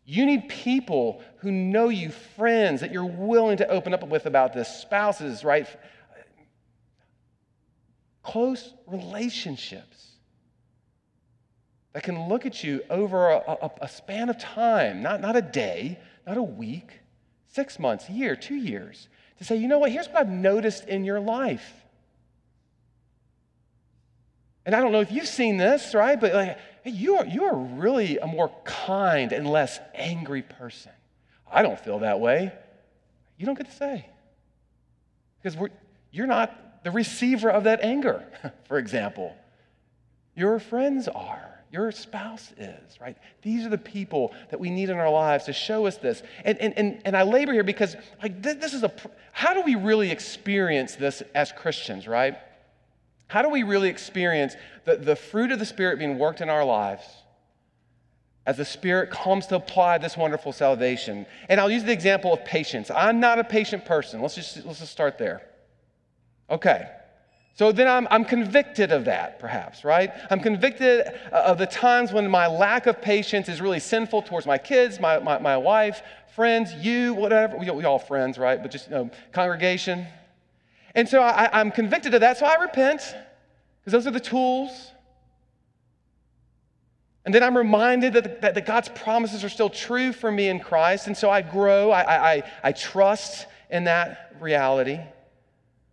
You 0.06 0.26
need 0.26 0.48
people 0.48 1.22
who 1.40 1.52
know 1.52 1.90
you, 1.90 2.12
friends 2.12 2.80
that 2.80 2.94
you're 2.94 3.04
willing 3.06 3.58
to 3.58 3.68
open 3.68 3.94
up 3.94 4.08
with 4.08 4.26
about 4.26 4.54
this, 4.54 4.70
spouses, 4.70 5.44
right? 5.44 5.68
Close 8.30 8.75
relationships 8.86 10.05
that 11.93 12.03
can 12.03 12.30
look 12.30 12.45
at 12.45 12.63
you 12.63 12.84
over 12.88 13.32
a, 13.32 13.57
a, 13.59 13.71
a, 13.82 13.89
span 13.89 14.30
of 14.30 14.38
time, 14.38 15.01
not, 15.01 15.19
not 15.19 15.36
a 15.36 15.41
day, 15.41 15.97
not 16.27 16.38
a 16.38 16.43
week, 16.43 16.99
six 17.47 17.80
months, 17.80 18.07
a 18.07 18.11
year, 18.11 18.36
two 18.36 18.53
years, 18.53 19.07
to 19.39 19.43
say, 19.43 19.55
you 19.55 19.67
know 19.67 19.80
what, 19.80 19.91
here's 19.91 20.05
what 20.05 20.17
I've 20.17 20.30
noticed 20.30 20.88
in 20.88 21.05
your 21.05 21.19
life. 21.19 21.73
And 24.63 24.75
I 24.75 24.80
don't 24.82 24.91
know 24.91 25.01
if 25.01 25.11
you've 25.11 25.27
seen 25.27 25.57
this, 25.57 25.95
right? 25.95 26.21
But 26.21 26.32
like, 26.32 26.59
hey, 26.84 26.91
you 26.91 27.15
are, 27.15 27.25
you 27.25 27.45
are 27.45 27.55
really 27.55 28.19
a 28.19 28.27
more 28.27 28.51
kind 28.63 29.32
and 29.32 29.49
less 29.49 29.80
angry 29.95 30.43
person. 30.43 30.91
I 31.51 31.63
don't 31.63 31.80
feel 31.80 31.97
that 31.99 32.19
way. 32.19 32.53
You 33.39 33.47
don't 33.47 33.57
get 33.57 33.71
to 33.71 33.75
say. 33.75 34.05
Because 35.41 35.57
you're 36.11 36.27
not 36.27 36.68
the 36.84 36.91
receiver 36.91 37.49
of 37.49 37.65
that 37.65 37.82
anger, 37.82 38.23
for 38.67 38.77
example. 38.77 39.36
Your 40.36 40.59
friends 40.59 41.07
are. 41.07 41.59
Your 41.71 41.91
spouse 41.91 42.51
is, 42.57 42.99
right? 42.99 43.15
These 43.43 43.65
are 43.65 43.69
the 43.69 43.77
people 43.77 44.34
that 44.49 44.59
we 44.59 44.71
need 44.71 44.89
in 44.89 44.97
our 44.97 45.09
lives 45.09 45.45
to 45.45 45.53
show 45.53 45.86
us 45.86 45.97
this. 45.97 46.23
And, 46.43 46.57
and, 46.57 46.73
and, 46.77 47.01
and 47.05 47.15
I 47.15 47.21
labor 47.21 47.53
here 47.53 47.63
because, 47.63 47.95
like, 48.23 48.41
this, 48.41 48.55
this 48.55 48.73
is 48.73 48.84
a, 48.84 48.91
how 49.32 49.53
do 49.53 49.61
we 49.61 49.75
really 49.75 50.09
experience 50.09 50.95
this 50.95 51.21
as 51.36 51.51
Christians, 51.51 52.07
right? 52.07 52.38
How 53.27 53.43
do 53.43 53.49
we 53.49 53.61
really 53.61 53.89
experience 53.89 54.55
the, 54.86 54.95
the 54.95 55.15
fruit 55.15 55.51
of 55.51 55.59
the 55.59 55.65
Spirit 55.65 55.99
being 55.99 56.17
worked 56.17 56.41
in 56.41 56.49
our 56.49 56.65
lives 56.65 57.03
as 58.47 58.57
the 58.57 58.65
Spirit 58.65 59.11
comes 59.11 59.45
to 59.47 59.55
apply 59.55 59.99
this 59.99 60.17
wonderful 60.17 60.51
salvation? 60.51 61.27
And 61.49 61.61
I'll 61.61 61.69
use 61.69 61.84
the 61.84 61.91
example 61.91 62.34
of 62.34 62.43
patience. 62.45 62.89
I'm 62.89 63.19
not 63.19 63.38
a 63.38 63.43
patient 63.43 63.86
person. 63.86 64.23
Let's 64.23 64.34
just, 64.34 64.65
let's 64.65 64.80
just 64.80 64.91
start 64.91 65.19
there. 65.19 65.49
Okay. 66.50 66.89
So 67.56 67.74
then 67.74 67.89
I'm, 67.89 68.08
I'm 68.10 68.24
convicted 68.24 68.93
of 68.93 69.06
that, 69.06 69.39
perhaps, 69.39 69.84
right? 69.84 70.12
I'm 70.30 70.39
convicted 70.39 71.08
of 71.32 71.58
the 71.58 71.66
times 71.66 72.14
when 72.14 72.30
my 72.32 72.47
lack 72.47 72.88
of 72.88 73.02
patience 73.02 73.50
is 73.50 73.60
really 73.60 73.82
sinful 73.82 74.22
towards 74.22 74.45
my 74.45 74.58
kids, 74.58 75.00
my, 75.00 75.20
my, 75.20 75.39
my 75.39 75.58
wife, 75.58 76.02
friends, 76.36 76.74
you, 76.74 77.14
whatever. 77.14 77.58
We, 77.58 77.70
we 77.70 77.84
all 77.84 78.00
friends, 78.00 78.38
right? 78.38 78.62
But 78.62 78.72
just 78.72 78.88
you 78.88 78.95
know, 78.95 79.12
congregation, 79.34 80.08
and 80.95 81.08
so 81.08 81.22
I, 81.22 81.60
am 81.60 81.72
convicted 81.72 82.14
of 82.14 82.22
that, 82.22 82.38
so 82.38 82.45
I 82.45 82.56
repent, 82.56 83.02
because 83.80 83.91
those 83.93 84.08
are 84.08 84.12
the 84.12 84.20
tools. 84.20 84.91
And 87.26 87.36
then 87.36 87.43
I'm 87.43 87.56
reminded 87.56 88.14
that, 88.14 88.41
that, 88.41 88.66
God's 88.66 88.89
promises 88.89 89.43
are 89.43 89.50
still 89.50 89.70
true 89.70 90.14
for 90.14 90.32
me 90.32 90.47
in 90.47 90.60
Christ, 90.60 91.08
and 91.08 91.16
so 91.16 91.30
I 91.30 91.41
grow, 91.41 91.91
I, 91.91 92.34
I, 92.34 92.43
I 92.64 92.72
trust 92.72 93.45
in 93.70 93.84
that 93.84 94.36
reality. 94.39 95.00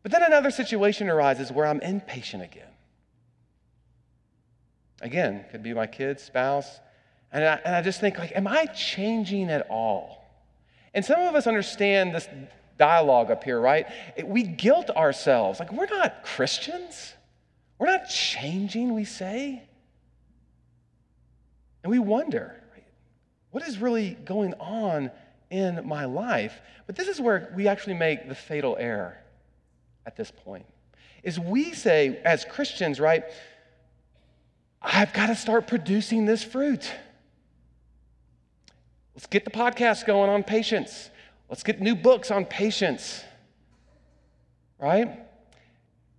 But 0.06 0.12
then 0.12 0.22
another 0.22 0.52
situation 0.52 1.10
arises 1.10 1.50
where 1.50 1.66
I'm 1.66 1.80
impatient 1.80 2.40
again. 2.40 2.68
Again, 5.00 5.44
could 5.50 5.64
be 5.64 5.74
my 5.74 5.88
kids, 5.88 6.22
spouse, 6.22 6.78
and 7.32 7.44
I, 7.44 7.60
and 7.64 7.74
I 7.74 7.82
just 7.82 8.00
think, 8.00 8.16
like, 8.16 8.30
am 8.36 8.46
I 8.46 8.66
changing 8.66 9.50
at 9.50 9.68
all? 9.68 10.24
And 10.94 11.04
some 11.04 11.22
of 11.22 11.34
us 11.34 11.48
understand 11.48 12.14
this 12.14 12.28
dialogue 12.78 13.32
up 13.32 13.42
here, 13.42 13.60
right? 13.60 13.88
We 14.24 14.44
guilt 14.44 14.90
ourselves. 14.90 15.58
Like, 15.58 15.72
we're 15.72 15.86
not 15.86 16.22
Christians. 16.22 17.14
We're 17.80 17.88
not 17.88 18.08
changing, 18.08 18.94
we 18.94 19.04
say. 19.04 19.60
And 21.82 21.90
we 21.90 21.98
wonder, 21.98 22.54
right? 22.72 22.86
what 23.50 23.66
is 23.66 23.78
really 23.78 24.10
going 24.24 24.54
on 24.60 25.10
in 25.50 25.80
my 25.84 26.04
life? 26.04 26.60
But 26.86 26.94
this 26.94 27.08
is 27.08 27.20
where 27.20 27.52
we 27.56 27.66
actually 27.66 27.94
make 27.94 28.28
the 28.28 28.36
fatal 28.36 28.76
error 28.78 29.18
at 30.06 30.16
this 30.16 30.30
point. 30.30 30.64
Is 31.22 31.38
we 31.38 31.72
say, 31.72 32.20
as 32.24 32.44
Christians, 32.44 33.00
right, 33.00 33.24
I've 34.80 35.12
got 35.12 35.26
to 35.26 35.34
start 35.34 35.66
producing 35.66 36.24
this 36.24 36.44
fruit. 36.44 36.90
Let's 39.14 39.26
get 39.26 39.44
the 39.44 39.50
podcast 39.50 40.06
going 40.06 40.30
on 40.30 40.44
patience. 40.44 41.10
Let's 41.48 41.62
get 41.62 41.80
new 41.80 41.94
books 41.94 42.30
on 42.30 42.44
patience, 42.44 43.24
right? 44.78 45.20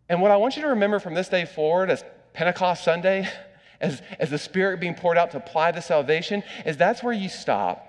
And 0.10 0.22
what 0.22 0.32
I 0.32 0.38
want 0.38 0.56
you 0.56 0.62
to 0.64 0.70
remember 0.70 1.00
from 1.00 1.14
this 1.14 1.30
day 1.30 1.46
forward, 1.46 1.90
as 1.90 2.04
Pentecost 2.34 2.84
Sunday, 2.84 3.30
as, 3.82 4.02
as 4.20 4.30
the 4.30 4.38
Spirit 4.38 4.80
being 4.80 4.96
poured 4.96 5.18
out 5.18 5.32
to 5.32 5.38
apply 5.38 5.72
the 5.72 5.82
salvation, 5.82 6.44
is 6.66 6.76
that's 6.76 7.04
where 7.04 7.14
you 7.14 7.30
stop 7.30 7.86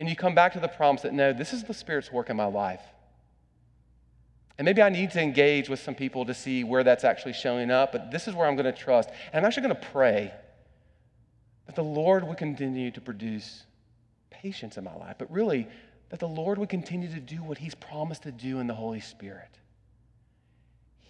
and 0.00 0.08
you 0.08 0.16
come 0.16 0.34
back 0.34 0.52
to 0.52 0.60
the 0.60 0.68
promise 0.68 1.02
that 1.02 1.14
no, 1.14 1.32
this 1.32 1.52
is 1.52 1.64
the 1.64 1.74
Spirit's 1.74 2.12
work 2.12 2.30
in 2.30 2.36
my 2.36 2.46
life. 2.46 2.82
And 4.58 4.64
maybe 4.64 4.82
I 4.82 4.88
need 4.88 5.12
to 5.12 5.22
engage 5.22 5.68
with 5.68 5.78
some 5.78 5.94
people 5.94 6.24
to 6.26 6.34
see 6.34 6.64
where 6.64 6.82
that's 6.82 7.04
actually 7.04 7.32
showing 7.32 7.70
up, 7.70 7.92
but 7.92 8.10
this 8.10 8.26
is 8.26 8.34
where 8.34 8.48
I'm 8.48 8.56
going 8.56 8.66
to 8.66 8.72
trust. 8.72 9.08
And 9.32 9.40
I'm 9.40 9.44
actually 9.44 9.68
going 9.68 9.76
to 9.76 9.88
pray 9.92 10.32
that 11.66 11.76
the 11.76 11.84
Lord 11.84 12.26
would 12.26 12.38
continue 12.38 12.90
to 12.90 13.00
produce 13.00 13.62
patience 14.30 14.76
in 14.76 14.82
my 14.82 14.94
life, 14.94 15.14
but 15.16 15.30
really 15.30 15.68
that 16.08 16.18
the 16.18 16.26
Lord 16.26 16.58
would 16.58 16.68
continue 16.68 17.08
to 17.12 17.20
do 17.20 17.36
what 17.36 17.58
He's 17.58 17.74
promised 17.74 18.24
to 18.24 18.32
do 18.32 18.58
in 18.58 18.66
the 18.66 18.74
Holy 18.74 19.00
Spirit. 19.00 19.50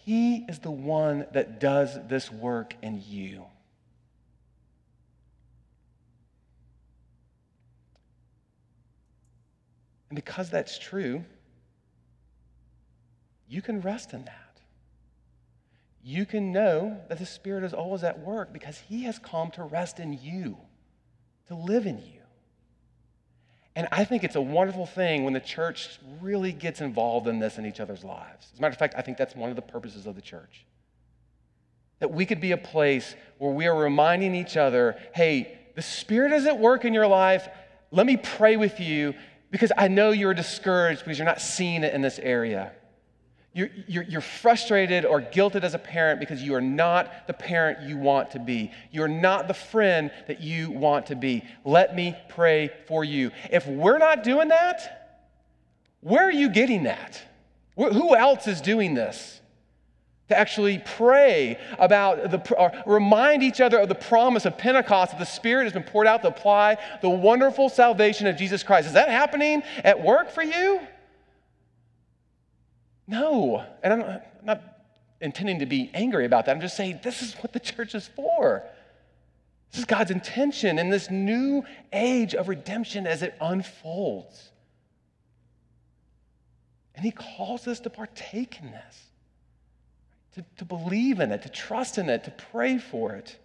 He 0.04 0.44
is 0.48 0.58
the 0.58 0.70
one 0.70 1.26
that 1.32 1.58
does 1.60 1.98
this 2.08 2.30
work 2.30 2.74
in 2.82 3.02
you. 3.06 3.44
And 10.10 10.16
because 10.16 10.50
that's 10.50 10.78
true, 10.78 11.24
you 13.48 13.62
can 13.62 13.80
rest 13.80 14.12
in 14.12 14.24
that. 14.24 14.60
You 16.02 16.24
can 16.26 16.52
know 16.52 17.00
that 17.08 17.18
the 17.18 17.26
Spirit 17.26 17.64
is 17.64 17.74
always 17.74 18.04
at 18.04 18.20
work 18.20 18.52
because 18.52 18.78
He 18.78 19.04
has 19.04 19.18
come 19.18 19.50
to 19.52 19.62
rest 19.62 19.98
in 19.98 20.12
you, 20.12 20.56
to 21.48 21.54
live 21.54 21.86
in 21.86 21.98
you. 21.98 22.18
And 23.74 23.86
I 23.92 24.04
think 24.04 24.24
it's 24.24 24.34
a 24.34 24.40
wonderful 24.40 24.86
thing 24.86 25.24
when 25.24 25.34
the 25.34 25.40
church 25.40 26.00
really 26.20 26.52
gets 26.52 26.80
involved 26.80 27.28
in 27.28 27.38
this 27.38 27.58
in 27.58 27.66
each 27.66 27.78
other's 27.78 28.02
lives. 28.02 28.48
As 28.52 28.58
a 28.58 28.62
matter 28.62 28.72
of 28.72 28.78
fact, 28.78 28.94
I 28.96 29.02
think 29.02 29.18
that's 29.18 29.36
one 29.36 29.50
of 29.50 29.56
the 29.56 29.62
purposes 29.62 30.06
of 30.06 30.14
the 30.14 30.20
church. 30.20 30.66
That 32.00 32.10
we 32.10 32.26
could 32.26 32.40
be 32.40 32.52
a 32.52 32.56
place 32.56 33.14
where 33.38 33.52
we 33.52 33.66
are 33.66 33.76
reminding 33.76 34.34
each 34.34 34.56
other 34.56 34.96
hey, 35.14 35.58
the 35.74 35.82
Spirit 35.82 36.32
is 36.32 36.46
at 36.46 36.58
work 36.58 36.84
in 36.84 36.92
your 36.92 37.06
life. 37.06 37.48
Let 37.90 38.04
me 38.04 38.16
pray 38.16 38.56
with 38.56 38.80
you 38.80 39.14
because 39.50 39.72
I 39.76 39.88
know 39.88 40.10
you're 40.10 40.34
discouraged 40.34 41.04
because 41.04 41.18
you're 41.18 41.26
not 41.26 41.40
seeing 41.40 41.84
it 41.84 41.94
in 41.94 42.02
this 42.02 42.18
area. 42.18 42.72
You're, 43.54 43.70
you're, 43.86 44.02
you're, 44.04 44.20
frustrated 44.20 45.04
or 45.04 45.20
guilted 45.20 45.64
as 45.64 45.74
a 45.74 45.78
parent 45.78 46.20
because 46.20 46.42
you 46.42 46.54
are 46.54 46.60
not 46.60 47.26
the 47.26 47.32
parent 47.32 47.88
you 47.88 47.96
want 47.96 48.30
to 48.32 48.38
be. 48.38 48.70
You're 48.92 49.08
not 49.08 49.48
the 49.48 49.54
friend 49.54 50.10
that 50.26 50.40
you 50.40 50.70
want 50.70 51.06
to 51.06 51.16
be. 51.16 51.42
Let 51.64 51.96
me 51.96 52.14
pray 52.28 52.70
for 52.86 53.04
you. 53.04 53.30
If 53.50 53.66
we're 53.66 53.98
not 53.98 54.22
doing 54.22 54.48
that, 54.48 55.16
where 56.00 56.24
are 56.24 56.32
you 56.32 56.50
getting 56.50 56.84
that? 56.84 57.20
Who 57.76 58.14
else 58.14 58.46
is 58.46 58.60
doing 58.60 58.94
this? 58.94 59.40
To 60.28 60.38
actually 60.38 60.82
pray 60.84 61.58
about 61.78 62.30
the, 62.30 62.54
or 62.54 62.70
remind 62.86 63.42
each 63.42 63.62
other 63.62 63.78
of 63.78 63.88
the 63.88 63.94
promise 63.94 64.44
of 64.44 64.58
Pentecost 64.58 65.12
that 65.12 65.18
the 65.18 65.24
Spirit 65.24 65.64
has 65.64 65.72
been 65.72 65.84
poured 65.84 66.06
out 66.06 66.20
to 66.22 66.28
apply 66.28 66.76
the 67.00 67.08
wonderful 67.08 67.70
salvation 67.70 68.26
of 68.26 68.36
Jesus 68.36 68.62
Christ. 68.62 68.88
Is 68.88 68.92
that 68.92 69.08
happening 69.08 69.62
at 69.84 70.02
work 70.02 70.30
for 70.30 70.42
you? 70.42 70.80
No. 73.08 73.64
And 73.82 73.92
I'm, 73.92 74.20
not 74.44 74.62
intending 75.20 75.58
to 75.58 75.66
be 75.66 75.90
angry 75.94 76.24
about 76.24 76.46
that. 76.46 76.54
I'm 76.54 76.60
just 76.60 76.76
saying 76.76 77.00
this 77.02 77.22
is 77.22 77.34
what 77.36 77.52
the 77.52 77.58
church 77.58 77.94
is 77.94 78.06
for. 78.06 78.62
This 79.72 79.80
is 79.80 79.84
God's 79.84 80.10
intention 80.10 80.78
in 80.78 80.90
this 80.90 81.10
new 81.10 81.64
age 81.92 82.34
of 82.34 82.48
redemption 82.48 83.06
as 83.06 83.22
it 83.22 83.34
unfolds. 83.40 84.50
And 86.94 87.04
He 87.04 87.10
calls 87.10 87.66
us 87.66 87.80
to 87.80 87.90
partake 87.90 88.60
in 88.60 88.70
this, 88.70 89.06
to, 90.34 90.44
to 90.58 90.64
believe 90.64 91.20
in 91.20 91.32
it, 91.32 91.42
to 91.42 91.48
trust 91.48 91.98
in 91.98 92.08
it, 92.08 92.24
to 92.24 92.30
pray 92.30 92.78
for 92.78 93.12
it, 93.12 93.38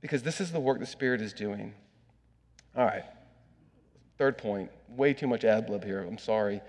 because 0.00 0.22
this 0.22 0.40
is 0.40 0.50
the 0.52 0.60
work 0.60 0.80
the 0.80 0.86
Spirit 0.86 1.20
is 1.20 1.32
doing. 1.32 1.74
All 2.76 2.84
right. 2.84 3.04
Third 4.18 4.38
point. 4.38 4.70
Way 4.88 5.14
too 5.14 5.26
much 5.26 5.44
ad 5.44 5.70
lib 5.70 5.84
here. 5.84 6.00
I'm 6.02 6.18
sorry. 6.18 6.60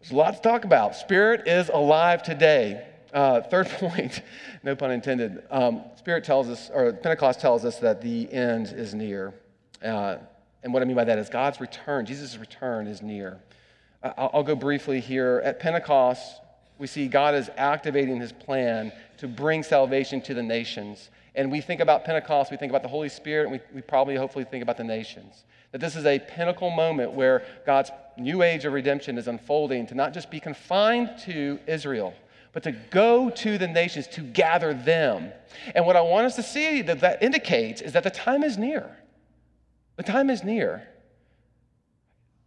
There's 0.00 0.12
a 0.12 0.16
lot 0.16 0.34
to 0.34 0.40
talk 0.40 0.64
about. 0.64 0.94
Spirit 0.94 1.48
is 1.48 1.70
alive 1.70 2.22
today. 2.22 2.84
Uh, 3.12 3.40
third 3.40 3.66
point, 3.80 4.22
no 4.62 4.76
pun 4.76 4.90
intended. 4.90 5.42
Um, 5.50 5.82
Spirit 5.96 6.24
tells 6.24 6.48
us, 6.48 6.70
or 6.72 6.92
Pentecost 6.92 7.40
tells 7.40 7.64
us 7.64 7.78
that 7.78 8.00
the 8.00 8.32
end 8.32 8.66
is 8.68 8.94
near. 8.94 9.34
Uh, 9.82 10.18
And 10.62 10.72
what 10.72 10.82
I 10.82 10.86
mean 10.86 10.96
by 10.96 11.04
that 11.04 11.18
is 11.18 11.28
God's 11.28 11.60
return, 11.60 12.04
Jesus' 12.06 12.36
return 12.36 12.86
is 12.86 13.02
near. 13.02 13.38
I'll 14.02 14.44
go 14.44 14.54
briefly 14.54 15.00
here. 15.00 15.42
At 15.44 15.58
Pentecost, 15.58 16.40
we 16.78 16.86
see 16.86 17.08
God 17.08 17.34
is 17.34 17.50
activating 17.56 18.20
his 18.20 18.32
plan 18.32 18.92
to 19.18 19.26
bring 19.26 19.64
salvation 19.64 20.20
to 20.22 20.34
the 20.34 20.42
nations. 20.42 21.10
And 21.34 21.50
we 21.52 21.60
think 21.60 21.80
about 21.80 22.04
Pentecost, 22.04 22.50
we 22.50 22.56
think 22.56 22.70
about 22.70 22.82
the 22.82 22.88
Holy 22.88 23.08
Spirit, 23.08 23.44
and 23.44 23.52
we, 23.52 23.60
we 23.74 23.80
probably 23.80 24.16
hopefully 24.16 24.44
think 24.44 24.62
about 24.62 24.76
the 24.76 24.84
nations. 24.84 25.44
That 25.72 25.80
this 25.80 25.96
is 25.96 26.06
a 26.06 26.18
pinnacle 26.18 26.70
moment 26.70 27.12
where 27.12 27.44
God's 27.66 27.90
new 28.16 28.42
age 28.42 28.64
of 28.64 28.72
redemption 28.72 29.18
is 29.18 29.28
unfolding 29.28 29.86
to 29.88 29.94
not 29.94 30.14
just 30.14 30.30
be 30.30 30.40
confined 30.40 31.10
to 31.24 31.58
Israel, 31.66 32.14
but 32.52 32.62
to 32.62 32.72
go 32.72 33.30
to 33.30 33.58
the 33.58 33.68
nations 33.68 34.06
to 34.08 34.22
gather 34.22 34.72
them. 34.74 35.30
And 35.74 35.84
what 35.84 35.96
I 35.96 36.00
want 36.00 36.26
us 36.26 36.36
to 36.36 36.42
see 36.42 36.82
that 36.82 37.00
that 37.00 37.22
indicates 37.22 37.80
is 37.80 37.92
that 37.92 38.04
the 38.04 38.10
time 38.10 38.42
is 38.42 38.56
near. 38.56 38.96
The 39.96 40.02
time 40.02 40.30
is 40.30 40.42
near. 40.42 40.88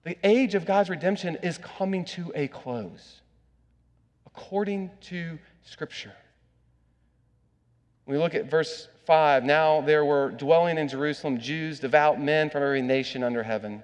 The 0.04 0.18
age 0.24 0.56
of 0.56 0.66
God's 0.66 0.90
redemption 0.90 1.38
is 1.44 1.60
coming 1.60 2.06
to 2.06 2.32
a 2.34 2.48
close, 2.48 3.22
according 4.26 4.90
to 5.02 5.38
Scripture. 5.64 6.14
We 8.12 8.18
look 8.18 8.36
at 8.36 8.52
verse 8.52 8.90
5 9.06 9.46
Now 9.46 9.80
there 9.80 10.04
were 10.04 10.32
dwelling 10.32 10.78
in 10.78 10.90
Jerusalem 10.90 11.40
Jews, 11.40 11.80
devout 11.80 12.20
men 12.20 12.50
from 12.50 12.62
every 12.62 12.82
nation 12.82 13.24
under 13.24 13.42
heaven. 13.42 13.84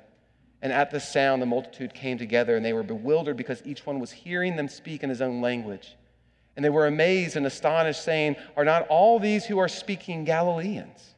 And 0.61 0.73
at 0.73 0.91
the 0.91 0.99
sound, 0.99 1.41
the 1.41 1.45
multitude 1.45 1.93
came 1.93 2.17
together, 2.17 2.57
and 2.57 2.65
they 2.65 2.73
were 2.73 2.83
bewildered 2.83 3.37
because 3.37 3.61
each 3.63 3.85
one 3.85 4.01
was 4.01 4.11
hearing 4.11 4.57
them 4.57 4.67
speak 4.67 5.01
in 5.01 5.09
his 5.09 5.21
own 5.21 5.39
language. 5.39 5.95
And 6.57 6.65
they 6.65 6.69
were 6.69 6.87
amazed 6.87 7.37
and 7.37 7.45
astonished, 7.45 8.03
saying, 8.03 8.35
Are 8.57 8.65
not 8.65 8.85
all 8.89 9.17
these 9.17 9.45
who 9.45 9.59
are 9.59 9.69
speaking 9.69 10.25
Galileans? 10.25 11.15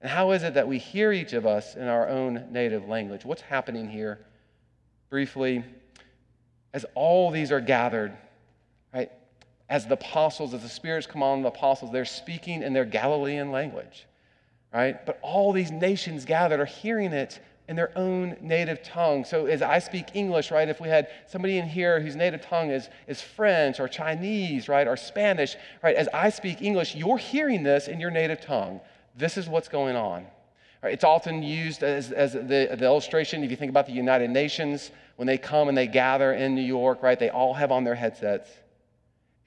And 0.00 0.08
how 0.08 0.30
is 0.30 0.44
it 0.44 0.54
that 0.54 0.68
we 0.68 0.78
hear 0.78 1.10
each 1.10 1.32
of 1.32 1.44
us 1.44 1.74
in 1.74 1.88
our 1.88 2.08
own 2.08 2.46
native 2.52 2.86
language? 2.88 3.24
What's 3.24 3.42
happening 3.42 3.90
here? 3.90 4.20
Briefly, 5.10 5.64
as 6.72 6.86
all 6.94 7.32
these 7.32 7.50
are 7.50 7.60
gathered? 7.60 8.12
As 9.68 9.86
the 9.86 9.94
apostles, 9.94 10.54
as 10.54 10.62
the 10.62 10.68
spirits 10.68 11.06
come 11.06 11.22
on 11.22 11.42
the 11.42 11.48
apostles, 11.48 11.92
they're 11.92 12.04
speaking 12.04 12.62
in 12.62 12.72
their 12.72 12.86
Galilean 12.86 13.52
language, 13.52 14.06
right? 14.72 15.04
But 15.04 15.18
all 15.22 15.52
these 15.52 15.70
nations 15.70 16.24
gathered 16.24 16.60
are 16.60 16.64
hearing 16.64 17.12
it 17.12 17.40
in 17.68 17.76
their 17.76 17.96
own 17.96 18.34
native 18.40 18.82
tongue. 18.82 19.26
So 19.26 19.44
as 19.44 19.60
I 19.60 19.78
speak 19.78 20.06
English, 20.14 20.50
right, 20.50 20.68
if 20.68 20.80
we 20.80 20.88
had 20.88 21.08
somebody 21.26 21.58
in 21.58 21.68
here 21.68 22.00
whose 22.00 22.16
native 22.16 22.40
tongue 22.40 22.70
is, 22.70 22.88
is 23.06 23.20
French 23.20 23.78
or 23.78 23.88
Chinese, 23.88 24.68
right, 24.68 24.88
or 24.88 24.96
Spanish, 24.96 25.54
right, 25.82 25.94
as 25.94 26.08
I 26.14 26.30
speak 26.30 26.62
English, 26.62 26.94
you're 26.94 27.18
hearing 27.18 27.62
this 27.62 27.88
in 27.88 28.00
your 28.00 28.10
native 28.10 28.40
tongue. 28.40 28.80
This 29.16 29.36
is 29.36 29.48
what's 29.48 29.68
going 29.68 29.96
on. 29.96 30.26
Right, 30.82 30.94
it's 30.94 31.04
often 31.04 31.42
used 31.42 31.82
as, 31.82 32.12
as 32.12 32.32
the, 32.32 32.40
the 32.78 32.84
illustration, 32.84 33.44
if 33.44 33.50
you 33.50 33.56
think 33.56 33.70
about 33.70 33.86
the 33.86 33.92
United 33.92 34.30
Nations, 34.30 34.92
when 35.16 35.26
they 35.26 35.36
come 35.36 35.68
and 35.68 35.76
they 35.76 35.88
gather 35.88 36.32
in 36.32 36.54
New 36.54 36.62
York, 36.62 37.02
right, 37.02 37.18
they 37.18 37.30
all 37.30 37.52
have 37.52 37.72
on 37.72 37.84
their 37.84 37.96
headsets. 37.96 38.48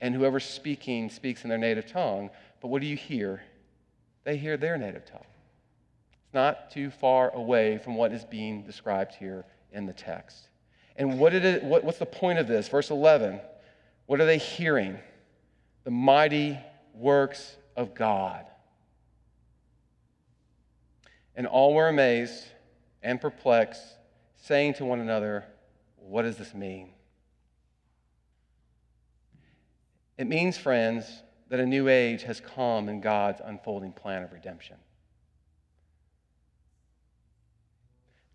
And 0.01 0.15
whoever's 0.15 0.43
speaking 0.45 1.09
speaks 1.09 1.43
in 1.43 1.49
their 1.49 1.59
native 1.59 1.85
tongue. 1.85 2.31
But 2.59 2.67
what 2.67 2.81
do 2.81 2.87
you 2.87 2.97
hear? 2.97 3.43
They 4.23 4.35
hear 4.35 4.57
their 4.57 4.77
native 4.77 5.05
tongue 5.05 5.25
It's 6.25 6.33
not 6.33 6.71
too 6.71 6.89
far 6.89 7.29
away 7.31 7.77
from 7.77 7.95
what 7.95 8.11
is 8.11 8.25
being 8.25 8.63
described 8.63 9.15
here 9.15 9.45
in 9.71 9.85
the 9.85 9.93
text. 9.93 10.49
And 10.95 11.19
what 11.19 11.33
it, 11.33 11.63
what, 11.63 11.83
what's 11.83 11.99
the 11.99 12.05
point 12.05 12.39
of 12.39 12.47
this? 12.47 12.67
Verse 12.67 12.89
11. 12.89 13.39
What 14.07 14.19
are 14.19 14.25
they 14.25 14.37
hearing? 14.37 14.97
The 15.83 15.91
mighty 15.91 16.59
works 16.93 17.55
of 17.75 17.93
God. 17.95 18.45
And 21.35 21.47
all 21.47 21.73
were 21.73 21.87
amazed 21.87 22.43
and 23.01 23.19
perplexed, 23.19 23.81
saying 24.35 24.75
to 24.75 24.85
one 24.85 24.99
another, 24.99 25.45
What 25.97 26.23
does 26.23 26.35
this 26.37 26.53
mean? 26.53 26.89
It 30.21 30.27
means, 30.27 30.55
friends, 30.55 31.23
that 31.49 31.59
a 31.59 31.65
new 31.65 31.87
age 31.87 32.21
has 32.23 32.39
come 32.39 32.89
in 32.89 33.01
God's 33.01 33.41
unfolding 33.43 33.91
plan 33.91 34.21
of 34.21 34.31
redemption. 34.31 34.75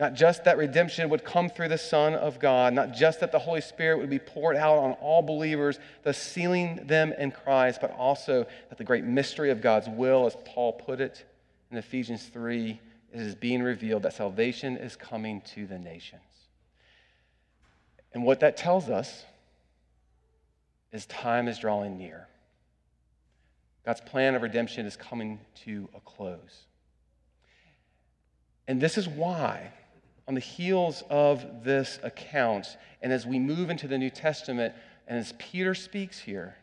Not 0.01 0.14
just 0.14 0.43
that 0.45 0.59
redemption 0.59 1.09
would 1.11 1.24
come 1.24 1.49
through 1.49 1.68
the 1.68 1.78
Son 1.78 2.14
of 2.14 2.41
God, 2.41 2.74
not 2.74 2.93
just 2.93 3.20
that 3.20 3.30
the 3.30 3.39
Holy 3.39 3.61
Spirit 3.61 3.99
would 3.99 4.11
be 4.11 4.18
poured 4.18 4.57
out 4.57 4.78
on 4.78 4.95
all 4.95 5.22
believers, 5.22 5.78
thus 6.03 6.18
sealing 6.18 6.89
them 6.89 7.12
in 7.12 7.30
Christ, 7.30 7.80
but 7.80 7.93
also 7.93 8.49
that 8.68 8.78
the 8.78 8.84
great 8.84 9.05
mystery 9.05 9.53
of 9.53 9.62
God's 9.62 9.89
will, 9.89 10.26
as 10.26 10.37
Paul 10.45 10.72
put 10.72 11.01
it 11.01 11.24
in 11.70 11.78
Ephesians 11.78 12.24
3, 12.24 12.80
is 13.12 13.37
being 13.37 13.62
revealed 13.62 14.03
that 14.03 14.12
salvation 14.12 14.76
is 14.76 14.97
coming 14.97 15.41
to 15.55 15.68
the 15.68 15.78
nations. 15.78 16.20
And 18.12 18.24
what 18.24 18.41
that 18.41 18.57
tells 18.57 18.91
us 18.91 19.24
is 20.93 21.07
time 21.07 21.49
is 21.49 21.59
drawing 21.59 21.99
near. 21.99 22.28
God's 23.84 24.01
plan 24.01 24.34
of 24.34 24.43
redemption 24.43 24.87
is 24.87 24.97
coming 24.97 25.39
to 25.64 25.89
a 25.95 26.01
close. 26.01 26.66
And 28.66 28.80
this 28.80 28.99
is 28.99 29.09
why 29.09 29.72
on 30.26 30.34
the 30.34 30.41
heels 30.41 31.05
of 31.09 31.64
this 31.64 32.01
account, 32.03 32.76
and 33.01 33.12
as 33.12 33.26
we 33.26 33.39
move 33.39 33.70
into 33.70 33.87
the 33.87 33.97
New 33.97 34.11
Testament, 34.11 34.74
and 35.07 35.18
as 35.18 35.32
Peter 35.39 35.74
speaks 35.74 36.18
here, 36.18 36.57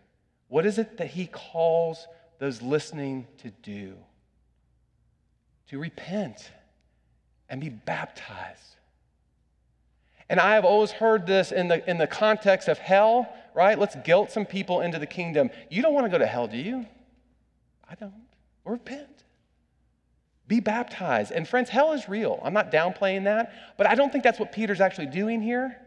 what 0.49 0.65
is 0.65 0.77
it 0.77 0.97
that 0.97 1.07
he 1.07 1.27
calls 1.27 2.07
those 2.39 2.61
listening 2.61 3.25
to 3.37 3.49
do? 3.49 3.95
To 5.69 5.79
repent 5.79 6.51
and 7.49 7.61
be 7.61 7.69
baptized. 7.69 8.75
And 10.29 10.39
I 10.39 10.55
have 10.55 10.65
always 10.65 10.91
heard 10.91 11.27
this 11.27 11.51
in 11.51 11.67
the, 11.67 11.87
in 11.89 11.97
the 11.97 12.07
context 12.07 12.67
of 12.67 12.77
hell, 12.77 13.33
right? 13.53 13.77
Let's 13.77 13.95
guilt 14.03 14.31
some 14.31 14.45
people 14.45 14.81
into 14.81 14.99
the 14.99 15.05
kingdom. 15.05 15.49
You 15.69 15.81
don't 15.81 15.93
want 15.93 16.05
to 16.05 16.09
go 16.09 16.17
to 16.17 16.25
hell, 16.25 16.47
do 16.47 16.57
you? 16.57 16.85
I 17.89 17.95
don't. 17.95 18.13
Repent. 18.65 19.23
Be 20.47 20.59
baptized. 20.59 21.31
And 21.31 21.47
friends, 21.47 21.69
hell 21.69 21.93
is 21.93 22.07
real. 22.07 22.39
I'm 22.43 22.53
not 22.53 22.71
downplaying 22.71 23.25
that, 23.25 23.53
but 23.77 23.87
I 23.87 23.95
don't 23.95 24.11
think 24.11 24.23
that's 24.23 24.39
what 24.39 24.51
Peter's 24.51 24.81
actually 24.81 25.07
doing 25.07 25.41
here. 25.41 25.77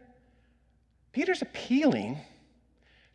Peter's 1.11 1.41
appealing 1.41 2.19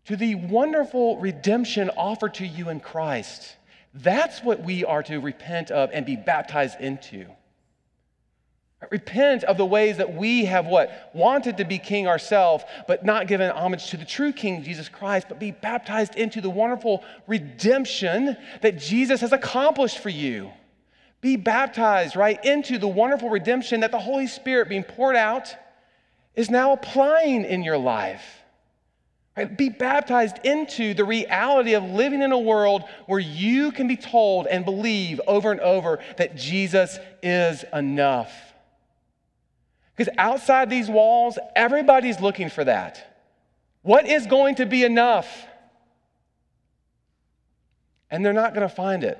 to 0.06 0.16
the 0.16 0.34
wonderful 0.34 1.18
redemption 1.18 1.90
offered 1.90 2.34
to 2.34 2.46
you 2.46 2.68
in 2.68 2.80
Christ. 2.80 3.56
That's 3.94 4.42
what 4.42 4.62
we 4.62 4.84
are 4.84 5.02
to 5.04 5.18
repent 5.18 5.70
of 5.70 5.90
and 5.92 6.04
be 6.04 6.16
baptized 6.16 6.80
into. 6.80 7.26
Repent 8.90 9.44
of 9.44 9.56
the 9.56 9.64
ways 9.64 9.98
that 9.98 10.14
we 10.14 10.44
have 10.46 10.66
what? 10.66 11.10
Wanted 11.14 11.58
to 11.58 11.64
be 11.64 11.78
king 11.78 12.08
ourselves, 12.08 12.64
but 12.88 13.04
not 13.04 13.28
given 13.28 13.50
homage 13.50 13.90
to 13.90 13.96
the 13.96 14.04
true 14.04 14.32
king, 14.32 14.62
Jesus 14.62 14.88
Christ, 14.88 15.26
but 15.28 15.38
be 15.38 15.52
baptized 15.52 16.16
into 16.16 16.40
the 16.40 16.50
wonderful 16.50 17.04
redemption 17.26 18.36
that 18.60 18.78
Jesus 18.78 19.20
has 19.20 19.32
accomplished 19.32 19.98
for 19.98 20.08
you. 20.08 20.50
Be 21.20 21.36
baptized, 21.36 22.16
right, 22.16 22.44
into 22.44 22.78
the 22.78 22.88
wonderful 22.88 23.30
redemption 23.30 23.80
that 23.80 23.92
the 23.92 23.98
Holy 24.00 24.26
Spirit 24.26 24.68
being 24.68 24.82
poured 24.82 25.16
out 25.16 25.54
is 26.34 26.50
now 26.50 26.72
applying 26.72 27.44
in 27.44 27.62
your 27.62 27.78
life. 27.78 28.40
Right? 29.36 29.56
Be 29.56 29.68
baptized 29.70 30.44
into 30.44 30.92
the 30.92 31.04
reality 31.04 31.74
of 31.74 31.84
living 31.84 32.20
in 32.20 32.32
a 32.32 32.38
world 32.38 32.82
where 33.06 33.20
you 33.20 33.72
can 33.72 33.88
be 33.88 33.96
told 33.96 34.46
and 34.46 34.64
believe 34.64 35.20
over 35.26 35.50
and 35.50 35.60
over 35.60 36.00
that 36.18 36.36
Jesus 36.36 36.98
is 37.22 37.64
enough. 37.72 38.51
Because 39.96 40.12
outside 40.18 40.70
these 40.70 40.88
walls, 40.88 41.38
everybody's 41.54 42.20
looking 42.20 42.48
for 42.48 42.64
that. 42.64 43.20
What 43.82 44.06
is 44.06 44.26
going 44.26 44.56
to 44.56 44.66
be 44.66 44.84
enough? 44.84 45.46
And 48.10 48.24
they're 48.24 48.32
not 48.32 48.54
going 48.54 48.68
to 48.68 48.74
find 48.74 49.04
it 49.04 49.18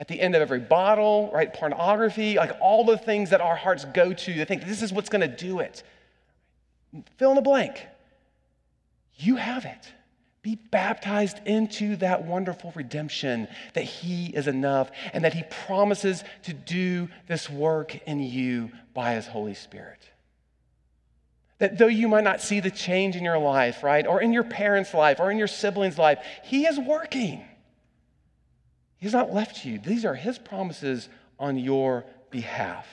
at 0.00 0.08
the 0.08 0.20
end 0.20 0.34
of 0.34 0.42
every 0.42 0.60
bottle, 0.60 1.30
right? 1.32 1.52
Pornography, 1.52 2.36
like 2.36 2.52
all 2.60 2.84
the 2.84 2.98
things 2.98 3.30
that 3.30 3.40
our 3.40 3.56
hearts 3.56 3.84
go 3.86 4.12
to 4.12 4.34
they 4.34 4.44
think 4.44 4.66
this 4.66 4.82
is 4.82 4.92
what's 4.92 5.08
going 5.08 5.28
to 5.28 5.36
do 5.36 5.60
it. 5.60 5.82
Fill 7.16 7.30
in 7.30 7.36
the 7.36 7.42
blank. 7.42 7.86
You 9.16 9.36
have 9.36 9.64
it. 9.64 9.92
Be 10.44 10.56
baptized 10.56 11.40
into 11.46 11.96
that 11.96 12.26
wonderful 12.26 12.70
redemption 12.76 13.48
that 13.72 13.84
He 13.84 14.26
is 14.26 14.46
enough 14.46 14.90
and 15.14 15.24
that 15.24 15.32
He 15.32 15.42
promises 15.66 16.22
to 16.42 16.52
do 16.52 17.08
this 17.26 17.48
work 17.48 17.96
in 18.06 18.20
you 18.20 18.70
by 18.92 19.14
His 19.14 19.26
Holy 19.26 19.54
Spirit. 19.54 20.10
That 21.60 21.78
though 21.78 21.86
you 21.86 22.08
might 22.08 22.24
not 22.24 22.42
see 22.42 22.60
the 22.60 22.70
change 22.70 23.16
in 23.16 23.24
your 23.24 23.38
life, 23.38 23.82
right, 23.82 24.06
or 24.06 24.20
in 24.20 24.34
your 24.34 24.44
parents' 24.44 24.92
life, 24.92 25.18
or 25.18 25.30
in 25.30 25.38
your 25.38 25.48
siblings' 25.48 25.96
life, 25.96 26.18
He 26.42 26.66
is 26.66 26.78
working. 26.78 27.42
He's 28.98 29.14
not 29.14 29.32
left 29.32 29.64
you. 29.64 29.78
These 29.78 30.04
are 30.04 30.14
his 30.14 30.38
promises 30.38 31.08
on 31.38 31.56
your 31.56 32.04
behalf. 32.30 32.86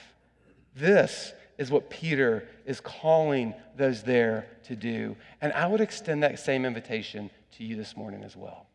This 0.74 1.34
is 1.58 1.70
what 1.70 1.90
Peter 1.90 2.48
is 2.66 2.80
calling 2.80 3.54
those 3.76 4.04
there 4.04 4.48
to 4.64 4.76
do. 4.78 5.18
And 5.42 5.52
I 5.52 5.68
would 5.68 5.82
extend 5.82 6.24
that 6.24 6.40
same 6.40 6.64
invitation 6.66 7.30
to 7.54 7.64
you 7.64 7.76
this 7.76 7.96
morning 7.96 8.24
as 8.24 8.36
well. 8.36 8.68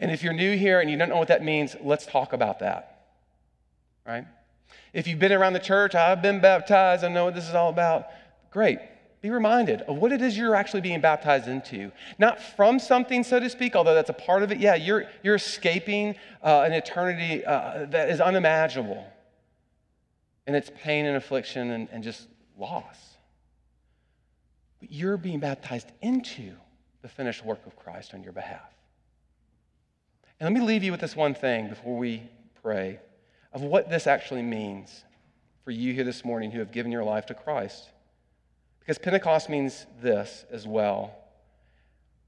And 0.00 0.10
if 0.10 0.22
you're 0.22 0.32
new 0.32 0.56
here 0.56 0.80
and 0.80 0.90
you 0.90 0.96
don't 0.96 1.08
know 1.08 1.16
what 1.16 1.28
that 1.28 1.42
means, 1.42 1.76
let's 1.82 2.06
talk 2.06 2.32
about 2.32 2.58
that. 2.58 3.06
Right? 4.06 4.26
If 4.92 5.06
you've 5.06 5.18
been 5.18 5.32
around 5.32 5.52
the 5.52 5.60
church, 5.60 5.94
I've 5.94 6.22
been 6.22 6.40
baptized, 6.40 7.04
I 7.04 7.08
know 7.08 7.26
what 7.26 7.34
this 7.34 7.48
is 7.48 7.54
all 7.54 7.70
about. 7.70 8.06
Great. 8.50 8.78
Be 9.20 9.30
reminded 9.30 9.80
of 9.82 9.96
what 9.96 10.12
it 10.12 10.20
is 10.20 10.36
you're 10.36 10.54
actually 10.54 10.82
being 10.82 11.00
baptized 11.00 11.48
into. 11.48 11.90
Not 12.18 12.42
from 12.42 12.78
something, 12.78 13.24
so 13.24 13.40
to 13.40 13.48
speak, 13.48 13.74
although 13.74 13.94
that's 13.94 14.10
a 14.10 14.14
part 14.14 14.42
of 14.42 14.52
it. 14.52 14.58
Yeah, 14.58 14.74
you're, 14.74 15.06
you're 15.22 15.36
escaping 15.36 16.16
uh, 16.42 16.62
an 16.66 16.72
eternity 16.72 17.44
uh, 17.44 17.86
that 17.86 18.10
is 18.10 18.20
unimaginable 18.20 19.06
And 20.46 20.54
its 20.54 20.70
pain 20.82 21.06
and 21.06 21.16
affliction 21.16 21.70
and, 21.70 21.88
and 21.90 22.04
just 22.04 22.28
loss. 22.58 22.98
But 24.80 24.92
you're 24.92 25.16
being 25.16 25.40
baptized 25.40 25.90
into 26.02 26.52
the 27.04 27.08
finished 27.10 27.44
work 27.44 27.66
of 27.66 27.76
Christ 27.76 28.14
on 28.14 28.22
your 28.24 28.32
behalf. 28.32 28.72
And 30.40 30.46
let 30.46 30.58
me 30.58 30.66
leave 30.66 30.82
you 30.82 30.90
with 30.90 31.02
this 31.02 31.14
one 31.14 31.34
thing 31.34 31.68
before 31.68 31.98
we 31.98 32.22
pray 32.62 32.98
of 33.52 33.60
what 33.60 33.90
this 33.90 34.06
actually 34.06 34.40
means 34.40 35.04
for 35.64 35.70
you 35.70 35.92
here 35.92 36.04
this 36.04 36.24
morning 36.24 36.50
who 36.50 36.60
have 36.60 36.72
given 36.72 36.90
your 36.90 37.04
life 37.04 37.26
to 37.26 37.34
Christ. 37.34 37.90
Because 38.80 38.96
Pentecost 38.96 39.50
means 39.50 39.84
this 40.00 40.46
as 40.50 40.66
well 40.66 41.14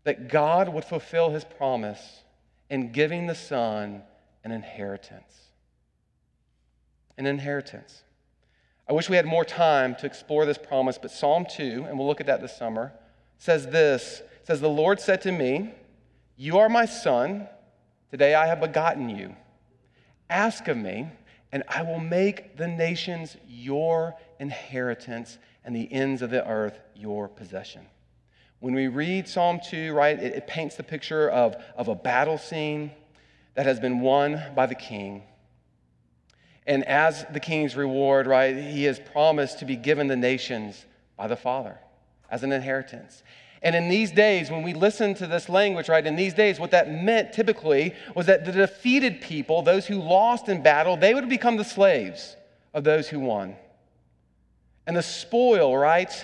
that 0.05 0.29
God 0.29 0.69
would 0.69 0.85
fulfill 0.85 1.31
his 1.31 1.43
promise 1.43 2.23
in 2.69 2.93
giving 2.93 3.27
the 3.27 3.35
Son 3.35 4.03
an 4.45 4.53
inheritance. 4.53 5.41
An 7.17 7.25
inheritance. 7.25 8.03
I 8.87 8.93
wish 8.93 9.09
we 9.09 9.17
had 9.17 9.25
more 9.25 9.47
time 9.47 9.95
to 10.01 10.07
explore 10.07 10.45
this 10.45 10.59
promise, 10.59 10.99
but 10.99 11.11
Psalm 11.11 11.47
2, 11.49 11.87
and 11.89 11.99
we'll 11.99 12.07
look 12.07 12.21
at 12.21 12.27
that 12.27 12.43
this 12.43 12.55
summer, 12.55 12.93
says 13.39 13.67
this 13.69 14.23
says, 14.47 14.61
The 14.61 14.69
Lord 14.69 15.01
said 15.01 15.23
to 15.23 15.33
me, 15.33 15.73
You 16.37 16.59
are 16.59 16.69
my 16.69 16.87
son. 16.87 17.49
Today 18.11 18.35
I 18.35 18.47
have 18.47 18.61
begotten 18.61 19.09
you. 19.09 19.35
Ask 20.31 20.69
of 20.69 20.77
me, 20.77 21.09
and 21.51 21.65
I 21.69 21.83
will 21.83 21.99
make 21.99 22.57
the 22.57 22.69
nations 22.69 23.37
your 23.49 24.15
inheritance 24.39 25.39
and 25.65 25.75
the 25.75 25.93
ends 25.93 26.23
of 26.23 26.31
the 26.31 26.47
earth 26.47 26.79
your 26.95 27.27
possession. 27.27 27.83
When 28.61 28.75
we 28.75 28.87
read 28.87 29.29
Psalm 29.29 29.61
2, 29.69 29.93
right, 29.93 30.19
it, 30.19 30.35
it 30.35 30.47
paints 30.47 30.77
the 30.77 30.85
picture 30.85 31.29
of, 31.29 31.57
of 31.77 31.89
a 31.89 31.95
battle 31.97 32.39
scene 32.39 32.93
that 33.55 33.67
has 33.67 33.81
been 33.81 34.01
won 34.01 34.41
by 34.55 34.67
the 34.67 34.75
king. 34.75 35.25
And 36.67 36.85
as 36.85 37.27
the 37.33 37.41
king's 37.41 37.75
reward, 37.75 38.27
right, 38.27 38.57
he 38.57 38.85
has 38.85 39.01
promised 39.13 39.59
to 39.59 39.65
be 39.65 39.77
given 39.77 40.07
the 40.07 40.17
nations 40.17 40.87
by 41.17 41.27
the 41.27 41.37
Father 41.37 41.79
as 42.31 42.45
an 42.45 42.53
inheritance. 42.53 43.23
And 43.67 43.75
in 43.75 43.89
these 43.89 44.13
days, 44.13 44.49
when 44.49 44.63
we 44.63 44.75
listen 44.75 45.13
to 45.15 45.27
this 45.27 45.49
language, 45.49 45.89
right, 45.89 46.07
in 46.07 46.15
these 46.15 46.35
days, 46.35 46.61
what 46.61 46.71
that 46.71 46.89
meant 46.89 47.33
typically 47.33 47.95
was 48.15 48.27
that 48.27 48.45
the 48.45 48.53
defeated 48.53 49.21
people, 49.21 49.61
those 49.61 49.87
who 49.87 49.97
lost 49.97 50.49
in 50.49 50.63
battle, 50.63 50.97
they 50.97 51.13
would 51.13 51.29
become 51.29 51.57
the 51.57 51.65
slaves 51.65 52.37
of 52.73 52.85
those 52.85 53.09
who 53.09 53.19
won. 53.19 53.57
And 54.87 54.97
the 54.97 55.03
spoil, 55.03 55.77
right, 55.77 56.15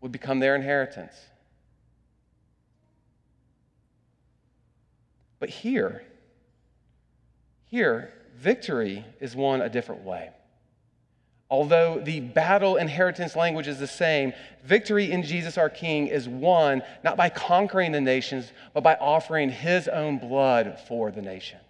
would 0.00 0.10
become 0.10 0.40
their 0.40 0.56
inheritance. 0.56 1.14
But 5.38 5.50
here, 5.50 6.02
here, 7.66 8.12
victory 8.36 9.04
is 9.20 9.36
won 9.36 9.62
a 9.62 9.68
different 9.68 10.02
way. 10.02 10.30
Although 11.54 12.00
the 12.00 12.18
battle 12.18 12.78
inheritance 12.78 13.36
language 13.36 13.68
is 13.68 13.78
the 13.78 13.86
same, 13.86 14.32
victory 14.64 15.12
in 15.12 15.22
Jesus 15.22 15.56
our 15.56 15.70
King 15.70 16.08
is 16.08 16.28
won 16.28 16.82
not 17.04 17.16
by 17.16 17.28
conquering 17.28 17.92
the 17.92 18.00
nations, 18.00 18.50
but 18.72 18.82
by 18.82 18.96
offering 18.96 19.50
his 19.50 19.86
own 19.86 20.18
blood 20.18 20.80
for 20.88 21.12
the 21.12 21.22
nations. 21.22 21.62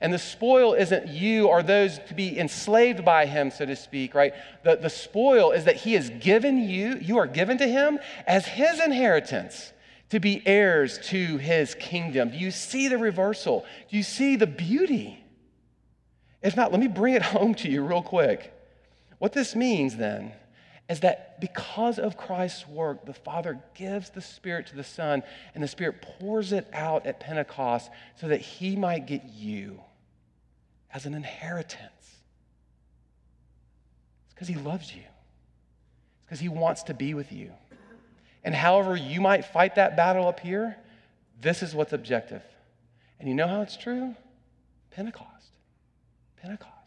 And 0.00 0.14
the 0.14 0.18
spoil 0.18 0.72
isn't 0.72 1.08
you 1.08 1.48
or 1.48 1.62
those 1.62 1.98
to 2.08 2.14
be 2.14 2.38
enslaved 2.38 3.04
by 3.04 3.26
him, 3.26 3.50
so 3.50 3.66
to 3.66 3.76
speak, 3.76 4.14
right? 4.14 4.32
The, 4.64 4.76
the 4.76 4.88
spoil 4.88 5.50
is 5.50 5.66
that 5.66 5.76
he 5.76 5.92
has 5.92 6.08
given 6.08 6.66
you, 6.66 6.96
you 6.98 7.18
are 7.18 7.26
given 7.26 7.58
to 7.58 7.68
him 7.68 7.98
as 8.26 8.46
his 8.46 8.80
inheritance 8.80 9.74
to 10.08 10.20
be 10.20 10.42
heirs 10.46 10.98
to 11.08 11.36
his 11.36 11.74
kingdom. 11.74 12.30
Do 12.30 12.38
you 12.38 12.50
see 12.50 12.88
the 12.88 12.96
reversal? 12.96 13.66
Do 13.90 13.96
you 13.98 14.04
see 14.04 14.36
the 14.36 14.46
beauty? 14.46 15.22
If 16.40 16.56
not, 16.56 16.72
let 16.72 16.80
me 16.80 16.88
bring 16.88 17.12
it 17.12 17.22
home 17.36 17.54
to 17.56 17.68
you 17.68 17.84
real 17.84 18.02
quick. 18.02 18.54
What 19.22 19.32
this 19.32 19.54
means 19.54 19.98
then 19.98 20.32
is 20.90 20.98
that 20.98 21.40
because 21.40 22.00
of 22.00 22.16
Christ's 22.16 22.66
work, 22.66 23.06
the 23.06 23.14
Father 23.14 23.60
gives 23.72 24.10
the 24.10 24.20
Spirit 24.20 24.66
to 24.66 24.74
the 24.74 24.82
Son, 24.82 25.22
and 25.54 25.62
the 25.62 25.68
Spirit 25.68 26.02
pours 26.02 26.50
it 26.50 26.66
out 26.72 27.06
at 27.06 27.20
Pentecost 27.20 27.88
so 28.16 28.26
that 28.26 28.40
He 28.40 28.74
might 28.74 29.06
get 29.06 29.22
you 29.26 29.80
as 30.92 31.06
an 31.06 31.14
inheritance. 31.14 32.16
It's 34.24 34.34
because 34.34 34.48
He 34.48 34.56
loves 34.56 34.92
you, 34.92 35.02
it's 35.02 36.26
because 36.26 36.40
He 36.40 36.48
wants 36.48 36.82
to 36.82 36.92
be 36.92 37.14
with 37.14 37.30
you. 37.30 37.52
And 38.42 38.56
however 38.56 38.96
you 38.96 39.20
might 39.20 39.44
fight 39.44 39.76
that 39.76 39.96
battle 39.96 40.26
up 40.26 40.40
here, 40.40 40.76
this 41.40 41.62
is 41.62 41.76
what's 41.76 41.92
objective. 41.92 42.42
And 43.20 43.28
you 43.28 43.36
know 43.36 43.46
how 43.46 43.62
it's 43.62 43.76
true? 43.76 44.16
Pentecost. 44.90 45.28
Pentecost 46.38 46.81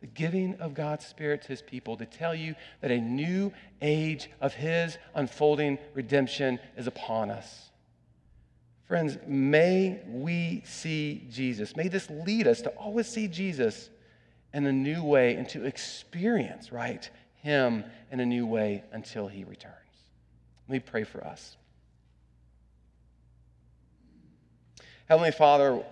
the 0.00 0.06
giving 0.06 0.54
of 0.56 0.74
God's 0.74 1.06
Spirit 1.06 1.42
to 1.42 1.48
his 1.48 1.62
people 1.62 1.96
to 1.96 2.06
tell 2.06 2.34
you 2.34 2.54
that 2.80 2.90
a 2.90 3.00
new 3.00 3.52
age 3.82 4.30
of 4.40 4.54
his 4.54 4.98
unfolding 5.14 5.78
redemption 5.94 6.58
is 6.76 6.86
upon 6.86 7.30
us. 7.30 7.70
Friends, 8.86 9.18
may 9.26 10.00
we 10.08 10.62
see 10.64 11.26
Jesus. 11.30 11.76
May 11.76 11.88
this 11.88 12.08
lead 12.10 12.48
us 12.48 12.62
to 12.62 12.70
always 12.70 13.06
see 13.06 13.28
Jesus 13.28 13.90
in 14.52 14.66
a 14.66 14.72
new 14.72 15.04
way 15.04 15.36
and 15.36 15.48
to 15.50 15.64
experience, 15.64 16.72
right, 16.72 17.08
him 17.36 17.84
in 18.10 18.20
a 18.20 18.26
new 18.26 18.46
way 18.46 18.82
until 18.92 19.28
he 19.28 19.44
returns. 19.44 19.74
Let 20.68 20.72
me 20.72 20.80
pray 20.80 21.04
for 21.04 21.24
us. 21.24 21.56
Heavenly 25.06 25.32
Father, 25.32 25.84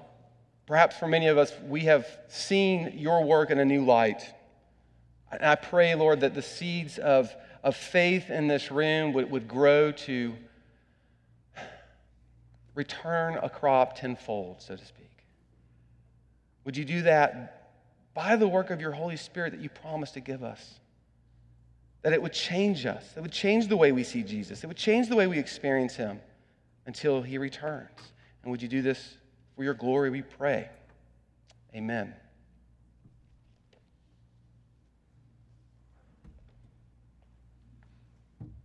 Perhaps 0.69 0.99
for 0.99 1.09
many 1.09 1.29
of 1.29 1.39
us, 1.39 1.51
we 1.67 1.81
have 1.87 2.07
seen 2.29 2.93
your 2.95 3.25
work 3.25 3.51
in 3.51 3.59
a 3.59 3.65
new 3.65 3.87
light. 3.87 4.35
And 5.33 5.43
I 5.43 5.55
pray, 5.55 5.95
Lord, 5.95 6.21
that 6.21 6.35
the 6.35 6.43
seeds 6.43 6.99
of, 6.99 7.35
of 7.65 7.75
faith 7.75 8.29
in 8.29 8.49
this 8.49 8.71
room 8.71 9.15
would, 9.15 9.31
would 9.31 9.49
grow 9.49 9.93
to 9.93 10.35
return 12.75 13.39
a 13.43 13.49
crop 13.49 13.99
tenfold, 13.99 14.61
so 14.61 14.77
to 14.77 14.85
speak. 14.85 15.25
Would 16.67 16.77
you 16.77 16.85
do 16.85 17.01
that 17.01 17.73
by 18.13 18.37
the 18.37 18.47
work 18.47 18.69
of 18.69 18.79
your 18.79 18.93
Holy 18.93 19.17
Spirit 19.17 19.53
that 19.53 19.61
you 19.61 19.71
promised 19.71 20.15
to 20.15 20.21
give 20.21 20.45
us? 20.45 20.81
That 22.03 22.13
it 22.13 22.21
would 22.21 22.35
change 22.35 22.85
us, 22.85 23.15
it 23.17 23.23
would 23.23 23.33
change 23.33 23.69
the 23.69 23.77
way 23.79 23.91
we 23.91 24.05
see 24.05 24.23
Jesus, 24.23 24.63
it 24.65 24.67
would 24.67 24.77
change 24.77 25.09
the 25.09 25.17
way 25.17 25.29
we 25.29 25.39
experience 25.39 25.97
him 25.97 26.21
until 26.85 27.23
he 27.23 27.39
returns. 27.39 27.89
And 28.43 28.51
would 28.51 28.61
you 28.61 28.69
do 28.69 28.83
this 28.83 29.17
for 29.59 29.65
your 29.65 29.75
glory, 29.75 30.09
we 30.09 30.23
pray. 30.23 30.69
Amen. 31.75 32.15